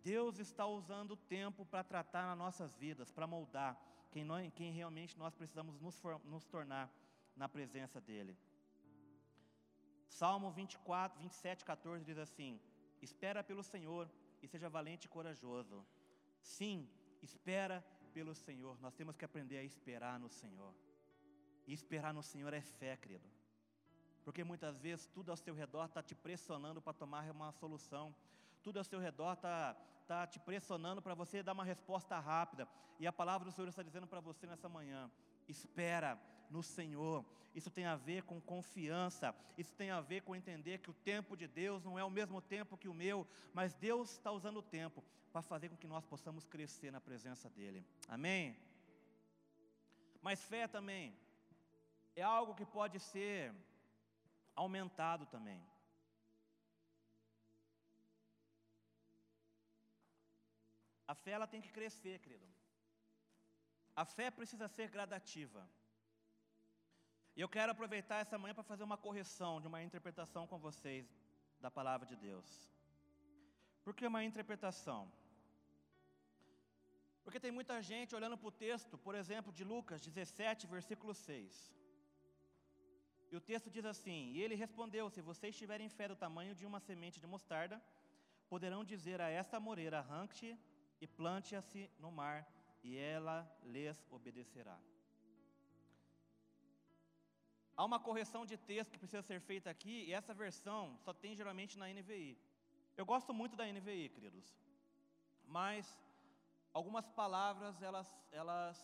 Deus 0.00 0.38
está 0.38 0.64
usando 0.64 1.10
o 1.12 1.16
tempo 1.16 1.66
para 1.66 1.82
tratar 1.82 2.24
nas 2.28 2.38
nossas 2.38 2.76
vidas, 2.76 3.10
para 3.10 3.26
moldar 3.26 3.76
quem, 4.12 4.22
nós, 4.22 4.48
quem 4.54 4.70
realmente 4.72 5.18
nós 5.18 5.34
precisamos 5.34 5.80
nos, 5.80 6.00
nos 6.24 6.44
tornar 6.46 6.88
na 7.34 7.48
presença 7.48 8.00
dEle. 8.00 8.38
Salmo 10.08 10.52
24, 10.52 11.18
27, 11.18 11.64
14 11.64 12.04
diz 12.04 12.16
assim: 12.16 12.60
Espera 13.02 13.42
pelo 13.42 13.64
Senhor 13.64 14.08
e 14.40 14.46
seja 14.46 14.68
valente 14.68 15.06
e 15.06 15.08
corajoso. 15.08 15.84
Sim, 16.40 16.88
espera 17.20 17.84
pelo 18.14 18.36
Senhor. 18.36 18.80
Nós 18.80 18.94
temos 18.94 19.16
que 19.16 19.24
aprender 19.24 19.58
a 19.58 19.64
esperar 19.64 20.16
no 20.20 20.28
Senhor. 20.28 20.72
E 21.68 21.74
esperar 21.74 22.14
no 22.14 22.22
Senhor 22.22 22.52
é 22.54 22.62
fé, 22.62 22.96
querido. 22.96 23.28
Porque 24.24 24.42
muitas 24.42 24.78
vezes 24.78 25.06
tudo 25.06 25.30
ao 25.30 25.36
seu 25.36 25.54
redor 25.54 25.84
está 25.84 26.02
te 26.02 26.14
pressionando 26.14 26.80
para 26.80 26.94
tomar 26.94 27.30
uma 27.30 27.52
solução. 27.52 28.14
Tudo 28.62 28.78
ao 28.78 28.84
seu 28.84 28.98
redor 28.98 29.34
está 29.34 29.76
tá 30.06 30.26
te 30.26 30.40
pressionando 30.40 31.02
para 31.02 31.14
você 31.14 31.42
dar 31.42 31.52
uma 31.52 31.64
resposta 31.64 32.18
rápida. 32.18 32.66
E 32.98 33.06
a 33.06 33.12
palavra 33.12 33.44
do 33.44 33.52
Senhor 33.52 33.68
está 33.68 33.82
dizendo 33.82 34.06
para 34.06 34.18
você 34.18 34.46
nessa 34.46 34.66
manhã: 34.66 35.10
espera 35.46 36.18
no 36.48 36.62
Senhor. 36.62 37.22
Isso 37.54 37.70
tem 37.70 37.84
a 37.84 37.96
ver 37.96 38.22
com 38.22 38.40
confiança, 38.40 39.34
isso 39.58 39.74
tem 39.74 39.90
a 39.90 40.00
ver 40.00 40.22
com 40.22 40.34
entender 40.34 40.78
que 40.78 40.90
o 40.90 40.94
tempo 40.94 41.36
de 41.36 41.46
Deus 41.46 41.84
não 41.84 41.98
é 41.98 42.04
o 42.04 42.10
mesmo 42.10 42.40
tempo 42.40 42.78
que 42.78 42.88
o 42.88 42.94
meu, 42.94 43.26
mas 43.52 43.74
Deus 43.74 44.12
está 44.12 44.32
usando 44.32 44.58
o 44.58 44.62
tempo 44.62 45.04
para 45.30 45.42
fazer 45.42 45.68
com 45.68 45.76
que 45.76 45.86
nós 45.86 46.06
possamos 46.06 46.46
crescer 46.46 46.90
na 46.90 47.00
presença 47.00 47.50
dEle. 47.50 47.84
Amém? 48.08 48.56
Mas 50.22 50.42
fé 50.42 50.66
também 50.66 51.14
é 52.20 52.26
algo 52.38 52.54
que 52.58 52.66
pode 52.78 52.98
ser 53.12 53.54
aumentado 54.62 55.24
também. 55.34 55.60
A 61.12 61.14
fé 61.14 61.32
ela 61.36 61.46
tem 61.52 61.60
que 61.64 61.74
crescer, 61.76 62.16
querido. 62.24 62.46
A 64.02 64.04
fé 64.16 64.26
precisa 64.30 64.66
ser 64.76 64.88
gradativa. 64.96 65.62
E 67.36 67.40
eu 67.40 67.48
quero 67.56 67.72
aproveitar 67.72 68.18
essa 68.20 68.38
manhã 68.40 68.54
para 68.58 68.70
fazer 68.72 68.84
uma 68.88 68.98
correção 69.06 69.52
de 69.62 69.68
uma 69.70 69.82
interpretação 69.82 70.44
com 70.50 70.58
vocês 70.66 71.06
da 71.64 71.70
palavra 71.78 72.06
de 72.10 72.16
Deus. 72.28 72.48
Por 73.84 73.94
que 73.94 74.06
uma 74.12 74.24
interpretação? 74.30 75.00
Porque 77.24 77.40
tem 77.44 77.52
muita 77.58 77.76
gente 77.90 78.14
olhando 78.18 78.36
para 78.36 78.48
o 78.48 78.58
texto, 78.66 78.96
por 79.06 79.14
exemplo, 79.14 79.52
de 79.58 79.64
Lucas 79.72 80.00
17, 80.02 80.66
versículo 80.66 81.14
6. 81.14 81.78
E 83.30 83.36
o 83.36 83.40
texto 83.40 83.70
diz 83.70 83.84
assim: 83.84 84.32
E 84.32 84.42
ele 84.42 84.54
respondeu: 84.54 85.10
Se 85.10 85.20
vocês 85.20 85.56
tiverem 85.56 85.88
fé 85.88 86.08
do 86.08 86.16
tamanho 86.16 86.54
de 86.54 86.64
uma 86.64 86.80
semente 86.80 87.20
de 87.20 87.26
mostarda, 87.26 87.82
poderão 88.48 88.84
dizer 88.84 89.20
a 89.20 89.28
esta 89.28 89.60
moreira: 89.60 89.98
arranque 89.98 90.58
e 91.00 91.06
plante-se 91.06 91.90
no 91.98 92.10
mar, 92.10 92.46
e 92.82 92.96
ela 92.96 93.46
lhes 93.62 94.04
obedecerá. 94.10 94.78
Há 97.76 97.84
uma 97.84 98.00
correção 98.00 98.44
de 98.44 98.56
texto 98.56 98.90
que 98.90 98.98
precisa 98.98 99.22
ser 99.22 99.40
feita 99.40 99.70
aqui, 99.70 100.04
e 100.08 100.12
essa 100.12 100.34
versão 100.34 100.98
só 101.04 101.12
tem 101.12 101.36
geralmente 101.36 101.78
na 101.78 101.86
NVI. 101.86 102.36
Eu 102.96 103.06
gosto 103.06 103.32
muito 103.32 103.54
da 103.54 103.64
NVI, 103.64 104.08
queridos, 104.08 104.56
mas 105.46 105.96
algumas 106.72 107.06
palavras 107.08 107.80
elas, 107.80 108.08
elas, 108.32 108.76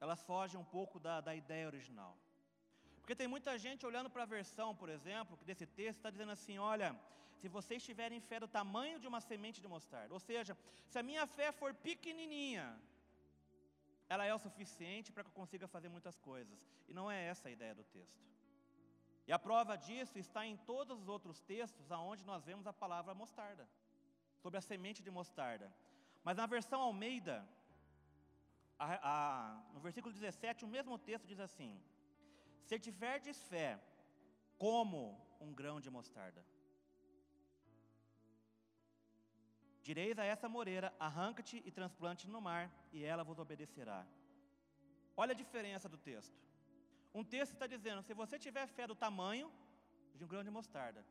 elas 0.00 0.22
fogem 0.22 0.58
um 0.58 0.64
pouco 0.64 0.98
da, 0.98 1.20
da 1.20 1.34
ideia 1.34 1.66
original. 1.66 2.16
Porque 3.08 3.22
tem 3.22 3.34
muita 3.34 3.52
gente 3.64 3.86
olhando 3.88 4.10
para 4.14 4.24
a 4.24 4.32
versão, 4.36 4.66
por 4.80 4.90
exemplo, 4.94 5.34
desse 5.48 5.66
texto, 5.78 5.96
está 5.98 6.10
dizendo 6.14 6.32
assim: 6.34 6.56
olha, 6.72 6.88
se 7.40 7.48
vocês 7.54 7.82
tiverem 7.82 8.20
fé 8.20 8.38
do 8.38 8.48
tamanho 8.56 9.00
de 9.02 9.06
uma 9.10 9.20
semente 9.28 9.62
de 9.62 9.68
mostarda, 9.74 10.12
ou 10.12 10.20
seja, 10.20 10.54
se 10.90 10.98
a 10.98 11.02
minha 11.02 11.24
fé 11.26 11.48
for 11.60 11.72
pequenininha, 11.86 12.66
ela 14.10 14.26
é 14.26 14.34
o 14.34 14.42
suficiente 14.46 15.10
para 15.10 15.24
que 15.24 15.30
eu 15.30 15.40
consiga 15.40 15.66
fazer 15.66 15.88
muitas 15.88 16.18
coisas. 16.18 16.58
E 16.86 16.92
não 16.92 17.10
é 17.10 17.18
essa 17.32 17.48
a 17.48 17.50
ideia 17.56 17.74
do 17.74 17.84
texto. 17.96 18.22
E 19.26 19.32
a 19.32 19.38
prova 19.38 19.74
disso 19.88 20.18
está 20.18 20.44
em 20.44 20.58
todos 20.58 21.00
os 21.00 21.08
outros 21.08 21.40
textos 21.40 21.90
aonde 21.90 22.26
nós 22.26 22.44
vemos 22.44 22.66
a 22.66 22.74
palavra 22.74 23.14
mostarda, 23.14 23.66
sobre 24.42 24.58
a 24.58 24.66
semente 24.70 25.02
de 25.02 25.10
mostarda. 25.10 25.72
Mas 26.22 26.36
na 26.36 26.44
versão 26.44 26.82
Almeida, 26.82 27.36
a, 28.78 28.88
a, 29.12 29.62
no 29.72 29.80
versículo 29.80 30.12
17, 30.12 30.66
o 30.66 30.68
mesmo 30.68 30.98
texto 30.98 31.26
diz 31.26 31.40
assim: 31.40 31.72
Se 32.64 32.78
tiverdes 32.78 33.40
fé 33.44 33.80
como 34.58 35.00
um 35.40 35.52
grão 35.52 35.80
de 35.80 35.90
mostarda, 35.90 36.44
Direis 39.88 40.18
a 40.18 40.24
essa 40.32 40.48
moreira: 40.54 40.88
arranca-te 41.00 41.56
e 41.64 41.70
transplante 41.70 42.28
no 42.28 42.40
mar, 42.46 42.64
e 42.92 43.02
ela 43.12 43.24
vos 43.28 43.38
obedecerá. 43.38 44.00
Olha 45.16 45.32
a 45.32 45.40
diferença 45.42 45.88
do 45.88 45.96
texto. 45.96 46.36
Um 47.18 47.24
texto 47.24 47.52
está 47.54 47.66
dizendo: 47.66 48.02
se 48.02 48.12
você 48.12 48.38
tiver 48.38 48.66
fé 48.66 48.86
do 48.86 48.94
tamanho 48.94 49.50
de 50.14 50.24
um 50.24 50.28
grão 50.32 50.44
de 50.48 50.50
mostarda. 50.50 51.02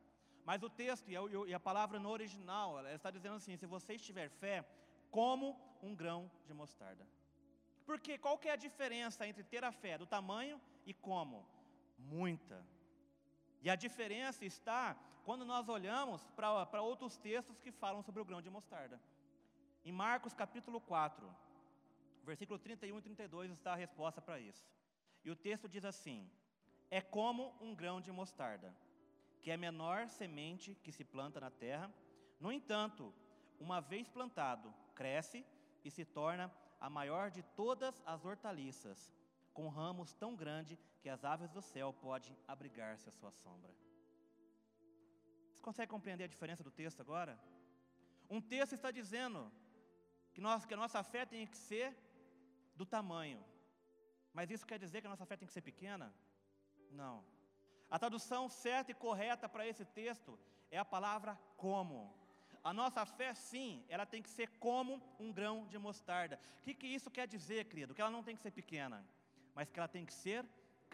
Mas 0.44 0.62
o 0.62 0.70
texto 0.70 1.10
e 1.10 1.54
a, 1.54 1.60
palavra 1.68 1.98
no 1.98 2.08
original, 2.08 2.78
ela 2.78 2.94
está 2.94 3.10
dizendo 3.10 3.34
assim: 3.40 3.56
se 3.56 3.66
você 3.66 3.98
tiver 3.98 4.28
fé, 4.42 4.64
como 5.10 5.46
um 5.82 5.92
grão 6.02 6.30
de 6.46 6.54
mostarda. 6.54 7.04
Porque 7.84 8.16
qual 8.16 8.38
que 8.38 8.48
é 8.48 8.52
a 8.52 8.62
diferença 8.66 9.26
entre 9.26 9.42
ter 9.42 9.64
a 9.64 9.72
fé 9.72 9.98
do 9.98 10.06
tamanho 10.06 10.60
e 10.90 10.94
como? 10.94 11.46
Muita. 11.98 12.58
E 13.60 13.68
a 13.68 13.76
diferença 13.76 14.42
está 14.44 14.96
quando 15.22 15.44
nós 15.44 15.68
olhamos 15.68 16.26
para 16.34 16.80
outros 16.80 17.18
textos 17.18 17.60
que 17.60 17.70
falam 17.70 18.02
sobre 18.02 18.22
o 18.22 18.24
grão 18.24 18.40
de 18.40 18.48
mostarda. 18.48 18.98
Em 19.84 19.92
Marcos 19.92 20.32
capítulo 20.32 20.80
4, 20.80 21.28
versículo 22.24 22.58
31 22.58 22.98
e 22.98 23.02
32 23.02 23.50
está 23.50 23.72
a 23.74 23.82
resposta 23.84 24.22
para 24.22 24.40
isso. 24.40 24.66
E 25.22 25.30
o 25.30 25.36
texto 25.36 25.68
diz 25.68 25.84
assim: 25.84 26.26
É 26.90 27.02
como 27.02 27.54
um 27.60 27.74
grão 27.74 28.00
de 28.00 28.10
mostarda, 28.10 28.74
que 29.42 29.50
é 29.50 29.54
a 29.54 29.58
menor 29.58 30.08
semente 30.08 30.74
que 30.82 30.90
se 30.90 31.04
planta 31.04 31.38
na 31.38 31.50
terra. 31.50 31.92
No 32.40 32.50
entanto, 32.50 33.12
uma 33.60 33.80
vez 33.80 34.08
plantado, 34.08 34.72
cresce 34.94 35.44
e 35.84 35.90
se 35.90 36.06
torna 36.06 36.50
a 36.80 36.88
maior 36.88 37.30
de 37.30 37.42
todas 37.42 38.02
as 38.06 38.24
hortaliças, 38.24 39.12
com 39.58 39.66
ramos 39.66 40.10
tão 40.14 40.36
grandes 40.42 40.78
que 41.02 41.08
as 41.14 41.24
aves 41.24 41.50
do 41.50 41.60
céu 41.60 41.88
podem 41.92 42.32
abrigar-se 42.46 43.08
à 43.08 43.12
sua 43.12 43.32
sombra. 43.32 43.72
Você 45.50 45.60
consegue 45.68 45.90
compreender 45.90 46.24
a 46.26 46.32
diferença 46.34 46.62
do 46.62 46.70
texto 46.70 47.00
agora? 47.00 47.34
Um 48.30 48.40
texto 48.40 48.74
está 48.76 48.92
dizendo 48.98 49.40
que, 50.32 50.40
nós, 50.40 50.64
que 50.64 50.74
a 50.74 50.82
nossa 50.84 51.02
fé 51.02 51.26
tem 51.26 51.44
que 51.44 51.56
ser 51.56 51.88
do 52.76 52.86
tamanho. 52.86 53.40
Mas 54.32 54.48
isso 54.48 54.64
quer 54.64 54.78
dizer 54.78 55.00
que 55.00 55.08
a 55.08 55.14
nossa 55.14 55.26
fé 55.26 55.36
tem 55.36 55.48
que 55.48 55.56
ser 55.58 55.66
pequena? 55.72 56.14
Não. 56.92 57.16
A 57.90 57.98
tradução 57.98 58.48
certa 58.48 58.92
e 58.92 59.00
correta 59.06 59.48
para 59.48 59.66
esse 59.66 59.84
texto 59.84 60.38
é 60.70 60.78
a 60.78 60.84
palavra 60.84 61.36
como. 61.56 62.14
A 62.62 62.72
nossa 62.72 63.04
fé, 63.04 63.34
sim, 63.34 63.84
ela 63.88 64.06
tem 64.06 64.22
que 64.22 64.30
ser 64.30 64.48
como 64.60 65.02
um 65.18 65.32
grão 65.32 65.66
de 65.66 65.78
mostarda. 65.78 66.38
O 66.60 66.62
que, 66.62 66.74
que 66.74 66.86
isso 66.86 67.10
quer 67.10 67.26
dizer, 67.26 67.64
querido? 67.64 67.92
Que 67.92 68.00
ela 68.00 68.16
não 68.18 68.22
tem 68.22 68.36
que 68.36 68.42
ser 68.46 68.52
pequena, 68.52 69.04
mas 69.58 69.70
que 69.70 69.78
ela 69.80 69.94
tem 69.96 70.06
que 70.08 70.14
ser 70.24 70.40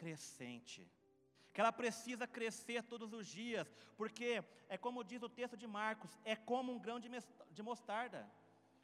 crescente 0.03 0.81
que 1.55 1.61
ela 1.61 1.73
precisa 1.81 2.27
crescer 2.27 2.83
todos 2.83 3.13
os 3.19 3.27
dias, 3.41 3.73
porque 3.97 4.31
é 4.69 4.77
como 4.77 5.05
diz 5.11 5.23
o 5.23 5.29
texto 5.29 5.57
de 5.57 5.69
Marcos, 5.69 6.11
é 6.25 6.35
como 6.35 6.73
um 6.73 6.81
grão 6.81 6.99
de 6.99 7.63
mostarda. 7.63 8.29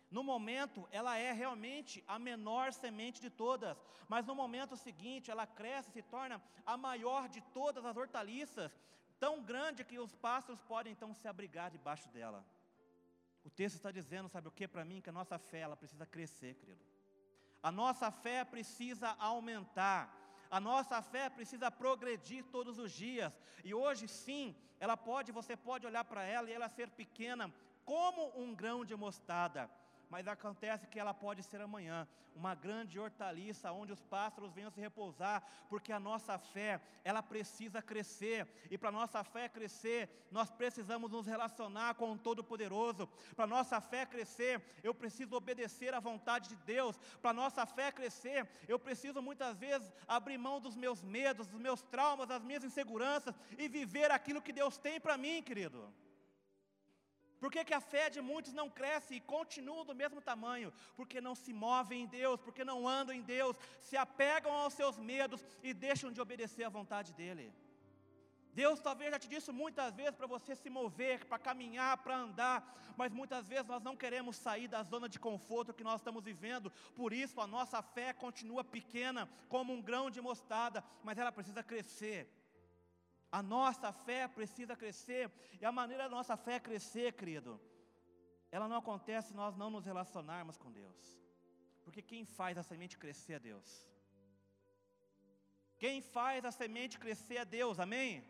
No 0.09 0.23
momento, 0.23 0.89
ela 0.93 1.17
é 1.19 1.33
realmente 1.33 2.05
a 2.07 2.17
menor 2.17 2.73
semente 2.73 3.21
de 3.21 3.29
todas, 3.29 3.77
mas 4.09 4.25
no 4.25 4.37
momento 4.37 4.77
seguinte, 4.77 5.33
ela 5.33 5.47
cresce 5.49 5.91
e 5.91 5.95
se 5.95 6.03
torna 6.03 6.41
a 6.65 6.77
maior 6.77 7.29
de 7.29 7.41
todas 7.59 7.85
as 7.85 7.97
hortaliças, 7.97 8.71
tão 9.19 9.43
grande 9.43 9.85
que 9.85 9.99
os 9.99 10.15
pássaros 10.15 10.63
podem 10.63 10.93
então 10.93 11.13
se 11.13 11.27
abrigar 11.27 11.73
debaixo 11.73 12.09
dela. 12.09 12.45
O 13.45 13.51
texto 13.51 13.77
está 13.77 13.91
dizendo, 13.91 14.29
sabe 14.29 14.47
o 14.47 14.53
que 14.53 14.69
para 14.69 14.85
mim? 14.85 15.01
Que 15.01 15.11
a 15.11 15.19
nossa 15.21 15.39
fé 15.39 15.61
ela 15.61 15.77
precisa 15.77 16.07
crescer, 16.07 16.55
querido. 16.55 16.90
A 17.63 17.71
nossa 17.71 18.11
fé 18.11 18.45
precisa 18.45 19.17
aumentar. 19.19 20.17
A 20.51 20.59
nossa 20.59 21.01
fé 21.03 21.29
precisa 21.29 21.71
progredir 21.71 22.45
todos 22.45 22.79
os 22.79 22.91
dias. 22.93 23.33
E 23.65 23.73
hoje 23.73 24.09
sim, 24.09 24.57
ela 24.79 24.97
pode, 24.97 25.31
você 25.31 25.57
pode 25.57 25.87
olhar 25.87 26.05
para 26.05 26.25
ela 26.25 26.49
e 26.49 26.53
ela 26.53 26.69
ser 26.69 26.91
pequena 26.91 27.53
como 27.85 28.33
um 28.41 28.55
grão 28.55 28.85
de 28.85 28.97
mostarda 28.97 29.71
mas 30.11 30.27
acontece 30.27 30.89
que 30.89 30.99
ela 30.99 31.15
pode 31.15 31.43
ser 31.45 31.61
amanhã 31.61 32.07
uma 32.35 32.55
grande 32.55 32.99
hortaliça 32.99 33.73
onde 33.73 33.93
os 33.93 34.03
pássaros 34.03 34.53
venham 34.53 34.71
se 34.71 34.81
repousar, 34.81 35.43
porque 35.69 35.93
a 35.93 36.01
nossa 36.01 36.39
fé, 36.39 36.81
ela 37.05 37.23
precisa 37.23 37.81
crescer, 37.83 38.47
e 38.71 38.79
para 38.79 38.91
nossa 38.91 39.23
fé 39.23 39.49
crescer, 39.49 40.27
nós 40.31 40.51
precisamos 40.51 41.11
nos 41.11 41.27
relacionar 41.27 41.95
com 41.95 42.13
o 42.13 42.19
Todo-Poderoso. 42.19 43.09
Para 43.37 43.47
nossa 43.47 43.81
fé 43.81 44.07
crescer, 44.07 44.63
eu 44.83 44.95
preciso 44.95 45.37
obedecer 45.37 45.95
à 45.95 46.01
vontade 46.01 46.49
de 46.49 46.57
Deus. 46.57 46.97
Para 47.21 47.33
nossa 47.33 47.65
fé 47.67 47.93
crescer, 47.93 48.49
eu 48.67 48.79
preciso 48.79 49.23
muitas 49.23 49.57
vezes 49.59 49.93
abrir 50.07 50.39
mão 50.39 50.61
dos 50.61 50.77
meus 50.77 51.03
medos, 51.03 51.47
dos 51.47 51.61
meus 51.61 51.83
traumas, 51.83 52.29
das 52.29 52.43
minhas 52.43 52.65
inseguranças 52.65 53.35
e 53.59 53.69
viver 53.69 54.11
aquilo 54.11 54.43
que 54.43 54.53
Deus 54.53 54.77
tem 54.77 55.01
para 55.01 55.17
mim, 55.17 55.43
querido. 55.43 55.93
Por 57.41 57.51
que, 57.51 57.65
que, 57.65 57.73
a 57.73 57.81
fé 57.81 58.11
de 58.11 58.21
muitos 58.21 58.53
não 58.53 58.69
cresce 58.69 59.15
e 59.15 59.21
continua 59.21 59.83
do 59.85 59.95
mesmo 59.95 60.21
tamanho? 60.21 60.71
Porque 60.95 61.23
não 61.23 61.35
se 61.35 61.53
movem 61.53 62.03
em 62.03 62.07
Deus, 62.07 62.39
porque 62.41 62.63
não 62.65 62.87
andam 62.87 63.15
em 63.15 63.23
Deus, 63.23 63.57
se 63.81 63.97
apegam 63.97 64.53
aos 64.53 64.75
seus 64.75 64.99
medos 64.99 65.45
e 65.63 65.73
deixam 65.73 66.13
de 66.13 66.21
obedecer 66.21 66.65
à 66.65 66.69
vontade 66.69 67.15
dEle. 67.15 67.51
Deus 68.53 68.81
talvez 68.81 69.11
já 69.11 69.19
te 69.19 69.29
disse 69.29 69.51
muitas 69.53 69.95
vezes 69.95 70.17
para 70.17 70.27
você 70.27 70.55
se 70.55 70.69
mover, 70.69 71.25
para 71.25 71.39
caminhar, 71.39 71.97
para 71.99 72.17
andar, 72.17 72.77
mas 72.97 73.13
muitas 73.13 73.47
vezes 73.49 73.67
nós 73.67 73.83
não 73.83 73.97
queremos 73.97 74.37
sair 74.37 74.69
da 74.69 74.83
zona 74.83 75.09
de 75.09 75.19
conforto 75.19 75.73
que 75.73 75.85
nós 75.85 76.01
estamos 76.01 76.25
vivendo, 76.25 76.71
por 76.95 77.13
isso 77.13 77.41
a 77.41 77.47
nossa 77.47 77.81
fé 77.81 78.13
continua 78.13 78.65
pequena, 78.65 79.29
como 79.49 79.73
um 79.73 79.81
grão 79.81 80.11
de 80.11 80.21
mostarda, 80.21 80.85
mas 81.03 81.17
ela 81.17 81.33
precisa 81.33 81.63
crescer. 81.63 82.29
A 83.39 83.43
nossa 83.43 83.93
fé 83.93 84.27
precisa 84.27 84.75
crescer, 84.75 85.31
e 85.61 85.65
a 85.65 85.73
maneira 85.73 86.05
da 86.05 86.17
nossa 86.17 86.37
fé 86.37 86.59
crescer, 86.59 87.13
querido, 87.13 87.61
ela 88.51 88.67
não 88.69 88.79
acontece 88.79 89.29
se 89.29 89.35
nós 89.35 89.55
não 89.57 89.71
nos 89.71 89.85
relacionarmos 89.85 90.57
com 90.57 90.73
Deus, 90.73 90.99
porque 91.85 92.03
quem 92.03 92.25
faz 92.25 92.59
a 92.59 92.63
semente 92.63 92.99
crescer 92.99 93.35
é 93.35 93.39
Deus. 93.39 93.69
Quem 95.79 96.03
faz 96.03 96.45
a 96.45 96.53
semente 96.53 96.99
crescer 96.99 97.37
é 97.37 97.45
Deus, 97.45 97.79
amém? 97.79 98.25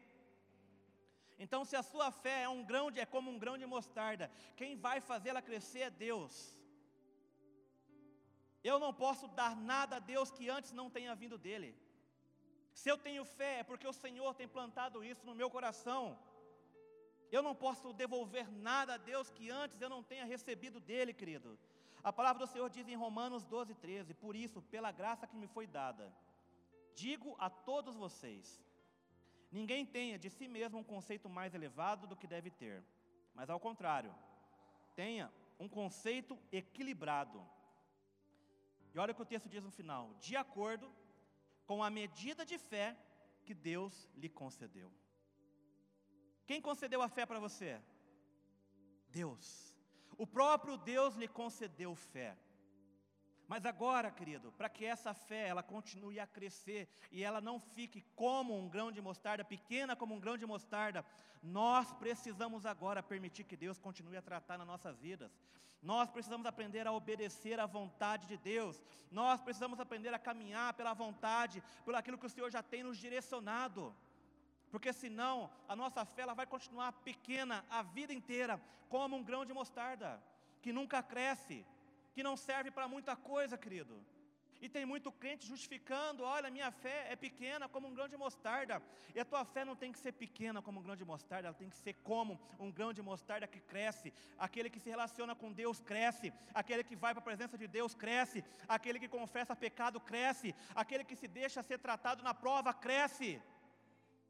Então, 1.44 1.64
se 1.64 1.74
a 1.74 1.82
sua 1.82 2.08
fé 2.12 2.42
é 2.42 2.48
um 2.48 2.62
grão 2.70 2.90
de, 2.90 3.00
é 3.00 3.06
como 3.06 3.30
um 3.30 3.38
grão 3.38 3.56
de 3.56 3.66
mostarda, 3.74 4.30
quem 4.58 4.76
vai 4.76 5.00
fazê-la 5.00 5.40
crescer 5.40 5.84
é 5.88 5.90
Deus. 5.90 6.54
Eu 8.62 8.78
não 8.78 8.92
posso 8.92 9.26
dar 9.28 9.56
nada 9.56 9.96
a 9.96 10.04
Deus 10.12 10.30
que 10.30 10.50
antes 10.50 10.72
não 10.72 10.90
tenha 10.90 11.14
vindo 11.14 11.38
dele. 11.38 11.70
Se 12.72 12.88
eu 12.88 12.96
tenho 12.96 13.24
fé, 13.24 13.60
é 13.60 13.62
porque 13.64 13.86
o 13.86 13.92
Senhor 13.92 14.34
tem 14.34 14.48
plantado 14.48 15.04
isso 15.04 15.24
no 15.26 15.34
meu 15.34 15.50
coração. 15.50 16.18
Eu 17.30 17.42
não 17.42 17.54
posso 17.54 17.92
devolver 17.92 18.50
nada 18.50 18.94
a 18.94 18.96
Deus 18.96 19.30
que 19.30 19.50
antes 19.50 19.80
eu 19.80 19.88
não 19.88 20.02
tenha 20.02 20.24
recebido 20.24 20.80
dele, 20.80 21.12
querido. 21.12 21.58
A 22.02 22.12
palavra 22.12 22.44
do 22.44 22.50
Senhor 22.50 22.68
diz 22.70 22.88
em 22.88 22.96
Romanos 22.96 23.44
12, 23.44 23.74
13: 23.74 24.14
Por 24.14 24.34
isso, 24.34 24.62
pela 24.62 24.90
graça 24.90 25.26
que 25.26 25.36
me 25.36 25.46
foi 25.46 25.66
dada, 25.66 26.12
digo 26.94 27.36
a 27.38 27.50
todos 27.50 27.94
vocês, 27.94 28.60
Ninguém 29.50 29.84
tenha 29.84 30.16
de 30.18 30.30
si 30.30 30.46
mesmo 30.46 30.78
um 30.78 30.84
conceito 30.84 31.28
mais 31.28 31.54
elevado 31.54 32.06
do 32.06 32.16
que 32.16 32.26
deve 32.26 32.50
ter, 32.50 32.84
mas 33.34 33.50
ao 33.50 33.58
contrário, 33.58 34.14
tenha 34.94 35.30
um 35.58 35.68
conceito 35.68 36.38
equilibrado. 36.52 37.44
E 38.94 38.98
olha 38.98 39.10
o 39.10 39.14
que 39.14 39.22
o 39.22 39.26
texto 39.26 39.48
diz 39.48 39.62
no 39.64 39.72
final: 39.72 40.14
de 40.20 40.36
acordo 40.36 40.90
com 41.70 41.84
a 41.84 41.88
medida 41.88 42.44
de 42.44 42.58
fé 42.58 42.96
que 43.46 43.54
Deus 43.54 43.94
lhe 44.16 44.28
concedeu. 44.28 44.88
Quem 46.44 46.60
concedeu 46.60 47.00
a 47.00 47.08
fé 47.16 47.24
para 47.24 47.38
você? 47.38 47.80
Deus. 49.08 49.46
O 50.18 50.26
próprio 50.26 50.76
Deus 50.76 51.14
lhe 51.14 51.28
concedeu 51.28 51.94
fé. 51.94 52.36
Mas 53.46 53.64
agora, 53.64 54.10
querido, 54.10 54.50
para 54.58 54.68
que 54.68 54.84
essa 54.84 55.14
fé 55.14 55.46
ela 55.46 55.62
continue 55.62 56.18
a 56.18 56.26
crescer 56.26 56.88
e 57.12 57.22
ela 57.22 57.40
não 57.40 57.60
fique 57.60 58.00
como 58.16 58.58
um 58.58 58.68
grão 58.68 58.90
de 58.90 59.00
mostarda, 59.00 59.44
pequena 59.44 59.94
como 59.94 60.16
um 60.16 60.20
grão 60.24 60.36
de 60.36 60.46
mostarda, 60.46 61.06
nós 61.40 61.92
precisamos 62.02 62.66
agora 62.66 63.00
permitir 63.00 63.44
que 63.44 63.56
Deus 63.56 63.78
continue 63.78 64.16
a 64.16 64.22
tratar 64.30 64.58
nas 64.58 64.66
nossas 64.66 64.98
vidas. 64.98 65.30
Nós 65.82 66.10
precisamos 66.10 66.46
aprender 66.46 66.86
a 66.86 66.92
obedecer 66.92 67.58
à 67.58 67.66
vontade 67.66 68.26
de 68.26 68.36
Deus. 68.36 68.82
Nós 69.10 69.40
precisamos 69.40 69.80
aprender 69.80 70.12
a 70.12 70.18
caminhar 70.18 70.74
pela 70.74 70.92
vontade, 70.92 71.62
pelo 71.84 71.96
aquilo 71.96 72.18
que 72.18 72.26
o 72.26 72.30
Senhor 72.30 72.50
já 72.50 72.62
tem 72.62 72.82
nos 72.82 72.98
direcionado. 72.98 73.94
Porque 74.70 74.92
senão 74.92 75.50
a 75.68 75.74
nossa 75.74 76.04
fé 76.04 76.22
ela 76.22 76.34
vai 76.34 76.46
continuar 76.46 76.92
pequena 76.92 77.64
a 77.70 77.82
vida 77.82 78.12
inteira, 78.12 78.60
como 78.88 79.16
um 79.16 79.22
grão 79.22 79.44
de 79.44 79.54
mostarda, 79.54 80.22
que 80.62 80.72
nunca 80.72 81.02
cresce, 81.02 81.66
que 82.12 82.22
não 82.22 82.36
serve 82.36 82.70
para 82.70 82.86
muita 82.86 83.16
coisa, 83.16 83.56
querido. 83.56 83.98
E 84.60 84.68
tem 84.68 84.84
muito 84.84 85.10
crente 85.10 85.46
justificando, 85.46 86.22
olha, 86.22 86.50
minha 86.50 86.70
fé 86.70 87.06
é 87.10 87.16
pequena 87.16 87.68
como 87.68 87.88
um 87.88 87.94
grão 87.94 88.08
de 88.08 88.16
mostarda. 88.16 88.82
E 89.14 89.20
a 89.20 89.24
tua 89.24 89.44
fé 89.44 89.64
não 89.64 89.74
tem 89.74 89.90
que 89.90 89.98
ser 89.98 90.12
pequena 90.12 90.60
como 90.60 90.80
um 90.80 90.82
grão 90.82 90.96
de 90.96 91.04
mostarda, 91.04 91.48
ela 91.48 91.56
tem 91.56 91.70
que 91.70 91.76
ser 91.76 91.94
como 92.10 92.38
um 92.58 92.70
grão 92.70 92.92
de 92.92 93.00
mostarda 93.00 93.46
que 93.46 93.60
cresce. 93.60 94.12
Aquele 94.38 94.68
que 94.68 94.78
se 94.78 94.90
relaciona 94.90 95.34
com 95.34 95.50
Deus 95.50 95.80
cresce, 95.80 96.32
aquele 96.52 96.84
que 96.84 96.94
vai 96.94 97.14
para 97.14 97.20
a 97.20 97.30
presença 97.30 97.56
de 97.56 97.66
Deus 97.66 97.94
cresce, 97.94 98.44
aquele 98.68 98.98
que 98.98 99.08
confessa 99.08 99.56
pecado 99.56 99.98
cresce, 99.98 100.54
aquele 100.74 101.04
que 101.04 101.16
se 101.16 101.26
deixa 101.26 101.62
ser 101.62 101.78
tratado 101.78 102.22
na 102.22 102.34
prova 102.34 102.74
cresce. 102.74 103.40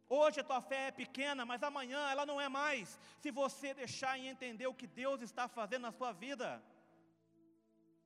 Hoje 0.09 0.41
a 0.41 0.45
tua 0.45 0.61
fé 0.61 0.89
é 0.89 0.91
pequena, 0.91 1.45
mas 1.45 1.63
amanhã 1.63 2.09
ela 2.11 2.27
não 2.27 2.41
é 2.41 2.49
mais, 2.49 2.99
se 3.21 3.31
você 3.31 3.73
deixar 3.73 4.19
e 4.19 4.27
entender 4.27 4.67
o 4.67 4.75
que 4.75 4.87
Deus 4.87 5.23
está 5.23 5.47
fazendo 5.49 5.83
na 5.83 5.93
sua 5.93 6.11
vida. 6.13 6.61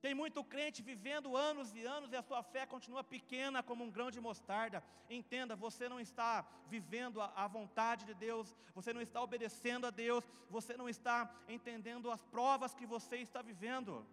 Tem 0.04 0.12
muito 0.12 0.40
crente 0.44 0.82
vivendo 0.82 1.34
anos 1.34 1.68
e 1.74 1.82
anos 1.82 2.12
e 2.12 2.16
a 2.16 2.22
sua 2.22 2.42
fé 2.42 2.66
continua 2.66 3.02
pequena 3.02 3.62
como 3.62 3.82
um 3.84 3.90
grão 3.90 4.10
de 4.10 4.20
mostarda. 4.20 4.84
Entenda, 5.08 5.56
você 5.56 5.88
não 5.88 5.98
está 5.98 6.46
vivendo 6.68 7.22
a, 7.22 7.32
a, 7.34 7.46
vontade 7.48 8.04
de 8.04 8.12
Deus, 8.12 8.54
você 8.74 8.92
não 8.92 9.00
está 9.00 9.22
obedecendo 9.22 9.86
a 9.86 9.90
Deus, 9.90 10.22
você 10.50 10.76
não 10.76 10.90
está 10.90 11.34
entendendo 11.48 12.10
as 12.10 12.22
provas 12.34 12.74
que 12.74 12.84
você 12.84 13.16
está 13.16 13.40
vivendo. 13.40 14.06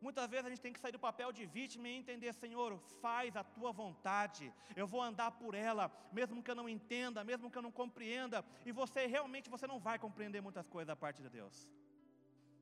Muitas 0.00 0.30
vezes 0.30 0.46
a 0.46 0.50
gente 0.50 0.62
tem 0.66 0.72
que 0.72 0.78
sair 0.78 0.92
do 0.92 1.04
papel 1.08 1.32
de 1.32 1.44
vítima 1.46 1.88
e 1.88 1.96
entender, 1.96 2.32
Senhor, 2.32 2.78
faz 3.02 3.34
a 3.36 3.42
tua 3.42 3.72
vontade, 3.72 4.52
eu 4.76 4.86
vou 4.86 5.02
andar 5.02 5.32
por 5.32 5.52
ela, 5.52 5.90
mesmo 6.12 6.44
que 6.44 6.50
eu 6.52 6.54
não 6.54 6.68
entenda, 6.68 7.24
mesmo 7.24 7.50
que 7.50 7.58
eu 7.58 7.66
não 7.68 7.72
compreenda, 7.72 8.44
e 8.64 8.70
você 8.70 9.04
realmente 9.06 9.50
você 9.50 9.66
não 9.66 9.80
vai 9.80 9.98
compreender 9.98 10.40
muitas 10.40 10.68
coisas 10.68 10.86
da 10.86 10.94
parte 10.94 11.20
de 11.20 11.28
Deus 11.28 11.68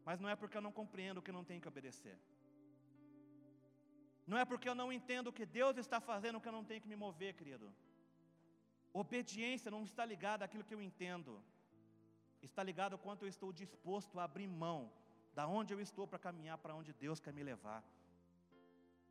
mas 0.08 0.20
não 0.22 0.28
é 0.32 0.36
porque 0.40 0.56
eu 0.58 0.64
não 0.66 0.72
compreendo 0.78 1.22
que 1.24 1.36
não 1.36 1.44
tenho 1.48 1.62
que 1.62 1.70
obedecer. 1.72 2.16
Não 4.30 4.38
é 4.42 4.44
porque 4.50 4.68
eu 4.70 4.76
não 4.80 4.88
entendo 4.96 5.26
o 5.28 5.36
que 5.38 5.46
Deus 5.58 5.76
está 5.82 5.98
fazendo 6.10 6.40
que 6.40 6.48
eu 6.50 6.56
não 6.56 6.64
tenho 6.68 6.82
que 6.84 6.90
me 6.92 6.98
mover, 7.02 7.32
querido. 7.38 7.66
Obediência 9.02 9.70
não 9.74 9.82
está 9.88 10.04
ligada 10.12 10.44
àquilo 10.46 10.66
que 10.68 10.74
eu 10.76 10.80
entendo, 10.88 11.32
está 12.48 12.62
ligado 12.70 12.94
ao 12.94 13.02
quanto 13.06 13.24
eu 13.24 13.30
estou 13.34 13.50
disposto 13.62 14.18
a 14.18 14.24
abrir 14.28 14.48
mão 14.64 14.78
da 15.38 15.46
onde 15.58 15.74
eu 15.74 15.80
estou 15.88 16.06
para 16.10 16.24
caminhar 16.26 16.56
para 16.56 16.74
onde 16.80 16.94
Deus 17.04 17.20
quer 17.24 17.34
me 17.38 17.44
levar. 17.52 17.80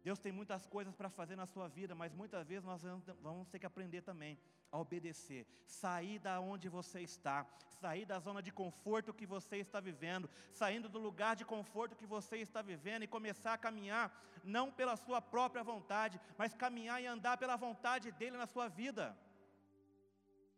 Deus 0.08 0.20
tem 0.26 0.32
muitas 0.32 0.66
coisas 0.76 0.96
para 0.96 1.12
fazer 1.20 1.36
na 1.36 1.46
sua 1.54 1.68
vida, 1.68 1.94
mas 2.02 2.12
muitas 2.22 2.48
vezes 2.52 2.66
nós 2.72 2.82
vamos 3.28 3.48
ter 3.50 3.60
que 3.60 3.70
aprender 3.72 4.02
também 4.02 4.34
a 4.72 4.78
obedecer, 4.78 5.46
sair 5.66 6.20
da 6.20 6.40
onde 6.40 6.68
você 6.70 7.02
está, 7.02 7.46
sair 7.82 8.06
da 8.06 8.20
zona 8.20 8.42
de 8.42 8.52
conforto 8.52 9.14
que 9.14 9.26
você 9.26 9.58
está 9.58 9.80
vivendo, 9.80 10.30
saindo 10.52 10.90
do 10.90 11.00
lugar 11.00 11.36
de 11.36 11.46
conforto 11.46 11.96
que 11.96 12.06
você 12.06 12.38
está 12.38 12.62
vivendo 12.62 13.04
e 13.04 13.08
começar 13.08 13.54
a 13.54 13.58
caminhar 13.58 14.06
não 14.44 14.72
pela 14.72 14.96
sua 14.96 15.22
própria 15.22 15.64
vontade, 15.64 16.20
mas 16.38 16.54
caminhar 16.54 17.02
e 17.02 17.06
andar 17.06 17.38
pela 17.38 17.56
vontade 17.56 18.12
dele 18.12 18.38
na 18.38 18.48
sua 18.48 18.68
vida. 18.68 19.18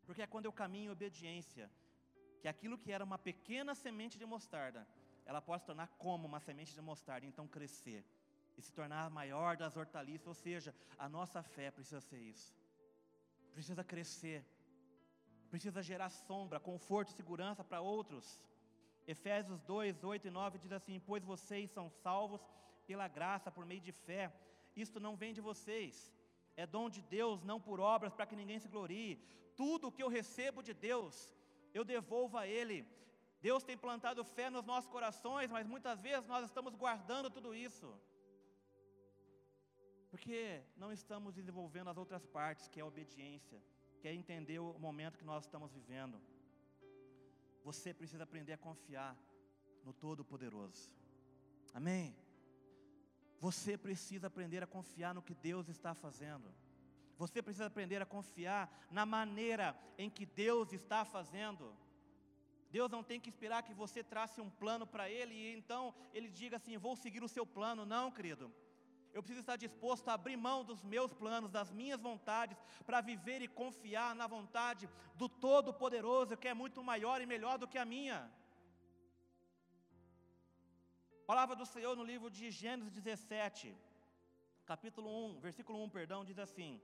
Porque 0.05 0.21
é 0.21 0.27
quando 0.27 0.45
eu 0.45 0.51
caminho 0.51 0.89
em 0.89 0.91
obediência, 0.91 1.69
que 2.41 2.47
aquilo 2.47 2.77
que 2.77 2.91
era 2.91 3.03
uma 3.03 3.17
pequena 3.17 3.75
semente 3.75 4.17
de 4.17 4.25
mostarda, 4.25 4.87
ela 5.25 5.41
pode 5.41 5.61
se 5.61 5.67
tornar 5.67 5.87
como 5.97 6.27
uma 6.27 6.39
semente 6.39 6.73
de 6.73 6.81
mostarda, 6.81 7.25
então 7.25 7.47
crescer 7.47 8.03
e 8.57 8.61
se 8.61 8.73
tornar 8.73 9.05
a 9.05 9.09
maior 9.09 9.55
das 9.55 9.77
hortaliças, 9.77 10.27
ou 10.27 10.33
seja, 10.33 10.73
a 10.97 11.07
nossa 11.07 11.43
fé 11.43 11.69
precisa 11.69 12.01
ser 12.01 12.19
isso 12.19 12.58
precisa 13.53 13.83
crescer, 13.83 14.39
precisa 15.49 15.81
gerar 15.81 16.09
sombra, 16.09 16.59
conforto 16.59 17.09
e 17.09 17.17
segurança 17.19 17.63
para 17.63 17.81
outros. 17.81 18.25
Efésios 19.07 19.59
2, 19.61 20.03
8 20.03 20.27
e 20.27 20.29
9 20.29 20.59
diz 20.63 20.71
assim: 20.71 20.99
Pois 20.99 21.23
vocês 21.23 21.71
são 21.71 21.89
salvos 21.89 22.41
pela 22.85 23.07
graça, 23.07 23.51
por 23.51 23.65
meio 23.65 23.81
de 23.81 23.91
fé. 23.91 24.31
Isto 24.75 24.99
não 24.99 25.15
vem 25.15 25.33
de 25.33 25.41
vocês, 25.41 26.13
é 26.55 26.65
dom 26.75 26.89
de 26.89 27.01
Deus, 27.01 27.43
não 27.43 27.59
por 27.67 27.79
obras, 27.79 28.13
para 28.13 28.27
que 28.29 28.35
ninguém 28.41 28.59
se 28.59 28.67
glorie. 28.75 29.17
Tudo 29.55 29.91
que 29.91 30.03
eu 30.03 30.07
recebo 30.07 30.61
de 30.61 30.73
Deus, 30.73 31.15
eu 31.73 31.83
devolvo 31.83 32.37
a 32.37 32.45
Ele. 32.47 32.79
Deus 33.41 33.63
tem 33.63 33.77
plantado 33.77 34.23
fé 34.23 34.49
nos 34.49 34.65
nossos 34.65 34.89
corações, 34.95 35.49
mas 35.49 35.65
muitas 35.73 35.99
vezes 36.07 36.27
nós 36.27 36.45
estamos 36.45 36.75
guardando 36.75 37.29
tudo 37.29 37.55
isso. 37.55 37.87
Porque 40.09 40.61
não 40.75 40.91
estamos 40.91 41.33
desenvolvendo 41.33 41.89
as 41.89 41.97
outras 41.97 42.25
partes, 42.25 42.67
que 42.67 42.79
é 42.79 42.83
a 42.83 42.85
obediência, 42.85 43.61
que 43.99 44.07
é 44.07 44.13
entender 44.13 44.59
o 44.59 44.77
momento 44.79 45.17
que 45.17 45.25
nós 45.25 45.43
estamos 45.45 45.71
vivendo. 45.71 46.19
Você 47.63 47.93
precisa 47.93 48.23
aprender 48.23 48.53
a 48.53 48.57
confiar 48.57 49.15
no 49.83 49.93
Todo-Poderoso. 49.93 50.95
Amém? 51.73 52.15
Você 53.39 53.77
precisa 53.77 54.27
aprender 54.27 54.63
a 54.63 54.67
confiar 54.67 55.13
no 55.13 55.21
que 55.21 55.35
Deus 55.35 55.69
está 55.69 55.93
fazendo. 55.93 56.53
Você 57.17 57.41
precisa 57.41 57.67
aprender 57.67 58.01
a 58.01 58.05
confiar 58.05 58.87
na 58.89 59.05
maneira 59.05 59.77
em 59.97 60.09
que 60.09 60.25
Deus 60.25 60.73
está 60.73 61.05
fazendo. 61.05 61.75
Deus 62.71 62.89
não 62.89 63.03
tem 63.03 63.19
que 63.19 63.29
esperar 63.29 63.63
que 63.63 63.73
você 63.73 64.03
trace 64.03 64.39
um 64.39 64.49
plano 64.49 64.85
para 64.85 65.09
Ele 65.09 65.33
e 65.33 65.53
então 65.53 65.93
Ele 66.13 66.29
diga 66.29 66.57
assim: 66.57 66.77
vou 66.77 66.95
seguir 66.95 67.23
o 67.23 67.27
seu 67.27 67.45
plano. 67.45 67.85
Não, 67.85 68.11
querido. 68.11 68.51
Eu 69.13 69.21
preciso 69.23 69.41
estar 69.41 69.55
disposto 69.55 70.07
a 70.07 70.13
abrir 70.13 70.37
mão 70.37 70.63
dos 70.63 70.81
meus 70.83 71.11
planos, 71.21 71.51
das 71.51 71.71
minhas 71.71 71.99
vontades, 71.99 72.57
para 72.85 73.01
viver 73.01 73.41
e 73.41 73.47
confiar 73.47 74.13
na 74.15 74.27
vontade 74.27 74.87
do 75.15 75.27
Todo-Poderoso, 75.27 76.37
que 76.37 76.47
é 76.47 76.53
muito 76.53 76.83
maior 76.83 77.19
e 77.21 77.25
melhor 77.25 77.57
do 77.57 77.67
que 77.67 77.77
a 77.77 77.85
minha. 77.85 78.19
palavra 81.31 81.55
do 81.55 81.65
Senhor 81.73 81.95
no 81.95 82.03
livro 82.11 82.29
de 82.37 82.45
Gênesis 82.59 82.91
17, 82.91 83.75
capítulo 84.65 85.09
1, 85.25 85.39
versículo 85.39 85.83
1, 85.83 85.89
perdão, 85.97 86.25
diz 86.29 86.39
assim: 86.39 86.81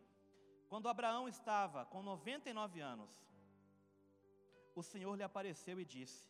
Quando 0.70 0.88
Abraão 0.88 1.28
estava 1.28 1.86
com 1.86 2.04
99 2.04 2.80
anos, 2.80 3.12
o 4.76 4.84
Senhor 4.84 5.16
lhe 5.16 5.24
apareceu 5.24 5.80
e 5.80 5.86
disse: 5.86 6.30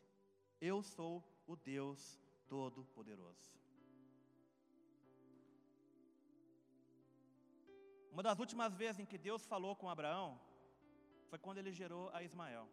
Eu 0.61 0.81
sou 0.81 1.23
o 1.47 1.55
Deus 1.55 2.19
Todo-Poderoso. 2.47 3.64
Uma 8.16 8.24
das 8.24 8.39
últimas 8.43 8.74
vezes 8.82 8.99
em 9.01 9.07
que 9.11 9.18
Deus 9.18 9.45
falou 9.45 9.76
com 9.80 9.89
Abraão 9.89 10.28
foi 11.30 11.38
quando 11.45 11.57
ele 11.61 11.72
gerou 11.80 12.03
a 12.18 12.20
Ismael. 12.28 12.66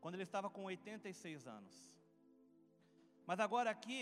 Quando 0.00 0.14
ele 0.14 0.22
estava 0.28 0.48
com 0.54 0.64
86 0.64 1.46
anos. 1.56 1.74
Mas 3.26 3.38
agora 3.46 3.68
aqui, 3.68 4.00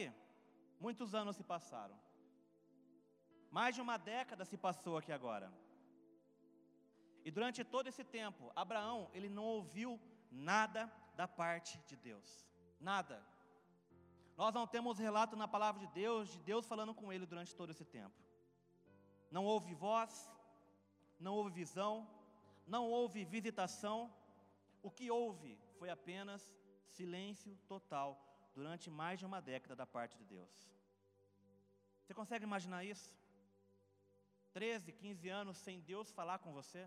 muitos 0.79 1.13
anos 1.21 1.35
se 1.35 1.43
passaram. 1.43 1.97
Mais 3.51 3.75
de 3.75 3.81
uma 3.81 3.97
década 3.97 4.45
se 4.45 4.57
passou 4.57 4.97
aqui 4.97 5.11
agora. 5.11 5.53
E 7.25 7.31
durante 7.37 7.65
todo 7.65 7.89
esse 7.89 8.05
tempo, 8.05 8.53
Abraão, 8.55 9.11
ele 9.13 9.29
não 9.29 9.47
ouviu 9.57 10.01
nada 10.31 10.89
da 11.17 11.27
parte 11.27 11.81
de 11.89 11.97
Deus. 11.97 12.29
Nada. 12.79 13.21
Nós 14.37 14.55
não 14.55 14.69
temos 14.69 15.01
relato 15.01 15.35
na 15.35 15.49
palavra 15.49 15.81
de 15.85 15.93
Deus, 15.93 16.31
de 16.31 16.39
Deus 16.53 16.65
falando 16.65 16.95
com 16.95 17.13
ele 17.13 17.27
durante 17.27 17.57
todo 17.57 17.71
esse 17.71 17.85
tempo. 17.85 18.32
Não 19.37 19.45
houve 19.51 19.73
voz, 19.87 20.13
não 21.27 21.33
houve 21.37 21.51
visão, 21.63 21.95
não 22.75 22.85
houve 22.97 23.25
visitação. 23.37 23.99
O 24.87 24.91
que 24.97 25.07
houve 25.19 25.53
foi 25.79 25.89
apenas 25.97 26.41
silêncio 26.97 27.53
total 27.73 28.11
durante 28.57 28.87
mais 29.01 29.19
de 29.21 29.27
uma 29.31 29.41
década 29.41 29.75
da 29.81 29.87
parte 29.97 30.17
de 30.21 30.27
Deus. 30.37 30.55
Você 32.03 32.13
consegue 32.21 32.45
imaginar 32.51 32.85
isso? 32.95 33.11
13, 34.53 34.93
15 34.93 35.29
anos 35.41 35.57
sem 35.67 35.81
Deus 35.81 36.11
falar 36.19 36.39
com 36.45 36.53
você? 36.61 36.83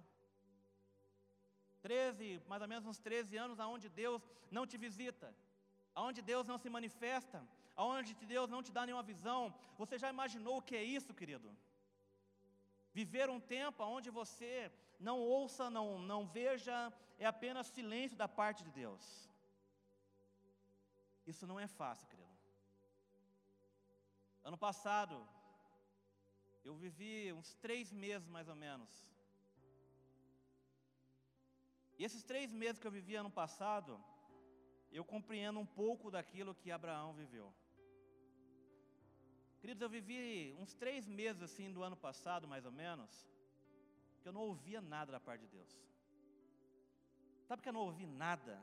13, 1.81 2.41
mais 2.51 2.61
ou 2.61 2.67
menos 2.71 2.85
uns 2.91 2.99
13 2.99 3.37
anos 3.45 3.59
aonde 3.59 3.87
Deus 3.89 4.21
não 4.51 4.67
te 4.71 4.77
visita, 4.85 5.27
aonde 5.99 6.21
Deus 6.31 6.45
não 6.51 6.59
se 6.63 6.69
manifesta, 6.77 7.39
aonde 7.75 8.13
Deus 8.33 8.49
não 8.55 8.61
te 8.65 8.71
dá 8.71 8.83
nenhuma 8.85 9.09
visão. 9.13 9.41
Você 9.81 9.97
já 10.03 10.09
imaginou 10.15 10.57
o 10.57 10.65
que 10.67 10.75
é 10.75 10.83
isso, 10.97 11.13
querido? 11.21 11.49
Viver 12.99 13.27
um 13.29 13.41
tempo 13.57 13.83
onde 13.95 14.09
você 14.19 14.71
não 15.07 15.17
ouça, 15.19 15.69
não, 15.77 15.87
não 16.11 16.21
veja, 16.25 16.75
é 17.23 17.25
apenas 17.25 17.67
silêncio 17.67 18.17
da 18.17 18.27
parte 18.39 18.63
de 18.63 18.71
Deus. 18.81 19.03
Isso 21.31 21.45
não 21.49 21.59
é 21.59 21.67
fácil, 21.67 22.07
querido. 22.07 22.35
Ano 24.49 24.57
passado, 24.57 25.15
eu 26.63 26.75
vivi 26.83 27.33
uns 27.33 27.53
três 27.65 27.91
meses 27.91 28.27
mais 28.35 28.47
ou 28.47 28.57
menos. 28.65 28.91
E 31.97 32.03
esses 32.07 32.23
três 32.23 32.51
meses 32.61 32.79
que 32.79 32.87
eu 32.87 32.97
vivi 32.99 33.15
ano 33.15 33.33
passado, 33.41 33.91
eu 34.91 35.03
compreendo 35.03 35.59
um 35.59 35.65
pouco 35.65 36.09
daquilo 36.15 36.55
que 36.61 36.71
Abraão 36.71 37.13
viveu. 37.13 37.53
Queridos, 39.65 39.81
eu 39.81 39.89
vivi 39.89 40.55
uns 40.61 40.71
três 40.81 41.07
meses 41.19 41.41
assim 41.41 41.67
do 41.75 41.81
ano 41.81 41.97
passado, 41.97 42.47
mais 42.51 42.65
ou 42.69 42.71
menos, 42.71 43.11
que 44.21 44.27
eu 44.29 44.33
não 44.35 44.41
ouvia 44.41 44.79
nada 44.79 45.11
da 45.13 45.19
parte 45.19 45.41
de 45.41 45.47
Deus. 45.47 45.71
Sabe 47.47 47.63
que 47.63 47.69
eu 47.69 47.73
não 47.77 47.81
ouvi 47.89 48.05
nada? 48.05 48.55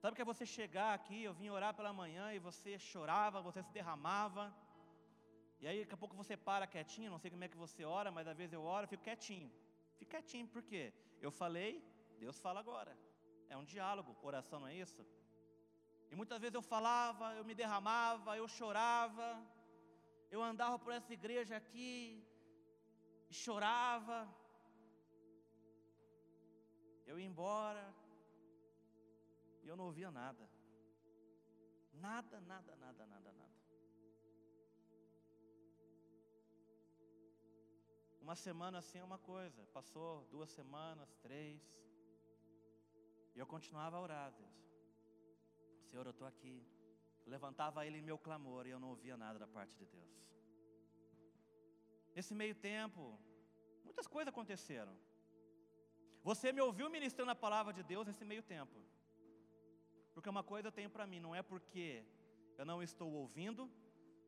Sabe 0.00 0.16
que 0.16 0.22
é 0.22 0.24
você 0.32 0.46
chegar 0.46 0.94
aqui, 0.94 1.18
eu 1.22 1.34
vim 1.34 1.50
orar 1.50 1.74
pela 1.74 1.92
manhã 1.92 2.32
e 2.32 2.38
você 2.38 2.78
chorava, 2.78 3.42
você 3.42 3.62
se 3.62 3.70
derramava. 3.78 4.44
E 5.60 5.66
aí 5.68 5.80
daqui 5.80 5.96
a 5.98 6.02
pouco 6.02 6.16
você 6.16 6.34
para 6.34 6.66
quietinho, 6.66 7.10
não 7.10 7.18
sei 7.18 7.30
como 7.30 7.44
é 7.44 7.48
que 7.52 7.62
você 7.66 7.84
ora, 7.84 8.10
mas 8.10 8.26
às 8.26 8.38
vezes 8.38 8.54
eu 8.54 8.62
oro, 8.62 8.84
eu 8.84 8.92
fico 8.94 9.02
quietinho. 9.02 9.52
Fico 9.98 10.12
quietinho, 10.12 10.48
por 10.48 10.62
quê? 10.62 10.94
Eu 11.20 11.30
falei, 11.30 11.84
Deus 12.18 12.40
fala 12.40 12.58
agora. 12.60 12.96
É 13.50 13.56
um 13.58 13.66
diálogo, 13.66 14.16
oração 14.22 14.60
não 14.60 14.68
é 14.68 14.76
isso? 14.76 15.04
E 16.10 16.16
muitas 16.16 16.40
vezes 16.40 16.54
eu 16.54 16.62
falava, 16.62 17.34
eu 17.38 17.44
me 17.44 17.54
derramava, 17.54 18.36
eu 18.36 18.46
chorava, 18.48 19.28
eu 20.30 20.42
andava 20.42 20.78
por 20.78 20.92
essa 20.92 21.12
igreja 21.12 21.56
aqui 21.56 22.24
e 23.30 23.34
chorava. 23.34 24.18
Eu 27.06 27.18
ia 27.18 27.26
embora 27.26 27.84
e 29.62 29.68
eu 29.68 29.76
não 29.76 29.86
ouvia 29.86 30.10
nada. 30.10 30.44
Nada, 31.92 32.40
nada, 32.40 32.76
nada, 32.76 33.06
nada, 33.06 33.32
nada. 33.32 33.50
Uma 38.20 38.36
semana 38.36 38.78
assim 38.78 38.98
é 38.98 39.04
uma 39.04 39.18
coisa, 39.18 39.66
passou 39.72 40.24
duas 40.30 40.50
semanas, 40.50 41.16
três, 41.16 41.60
e 43.34 43.38
eu 43.38 43.46
continuava 43.46 43.96
a 43.96 44.00
orar, 44.00 44.32
Deus. 44.32 44.59
Senhor, 45.90 46.06
eu 46.06 46.14
estou 46.16 46.26
aqui. 46.32 46.54
Levantava 47.34 47.84
ele 47.86 47.98
em 47.98 48.06
meu 48.10 48.18
clamor 48.26 48.66
e 48.66 48.70
eu 48.74 48.80
não 48.82 48.90
ouvia 48.94 49.16
nada 49.24 49.38
da 49.38 49.48
parte 49.56 49.74
de 49.80 49.86
Deus. 49.96 50.12
Nesse 52.14 52.34
meio 52.42 52.54
tempo, 52.54 53.02
muitas 53.84 54.06
coisas 54.14 54.32
aconteceram. 54.32 54.94
Você 56.28 56.52
me 56.52 56.62
ouviu 56.68 56.88
ministrando 56.96 57.32
a 57.32 57.42
palavra 57.44 57.72
de 57.78 57.82
Deus 57.92 58.06
nesse 58.06 58.24
meio 58.32 58.42
tempo. 58.54 58.78
Porque 60.14 60.28
uma 60.34 60.44
coisa 60.52 60.68
eu 60.68 60.76
tenho 60.78 60.90
para 60.96 61.06
mim, 61.10 61.20
não 61.26 61.34
é 61.40 61.42
porque 61.42 62.04
eu 62.58 62.64
não 62.70 62.78
estou 62.88 63.10
ouvindo 63.22 63.70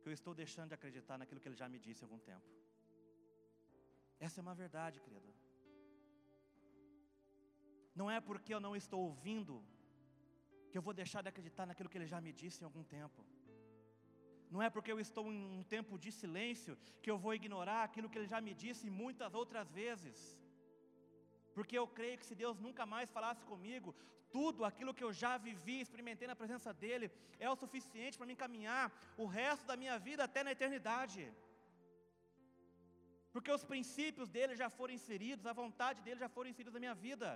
que 0.01 0.09
eu 0.09 0.13
estou 0.19 0.35
deixando 0.43 0.71
de 0.71 0.75
acreditar 0.75 1.17
naquilo 1.19 1.41
que 1.41 1.49
ele 1.49 1.61
já 1.63 1.69
me 1.69 1.79
disse 1.87 2.03
há 2.03 2.07
algum 2.07 2.21
tempo. 2.31 2.49
Essa 4.19 4.41
é 4.41 4.43
uma 4.47 4.55
verdade, 4.55 5.01
querido. 5.01 5.31
Não 8.01 8.11
é 8.11 8.21
porque 8.21 8.55
eu 8.55 8.61
não 8.67 8.75
estou 8.83 9.01
ouvindo 9.09 9.55
que 10.73 10.79
eu 10.81 10.87
vou 10.89 10.95
deixar 11.01 11.21
de 11.25 11.31
acreditar 11.33 11.65
naquilo 11.71 11.91
que 11.91 11.99
ele 11.99 12.13
já 12.13 12.21
me 12.27 12.33
disse 12.43 12.59
em 12.61 12.67
algum 12.69 12.85
tempo. 12.97 13.21
Não 14.55 14.63
é 14.67 14.69
porque 14.75 14.93
eu 14.95 15.01
estou 15.05 15.25
em 15.33 15.43
um 15.59 15.65
tempo 15.75 15.95
de 16.05 16.11
silêncio 16.21 16.73
que 17.03 17.11
eu 17.13 17.19
vou 17.25 17.35
ignorar 17.41 17.83
aquilo 17.85 18.11
que 18.11 18.19
ele 18.19 18.33
já 18.33 18.41
me 18.47 18.55
disse 18.63 18.87
muitas 19.03 19.35
outras 19.41 19.69
vezes. 19.81 20.17
Porque 21.57 21.77
eu 21.81 21.87
creio 21.99 22.19
que 22.21 22.29
se 22.31 22.37
Deus 22.43 22.59
nunca 22.67 22.85
mais 22.95 23.15
falasse 23.17 23.45
comigo, 23.53 23.91
tudo 24.37 24.67
aquilo 24.69 24.95
que 24.99 25.05
eu 25.07 25.13
já 25.23 25.33
vivi, 25.47 25.77
experimentei 25.81 26.27
na 26.31 26.37
presença 26.43 26.73
dEle, 26.85 27.09
é 27.39 27.49
o 27.51 27.61
suficiente 27.63 28.17
para 28.19 28.29
me 28.29 28.37
encaminhar 28.37 28.85
o 29.23 29.27
resto 29.39 29.67
da 29.71 29.77
minha 29.83 29.97
vida 30.09 30.25
até 30.25 30.43
na 30.43 30.55
eternidade. 30.57 31.25
Porque 33.35 33.53
os 33.59 33.65
princípios 33.73 34.29
dele 34.37 34.55
já 34.63 34.69
foram 34.79 34.95
inseridos, 34.99 35.47
a 35.47 35.59
vontade 35.63 36.01
dele 36.07 36.21
já 36.25 36.31
foram 36.37 36.51
inseridos 36.53 36.77
na 36.77 36.85
minha 36.85 36.97
vida. 37.07 37.29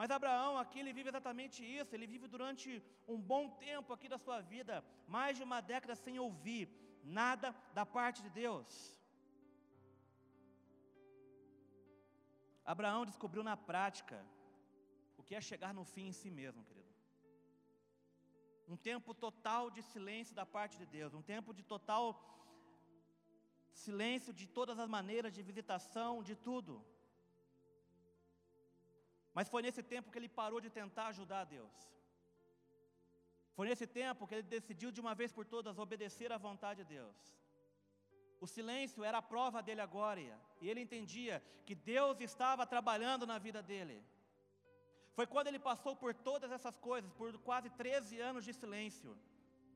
Mas 0.00 0.10
Abraão 0.16 0.52
aqui 0.60 0.78
ele 0.80 0.92
vive 0.98 1.10
exatamente 1.10 1.58
isso, 1.78 1.94
ele 1.94 2.06
vive 2.12 2.26
durante 2.34 2.68
um 3.12 3.18
bom 3.30 3.44
tempo 3.64 3.92
aqui 3.92 4.08
da 4.12 4.18
sua 4.24 4.38
vida, 4.52 4.74
mais 5.14 5.32
de 5.38 5.42
uma 5.48 5.58
década 5.72 5.94
sem 5.94 6.14
ouvir 6.26 6.64
nada 7.18 7.48
da 7.78 7.84
parte 7.96 8.22
de 8.26 8.30
Deus. 8.30 8.68
Abraão 12.74 13.02
descobriu 13.10 13.44
na 13.50 13.56
prática 13.70 14.18
o 15.18 15.22
que 15.26 15.34
é 15.38 15.48
chegar 15.50 15.74
no 15.78 15.84
fim 15.92 16.06
em 16.10 16.16
si 16.20 16.30
mesmo, 16.40 16.64
querido. 16.68 16.94
Um 18.72 18.78
tempo 18.90 19.12
total 19.26 19.64
de 19.76 19.82
silêncio 19.92 20.34
da 20.40 20.46
parte 20.56 20.78
de 20.82 20.86
Deus, 20.96 21.12
um 21.20 21.26
tempo 21.34 21.52
de 21.58 21.64
total 21.74 22.06
silêncio 23.84 24.32
de 24.40 24.46
todas 24.58 24.78
as 24.78 24.88
maneiras 24.88 25.34
de 25.36 25.42
visitação, 25.50 26.22
de 26.30 26.36
tudo. 26.48 26.74
Mas 29.34 29.48
foi 29.48 29.62
nesse 29.62 29.82
tempo 29.82 30.10
que 30.10 30.18
ele 30.18 30.28
parou 30.28 30.60
de 30.60 30.70
tentar 30.70 31.06
ajudar 31.08 31.40
a 31.42 31.44
Deus. 31.44 31.74
Foi 33.56 33.66
nesse 33.68 33.86
tempo 33.86 34.26
que 34.26 34.34
ele 34.34 34.42
decidiu 34.42 34.90
de 34.90 35.00
uma 35.00 35.14
vez 35.14 35.32
por 35.32 35.44
todas 35.44 35.78
obedecer 35.78 36.32
à 36.32 36.38
vontade 36.38 36.82
de 36.82 36.94
Deus. 36.96 37.16
O 38.40 38.46
silêncio 38.46 39.04
era 39.04 39.18
a 39.18 39.28
prova 39.32 39.62
dele 39.62 39.82
agora, 39.82 40.20
e 40.60 40.68
ele 40.70 40.80
entendia 40.80 41.42
que 41.66 41.74
Deus 41.74 42.18
estava 42.20 42.66
trabalhando 42.66 43.26
na 43.26 43.38
vida 43.38 43.62
dele. 43.62 44.02
Foi 45.12 45.26
quando 45.26 45.48
ele 45.48 45.58
passou 45.58 45.94
por 45.94 46.14
todas 46.14 46.50
essas 46.50 46.76
coisas, 46.78 47.12
por 47.12 47.36
quase 47.40 47.68
13 47.70 48.18
anos 48.20 48.44
de 48.44 48.54
silêncio, 48.54 49.16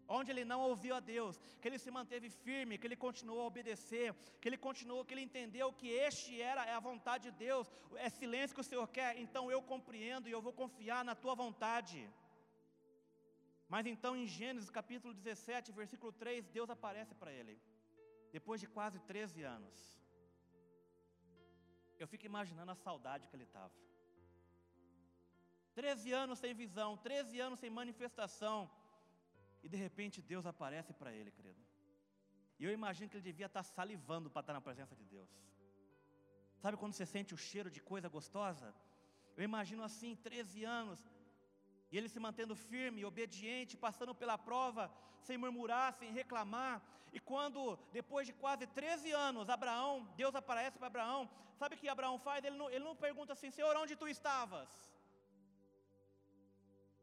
onde 0.09 0.30
ele 0.30 0.44
não 0.44 0.61
ouviu 0.61 0.94
a 0.94 1.00
Deus, 1.00 1.38
que 1.61 1.68
ele 1.68 1.78
se 1.78 1.90
manteve 1.90 2.28
firme, 2.30 2.78
que 2.78 2.86
ele 2.86 2.96
continuou 2.96 3.40
a 3.42 3.46
obedecer, 3.46 4.14
que 4.40 4.48
ele 4.48 4.57
continuou, 4.57 5.05
que 5.05 5.14
ele 5.14 5.22
entendeu 5.28 5.72
que 5.72 5.88
este 5.88 6.40
era 6.40 6.62
a 6.76 6.80
vontade 6.80 7.30
de 7.30 7.32
Deus, 7.46 7.70
é 7.96 8.09
silêncio 8.09 8.55
que 8.55 8.61
o 8.61 8.70
Senhor 8.70 8.86
quer, 8.88 9.18
então 9.18 9.50
eu 9.50 9.62
compreendo 9.62 10.28
e 10.28 10.32
eu 10.32 10.42
vou 10.42 10.52
confiar 10.52 11.05
na 11.05 11.14
tua 11.14 11.34
vontade. 11.34 12.09
Mas 13.68 13.86
então 13.86 14.14
em 14.16 14.26
Gênesis 14.26 14.70
capítulo 14.70 15.14
17, 15.14 15.72
versículo 15.72 16.12
3, 16.12 16.46
Deus 16.48 16.70
aparece 16.70 17.14
para 17.14 17.32
ele, 17.32 17.59
depois 18.32 18.61
de 18.61 18.66
quase 18.66 18.98
13 19.00 19.42
anos. 19.42 19.78
Eu 21.98 22.07
fico 22.07 22.26
imaginando 22.26 22.72
a 22.72 22.74
saudade 22.74 23.26
que 23.28 23.36
ele 23.36 23.44
estava. 23.44 23.72
13 25.74 26.12
anos 26.12 26.38
sem 26.38 26.55
visão, 26.55 26.96
13 26.96 27.40
anos 27.40 27.59
sem 27.59 27.70
manifestação, 27.70 28.70
E 29.64 29.68
de 29.72 29.78
repente 29.84 30.22
Deus 30.32 30.44
aparece 30.52 30.92
para 31.00 31.10
ele, 31.18 31.30
querido. 31.36 31.62
E 32.58 32.64
eu 32.66 32.72
imagino 32.78 33.08
que 33.08 33.16
ele 33.16 33.30
devia 33.30 33.48
estar 33.50 33.64
salivando 33.76 34.28
para 34.30 34.42
estar 34.44 34.54
na 34.58 34.64
presença 34.68 34.94
de 35.00 35.04
Deus. 35.14 35.30
Sabe 36.62 36.76
quando 36.80 36.94
você 36.94 37.06
sente 37.14 37.32
o 37.36 37.42
cheiro 37.48 37.70
de 37.76 37.80
coisa 37.90 38.08
gostosa? 38.16 38.68
Eu 39.36 39.44
imagino 39.50 39.82
assim, 39.88 40.10
13 40.14 40.64
anos, 40.64 41.00
e 41.90 41.98
ele 41.98 42.08
se 42.12 42.20
mantendo 42.26 42.54
firme, 42.70 43.04
obediente, 43.04 43.80
passando 43.86 44.14
pela 44.20 44.36
prova, 44.48 44.84
sem 45.26 45.36
murmurar, 45.42 45.88
sem 46.00 46.12
reclamar. 46.20 46.74
E 47.16 47.20
quando, 47.30 47.58
depois 47.98 48.26
de 48.28 48.34
quase 48.44 48.66
13 48.66 49.12
anos, 49.28 49.48
Abraão, 49.48 49.92
Deus 50.22 50.34
aparece 50.34 50.78
para 50.78 50.88
Abraão, 50.88 51.20
sabe 51.60 51.74
o 51.74 51.78
que 51.78 51.88
Abraão 51.88 52.18
faz? 52.18 52.44
Ele 52.44 52.56
não, 52.62 52.68
ele 52.70 52.84
não 52.84 52.96
pergunta 53.06 53.32
assim, 53.32 53.50
Senhor, 53.50 53.74
onde 53.76 53.96
tu 53.96 54.08
estavas? 54.08 54.70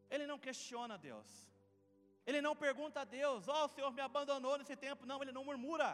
Ele 0.09 0.27
não 0.31 0.39
questiona 0.47 0.97
Deus. 0.97 1.50
Ele 2.25 2.41
não 2.41 2.55
pergunta 2.55 3.01
a 3.01 3.03
Deus, 3.03 3.47
ó, 3.47 3.61
oh, 3.61 3.65
o 3.65 3.69
Senhor 3.69 3.91
me 3.91 4.01
abandonou 4.01 4.57
nesse 4.57 4.75
tempo. 4.75 5.05
Não, 5.05 5.21
ele 5.21 5.31
não 5.31 5.43
murmura. 5.43 5.89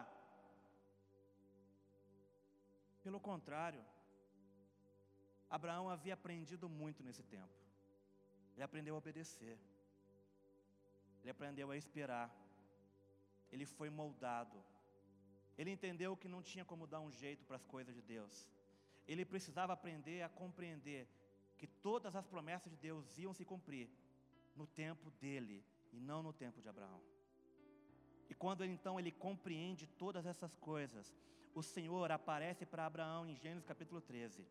Pelo 3.01 3.19
contrário, 3.19 3.83
Abraão 5.49 5.89
havia 5.89 6.13
aprendido 6.13 6.67
muito 6.67 7.01
nesse 7.01 7.23
tempo. 7.23 7.55
Ele 8.53 8.63
aprendeu 8.63 8.95
a 8.95 8.97
obedecer. 8.97 9.57
Ele 11.21 11.31
aprendeu 11.31 11.71
a 11.71 11.77
esperar. 11.77 12.29
Ele 13.51 13.65
foi 13.65 13.89
moldado. 13.89 14.61
Ele 15.57 15.71
entendeu 15.71 16.17
que 16.17 16.27
não 16.27 16.41
tinha 16.43 16.65
como 16.65 16.85
dar 16.85 16.99
um 16.99 17.11
jeito 17.11 17.45
para 17.45 17.55
as 17.55 17.63
coisas 17.63 17.95
de 17.95 18.01
Deus. 18.01 18.47
Ele 19.07 19.23
precisava 19.23 19.71
aprender 19.73 20.21
a 20.21 20.29
compreender 20.29 21.07
que 21.57 21.67
todas 21.67 22.15
as 22.15 22.27
promessas 22.27 22.69
de 22.71 22.77
Deus 22.77 23.17
iam 23.17 23.33
se 23.33 23.45
cumprir 23.45 23.89
no 24.55 24.67
tempo 24.67 25.09
dele 25.11 25.63
e 25.91 25.99
não 25.99 26.21
no 26.23 26.33
tempo 26.33 26.61
de 26.61 26.69
Abraão. 26.69 27.01
E 28.29 28.33
quando 28.33 28.65
então 28.65 28.99
ele 28.99 29.11
compreende 29.11 29.87
todas 29.87 30.25
essas 30.25 30.55
coisas, 30.55 31.15
o 31.53 31.63
Senhor 31.63 32.11
aparece 32.11 32.65
para 32.65 32.85
Abraão 32.85 33.25
em 33.25 33.35
Gênesis 33.35 33.65
capítulo 33.65 34.01
13. 34.01 34.45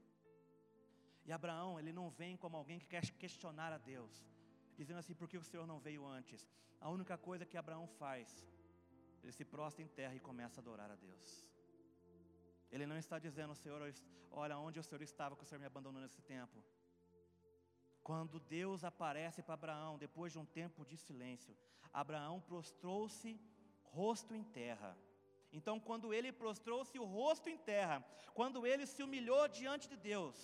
E 1.26 1.32
Abraão, 1.32 1.78
ele 1.78 1.92
não 1.92 2.08
vem 2.10 2.36
como 2.36 2.56
alguém 2.56 2.78
que 2.78 2.86
quer 2.86 3.04
questionar 3.10 3.72
a 3.72 3.78
Deus, 3.78 4.12
dizendo 4.76 4.98
assim: 4.98 5.14
por 5.14 5.28
que 5.28 5.36
o 5.36 5.42
Senhor 5.42 5.66
não 5.66 5.78
veio 5.78 6.06
antes? 6.06 6.48
A 6.80 6.88
única 6.88 7.18
coisa 7.18 7.44
que 7.44 7.56
Abraão 7.56 7.86
faz, 7.86 8.46
ele 9.22 9.32
se 9.32 9.44
prostra 9.44 9.82
em 9.82 9.88
terra 9.88 10.14
e 10.14 10.20
começa 10.20 10.60
a 10.60 10.62
adorar 10.62 10.90
a 10.90 10.94
Deus. 10.94 11.50
Ele 12.70 12.86
não 12.86 12.96
está 12.96 13.18
dizendo, 13.18 13.54
Senhor, 13.54 13.80
olha 14.30 14.58
onde 14.58 14.78
o 14.78 14.82
Senhor 14.82 15.02
estava 15.02 15.36
que 15.36 15.42
o 15.42 15.46
Senhor 15.46 15.60
me 15.60 15.66
abandonou 15.66 16.00
nesse 16.00 16.20
tempo. 16.22 16.62
Quando 18.06 18.38
Deus 18.38 18.80
aparece 18.90 19.40
para 19.42 19.54
Abraão, 19.54 19.98
depois 19.98 20.30
de 20.32 20.38
um 20.38 20.48
tempo 20.58 20.80
de 20.90 20.96
silêncio, 20.96 21.52
Abraão 22.02 22.36
prostrou-se 22.50 23.30
rosto 23.96 24.32
em 24.40 24.44
terra. 24.58 24.90
Então, 25.58 25.74
quando 25.88 26.14
ele 26.16 26.30
prostrou-se 26.42 26.96
o 27.00 27.08
rosto 27.16 27.48
em 27.54 27.58
terra, 27.72 27.96
quando 28.38 28.64
ele 28.64 28.86
se 28.92 29.02
humilhou 29.02 29.48
diante 29.48 29.88
de 29.92 29.96
Deus, 29.96 30.36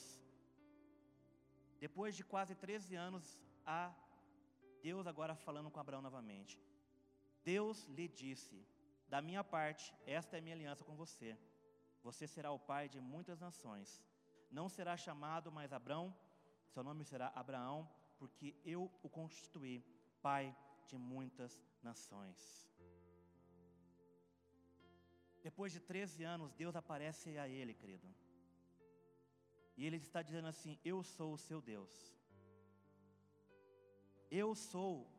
depois 1.84 2.16
de 2.16 2.24
quase 2.32 2.56
13 2.56 2.96
anos, 2.96 3.24
Deus 4.88 5.06
agora 5.06 5.36
falando 5.36 5.70
com 5.70 5.78
Abraão 5.78 6.02
novamente. 6.02 6.58
Deus 7.44 7.84
lhe 7.96 8.08
disse: 8.08 8.58
Da 9.08 9.22
minha 9.28 9.44
parte, 9.44 9.94
esta 10.18 10.36
é 10.36 10.40
minha 10.40 10.56
aliança 10.56 10.82
com 10.88 10.96
você. 11.04 11.30
Você 12.02 12.26
será 12.26 12.50
o 12.50 12.64
pai 12.72 12.88
de 12.88 13.00
muitas 13.00 13.38
nações. 13.38 14.02
Não 14.50 14.68
será 14.68 14.96
chamado 14.96 15.52
mais 15.52 15.72
Abraão, 15.72 16.12
seu 16.72 16.82
nome 16.82 17.04
será 17.04 17.26
Abraão, 17.42 17.78
porque 18.18 18.56
eu 18.64 18.90
o 19.02 19.08
constituí 19.08 19.84
pai 20.22 20.56
de 20.86 20.96
muitas 20.96 21.52
nações. 21.82 22.38
Depois 25.42 25.70
de 25.72 25.80
13 25.80 26.24
anos, 26.24 26.54
Deus 26.54 26.74
aparece 26.74 27.36
a 27.36 27.46
ele, 27.48 27.74
querido. 27.74 28.08
E 29.76 29.84
ele 29.86 29.96
está 29.96 30.22
dizendo 30.22 30.48
assim: 30.48 30.78
Eu 30.84 31.02
sou 31.02 31.34
o 31.34 31.38
seu 31.38 31.60
Deus. 31.60 31.92
Eu 34.30 34.54
sou. 34.54 35.10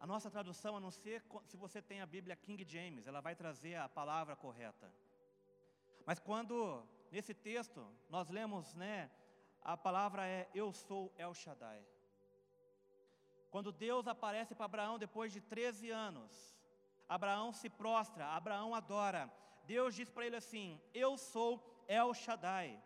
A 0.00 0.06
nossa 0.06 0.30
tradução, 0.30 0.76
a 0.76 0.80
não 0.80 0.90
ser 0.90 1.24
se 1.46 1.56
você 1.56 1.80
tem 1.80 2.00
a 2.00 2.06
Bíblia 2.06 2.36
King 2.36 2.62
James, 2.64 3.06
ela 3.06 3.20
vai 3.20 3.34
trazer 3.34 3.76
a 3.76 3.88
palavra 3.88 4.36
correta. 4.36 4.92
Mas 6.06 6.18
quando 6.18 6.56
nesse 7.10 7.34
texto 7.34 7.80
nós 8.08 8.28
lemos, 8.28 8.74
né, 8.74 9.10
a 9.62 9.76
palavra 9.76 10.26
é 10.26 10.48
Eu 10.54 10.72
sou 10.72 11.12
El 11.16 11.34
Shaddai. 11.34 11.84
Quando 13.50 13.72
Deus 13.72 14.06
aparece 14.06 14.54
para 14.54 14.66
Abraão 14.66 14.98
depois 14.98 15.32
de 15.32 15.40
13 15.40 15.90
anos, 15.90 16.58
Abraão 17.08 17.52
se 17.52 17.70
prostra, 17.70 18.26
Abraão 18.26 18.74
adora. 18.74 19.32
Deus 19.64 19.94
diz 19.94 20.10
para 20.10 20.26
ele 20.26 20.36
assim: 20.36 20.80
Eu 20.92 21.16
sou 21.16 21.84
El 21.88 22.12
Shaddai. 22.12 22.82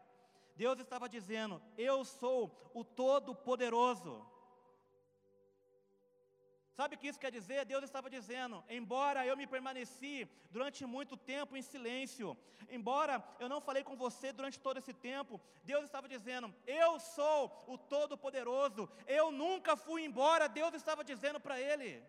Deus 0.55 0.79
estava 0.79 1.09
dizendo: 1.09 1.61
Eu 1.77 2.05
sou 2.05 2.71
o 2.73 2.85
Todo-Poderoso. 2.85 4.25
Sabe 6.77 6.95
o 6.95 6.99
que 6.99 7.09
isso 7.09 7.21
quer 7.21 7.31
dizer? 7.31 7.65
Deus 7.65 7.85
estava 7.85 8.09
dizendo: 8.09 8.63
embora 8.69 9.27
eu 9.27 9.37
me 9.37 9.47
permaneci 9.47 10.29
durante 10.51 10.87
muito 10.87 11.17
tempo 11.17 11.57
em 11.57 11.63
silêncio, 11.63 12.37
embora 12.71 13.23
eu 13.39 13.49
não 13.49 13.61
falei 13.61 13.85
com 13.85 13.95
você 13.95 14.33
durante 14.33 14.59
todo 14.59 14.79
esse 14.79 14.95
tempo, 14.95 15.41
Deus 15.65 15.85
estava 15.85 16.09
dizendo: 16.09 16.53
eu 16.67 16.99
sou 16.99 17.65
o 17.67 17.77
Todo-Poderoso, 17.77 18.89
eu 19.07 19.31
nunca 19.31 19.77
fui 19.77 20.05
embora. 20.05 20.49
Deus 20.49 20.73
estava 20.75 21.05
dizendo 21.05 21.39
para 21.39 21.61
ele. 21.61 22.03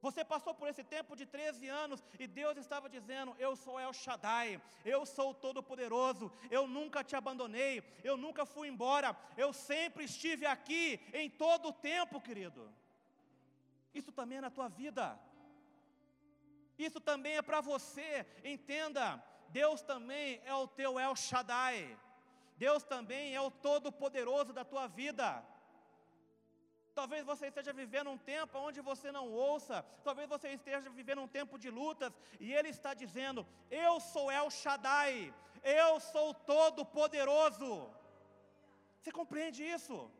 Você 0.00 0.24
passou 0.24 0.54
por 0.54 0.66
esse 0.66 0.82
tempo 0.82 1.14
de 1.14 1.26
13 1.26 1.68
anos 1.68 2.02
e 2.18 2.26
Deus 2.26 2.56
estava 2.56 2.88
dizendo: 2.88 3.36
Eu 3.38 3.54
sou 3.54 3.78
El 3.78 3.92
Shaddai, 3.92 4.60
eu 4.82 5.04
sou 5.04 5.30
o 5.30 5.34
Todo-Poderoso, 5.34 6.32
eu 6.50 6.66
nunca 6.66 7.04
te 7.04 7.14
abandonei, 7.14 7.82
eu 8.02 8.16
nunca 8.16 8.46
fui 8.46 8.68
embora, 8.68 9.14
eu 9.36 9.52
sempre 9.52 10.04
estive 10.04 10.46
aqui 10.46 10.98
em 11.12 11.28
todo 11.28 11.68
o 11.68 11.72
tempo, 11.72 12.18
querido. 12.18 12.79
Isso 13.92 14.12
também 14.12 14.38
é 14.38 14.40
na 14.40 14.50
tua 14.50 14.68
vida, 14.68 15.18
isso 16.86 17.00
também 17.00 17.36
é 17.36 17.42
para 17.42 17.60
você, 17.60 18.26
entenda. 18.42 19.22
Deus 19.60 19.82
também 19.82 20.40
é 20.44 20.54
o 20.54 20.66
teu 20.78 20.98
El 20.98 21.14
Shaddai, 21.16 21.78
Deus 22.56 22.82
também 22.92 23.34
é 23.34 23.40
o 23.40 23.50
Todo-Poderoso 23.50 24.52
da 24.58 24.64
tua 24.64 24.86
vida. 24.86 25.44
Talvez 26.94 27.24
você 27.24 27.46
esteja 27.48 27.72
vivendo 27.72 28.10
um 28.10 28.18
tempo 28.18 28.58
onde 28.58 28.80
você 28.80 29.10
não 29.16 29.26
ouça, 29.30 29.84
talvez 30.04 30.28
você 30.28 30.48
esteja 30.50 30.88
vivendo 31.00 31.22
um 31.22 31.32
tempo 31.38 31.58
de 31.58 31.70
lutas, 31.70 32.12
e 32.38 32.52
Ele 32.52 32.70
está 32.76 32.92
dizendo: 32.94 33.46
Eu 33.70 34.00
sou 34.00 34.30
El 34.30 34.48
Shaddai, 34.50 35.34
eu 35.62 36.00
sou 36.12 36.28
todo-poderoso. 36.52 37.70
Você 38.98 39.12
compreende 39.20 39.62
isso? 39.76 40.10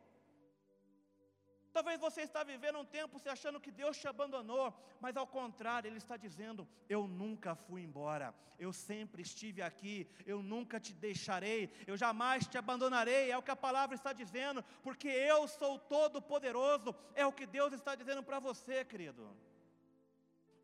Talvez 1.73 1.99
você 1.99 2.21
está 2.21 2.43
vivendo 2.43 2.79
um 2.79 2.85
tempo 2.85 3.17
se 3.17 3.29
achando 3.29 3.59
que 3.59 3.71
Deus 3.71 3.97
te 3.97 4.07
abandonou, 4.07 4.73
mas 4.99 5.15
ao 5.15 5.25
contrário, 5.25 5.87
Ele 5.87 5.97
está 5.97 6.17
dizendo: 6.17 6.67
Eu 6.89 7.07
nunca 7.07 7.55
fui 7.55 7.81
embora, 7.81 8.35
eu 8.59 8.73
sempre 8.73 9.21
estive 9.21 9.61
aqui, 9.61 10.09
eu 10.25 10.43
nunca 10.43 10.79
te 10.79 10.93
deixarei, 10.93 11.71
eu 11.87 11.95
jamais 11.95 12.45
te 12.45 12.57
abandonarei, 12.57 13.31
é 13.31 13.37
o 13.37 13.41
que 13.41 13.51
a 13.51 13.55
palavra 13.55 13.95
está 13.95 14.11
dizendo, 14.11 14.63
porque 14.83 15.07
eu 15.07 15.47
sou 15.47 15.79
todo-poderoso, 15.79 16.93
é 17.15 17.25
o 17.25 17.31
que 17.31 17.45
Deus 17.45 17.71
está 17.71 17.95
dizendo 17.95 18.21
para 18.21 18.39
você, 18.39 18.83
querido. 18.83 19.33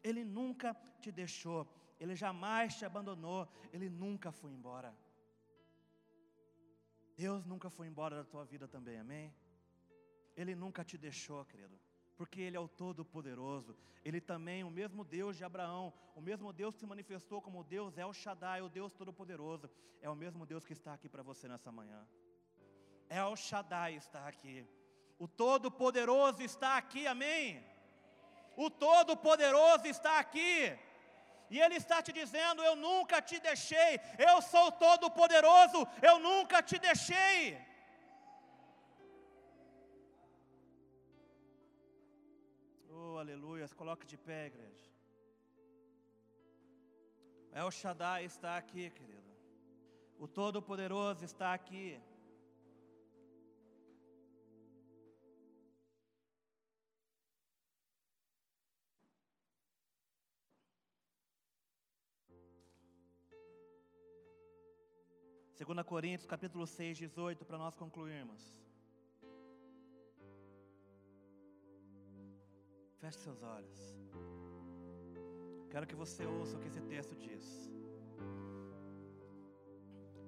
Ele 0.03 0.25
nunca 0.25 0.75
te 0.99 1.11
deixou, 1.11 1.65
Ele 1.99 2.15
jamais 2.15 2.75
te 2.75 2.85
abandonou, 2.85 3.47
Ele 3.71 3.89
nunca 3.89 4.31
foi 4.31 4.51
embora. 4.51 4.93
Deus 7.15 7.45
nunca 7.45 7.69
foi 7.69 7.87
embora 7.87 8.17
da 8.17 8.23
tua 8.23 8.43
vida 8.45 8.67
também, 8.67 8.99
amém? 8.99 9.33
Ele 10.37 10.53
nunca 10.63 10.83
te 10.89 10.97
deixou, 10.97 11.43
querido, 11.45 11.75
porque 12.15 12.39
Ele 12.39 12.55
é 12.55 12.59
o 12.59 12.67
Todo-Poderoso. 12.67 13.75
Ele 14.05 14.21
também, 14.21 14.63
o 14.63 14.69
mesmo 14.69 15.03
Deus 15.03 15.35
de 15.35 15.43
Abraão, 15.43 15.91
o 16.15 16.21
mesmo 16.21 16.53
Deus 16.53 16.75
que 16.75 16.81
se 16.81 16.85
manifestou 16.85 17.41
como 17.41 17.63
Deus 17.63 17.97
é 17.97 18.05
o 18.05 18.13
Shaddai, 18.13 18.61
o 18.61 18.69
Deus 18.69 18.93
Todo-Poderoso, 18.93 19.69
é 19.99 20.09
o 20.09 20.15
mesmo 20.15 20.45
Deus 20.45 20.63
que 20.63 20.73
está 20.73 20.93
aqui 20.93 21.09
para 21.09 21.23
você 21.23 21.47
nessa 21.47 21.71
manhã. 21.71 22.07
É 23.09 23.23
o 23.23 23.35
Shaddai 23.35 23.95
está 23.95 24.27
aqui. 24.27 24.65
O 25.17 25.27
Todo-Poderoso 25.27 26.43
está 26.43 26.77
aqui, 26.77 27.07
amém? 27.07 27.65
O 28.55 28.69
Todo-Poderoso 28.69 29.87
está 29.87 30.19
aqui. 30.19 30.77
E 31.49 31.59
Ele 31.59 31.75
está 31.75 32.01
te 32.01 32.11
dizendo: 32.11 32.61
Eu 32.61 32.75
nunca 32.75 33.21
te 33.21 33.39
deixei, 33.39 33.99
eu 34.29 34.41
sou 34.41 34.71
Todo-Poderoso, 34.71 35.87
eu 36.09 36.19
nunca 36.19 36.61
te 36.61 36.77
deixei. 36.77 37.57
aleluia. 43.19 43.67
Coloque 43.69 44.05
de 44.05 44.17
pé, 44.17 44.47
igreja. 44.47 44.91
El 47.51 47.69
Shaddai 47.71 48.25
está 48.25 48.57
aqui, 48.57 48.89
querido. 48.89 49.31
O 50.19 50.27
Todo-Poderoso 50.27 51.23
está 51.25 51.53
aqui. 51.53 51.99
Segunda 65.53 65.83
Coríntios, 65.83 66.27
capítulo 66.27 66.67
6, 66.67 66.99
18, 66.99 67.43
para 67.43 67.57
nós 67.57 67.75
concluirmos. 67.75 68.66
Feche 73.07 73.19
seus 73.19 73.41
olhos. 73.41 73.81
Quero 75.71 75.87
que 75.89 75.95
você 75.95 76.25
ouça 76.25 76.57
o 76.57 76.59
que 76.61 76.67
esse 76.71 76.81
texto 76.81 77.13
diz. 77.15 77.45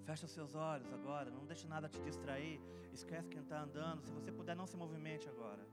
Feche 0.05 0.23
os 0.27 0.31
seus 0.31 0.55
olhos 0.55 0.89
agora, 0.93 1.29
não 1.29 1.45
deixe 1.45 1.67
nada 1.67 1.89
te 1.89 1.99
distrair. 2.07 2.57
Esquece 2.93 3.27
quem 3.33 3.41
está 3.41 3.59
andando. 3.67 4.01
Se 4.05 4.13
você 4.17 4.31
puder, 4.31 4.55
não 4.55 4.65
se 4.65 4.77
movimente 4.77 5.27
agora. 5.27 5.63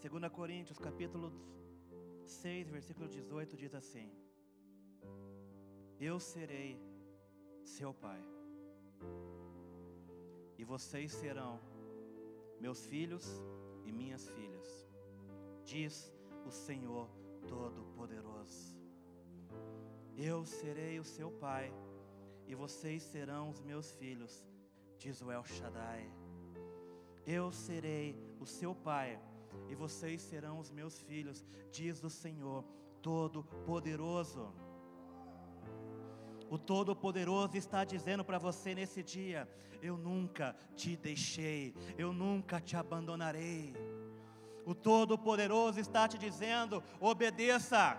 2 0.00 0.32
Coríntios, 0.38 0.78
capítulo 0.78 1.32
6, 2.24 2.70
versículo 2.70 3.08
18, 3.08 3.56
diz 3.56 3.74
assim: 3.74 4.08
Eu 5.98 6.20
serei 6.20 6.80
seu 7.64 7.92
pai, 7.92 8.22
e 10.56 10.64
vocês 10.64 11.10
serão 11.10 11.58
meus 12.60 12.86
filhos 12.86 13.24
e 13.84 13.92
minhas 13.92 14.28
filhas, 14.30 14.88
diz 15.64 16.12
o 16.44 16.50
Senhor 16.50 17.08
Todo-Poderoso. 17.48 18.76
Eu 20.16 20.44
serei 20.44 20.98
o 20.98 21.04
seu 21.04 21.30
pai, 21.30 21.72
e 22.46 22.54
vocês 22.54 23.02
serão 23.02 23.50
os 23.50 23.60
meus 23.60 23.94
filhos, 23.96 24.46
diz 24.98 25.20
o 25.20 25.30
El 25.30 25.44
Shaddai. 25.44 26.10
Eu 27.26 27.52
serei 27.52 28.16
o 28.40 28.46
seu 28.46 28.74
pai, 28.74 29.20
e 29.68 29.74
vocês 29.74 30.22
serão 30.22 30.58
os 30.58 30.70
meus 30.70 31.00
filhos, 31.00 31.44
diz 31.70 32.02
o 32.02 32.10
Senhor 32.10 32.64
Todo-Poderoso. 33.02 34.52
O 36.48 36.58
Todo-Poderoso 36.58 37.56
está 37.56 37.84
dizendo 37.84 38.24
para 38.24 38.38
você 38.38 38.74
nesse 38.74 39.02
dia: 39.02 39.48
Eu 39.82 39.96
nunca 39.96 40.56
te 40.74 40.96
deixei, 40.96 41.74
eu 41.98 42.12
nunca 42.12 42.60
te 42.60 42.76
abandonarei. 42.76 43.74
O 44.64 44.74
Todo-Poderoso 44.74 45.80
está 45.80 46.06
te 46.06 46.18
dizendo: 46.18 46.82
obedeça. 47.00 47.98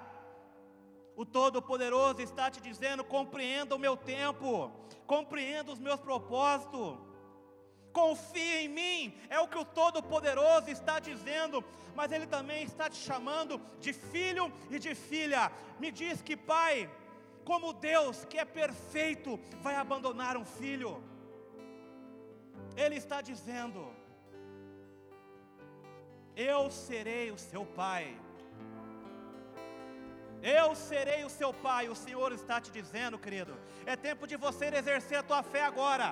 O 1.15 1.25
Todo-Poderoso 1.25 2.21
está 2.21 2.49
te 2.49 2.61
dizendo: 2.61 3.03
compreenda 3.03 3.75
o 3.75 3.79
meu 3.79 3.97
tempo, 3.97 4.71
compreenda 5.05 5.71
os 5.71 5.79
meus 5.79 5.99
propósitos. 5.99 6.97
Confie 7.91 8.65
em 8.65 8.67
mim, 8.69 9.17
é 9.27 9.39
o 9.39 9.47
que 9.47 9.57
o 9.57 9.65
Todo-Poderoso 9.65 10.69
está 10.69 10.99
dizendo, 10.99 11.63
mas 11.95 12.11
Ele 12.11 12.27
também 12.27 12.63
está 12.63 12.87
te 12.87 12.97
chamando 12.97 13.59
de 13.79 13.91
filho 13.91 14.53
e 14.69 14.77
de 14.77 14.93
filha. 14.93 15.51
Me 15.79 15.91
diz 15.91 16.21
que, 16.21 16.37
Pai, 16.37 16.87
como 17.49 17.71
Deus 17.91 18.25
que 18.29 18.37
é 18.43 18.45
perfeito 18.61 19.39
vai 19.65 19.75
abandonar 19.83 20.35
um 20.41 20.47
filho? 20.59 20.91
Ele 22.83 22.95
está 23.03 23.19
dizendo: 23.29 23.81
Eu 26.49 26.61
serei 26.69 27.27
o 27.35 27.37
seu 27.49 27.63
pai. 27.81 28.05
Eu 30.59 30.67
serei 30.89 31.21
o 31.27 31.31
seu 31.39 31.51
pai. 31.67 31.83
O 31.93 31.99
Senhor 32.05 32.31
está 32.39 32.57
te 32.65 32.71
dizendo, 32.79 33.23
querido. 33.25 33.53
É 33.85 33.95
tempo 33.95 34.27
de 34.31 34.35
você 34.45 34.65
exercer 34.81 35.17
a 35.19 35.27
tua 35.29 35.41
fé 35.53 35.63
agora. 35.71 36.09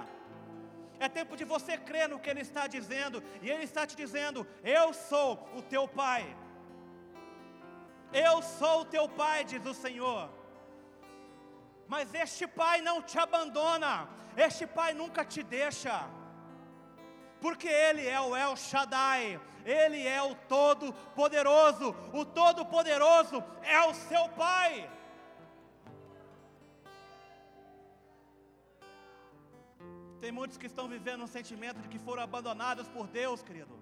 É 1.05 1.09
tempo 1.19 1.35
de 1.39 1.45
você 1.53 1.73
crer 1.89 2.07
no 2.07 2.21
que 2.23 2.29
Ele 2.29 2.45
está 2.47 2.65
dizendo. 2.77 3.21
E 3.43 3.51
Ele 3.53 3.65
está 3.69 3.85
te 3.89 3.97
dizendo: 4.03 4.47
Eu 4.63 4.87
sou 4.93 5.29
o 5.59 5.61
teu 5.73 5.85
pai. 6.01 6.23
Eu 8.29 8.35
sou 8.41 8.75
o 8.81 8.89
teu 8.95 9.05
pai, 9.21 9.43
diz 9.43 9.65
o 9.65 9.77
Senhor. 9.85 10.23
Mas 11.87 12.13
este 12.13 12.47
pai 12.47 12.81
não 12.81 13.01
te 13.01 13.17
abandona, 13.19 14.09
este 14.35 14.65
pai 14.65 14.93
nunca 14.93 15.23
te 15.23 15.43
deixa, 15.43 16.09
porque 17.39 17.67
ele 17.67 18.05
é 18.07 18.19
o 18.19 18.35
El 18.35 18.55
Shaddai, 18.55 19.39
ele 19.65 20.01
é 20.05 20.21
o 20.21 20.33
Todo-Poderoso, 20.55 21.95
o 22.13 22.25
Todo-Poderoso 22.25 23.43
é 23.61 23.79
o 23.89 23.93
seu 23.93 24.27
pai. 24.29 24.89
Tem 30.19 30.31
muitos 30.31 30.57
que 30.57 30.65
estão 30.71 30.87
vivendo 30.87 31.23
um 31.23 31.33
sentimento 31.37 31.79
de 31.83 31.87
que 31.87 31.99
foram 31.99 32.23
abandonados 32.23 32.87
por 32.95 33.05
Deus, 33.07 33.43
querido. 33.43 33.75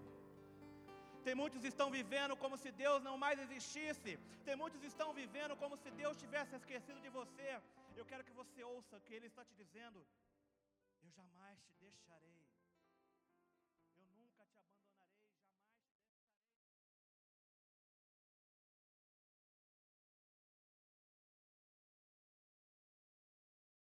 Tem 1.25 1.35
muitos 1.41 1.61
que 1.61 1.69
estão 1.73 1.89
vivendo 1.89 2.35
como 2.35 2.55
se 2.57 2.69
Deus 2.83 3.01
não 3.01 3.17
mais 3.17 3.37
existisse. 3.39 4.19
Tem 4.47 4.55
muitos 4.61 4.79
que 4.81 4.89
estão 4.93 5.13
vivendo 5.13 5.55
como 5.55 5.77
se 5.77 5.89
Deus 6.01 6.17
tivesse 6.23 6.53
esquecido 6.59 6.99
de 7.05 7.09
você. 7.19 7.51
Eu 7.95 8.05
quero 8.05 8.23
que 8.23 8.33
você 8.33 8.63
ouça 8.63 8.97
o 8.97 9.01
que 9.01 9.13
Ele 9.13 9.27
está 9.27 9.45
te 9.45 9.53
dizendo. 9.55 10.05
Eu 11.03 11.11
jamais 11.11 11.59
te 11.63 11.73
deixarei. 11.73 12.42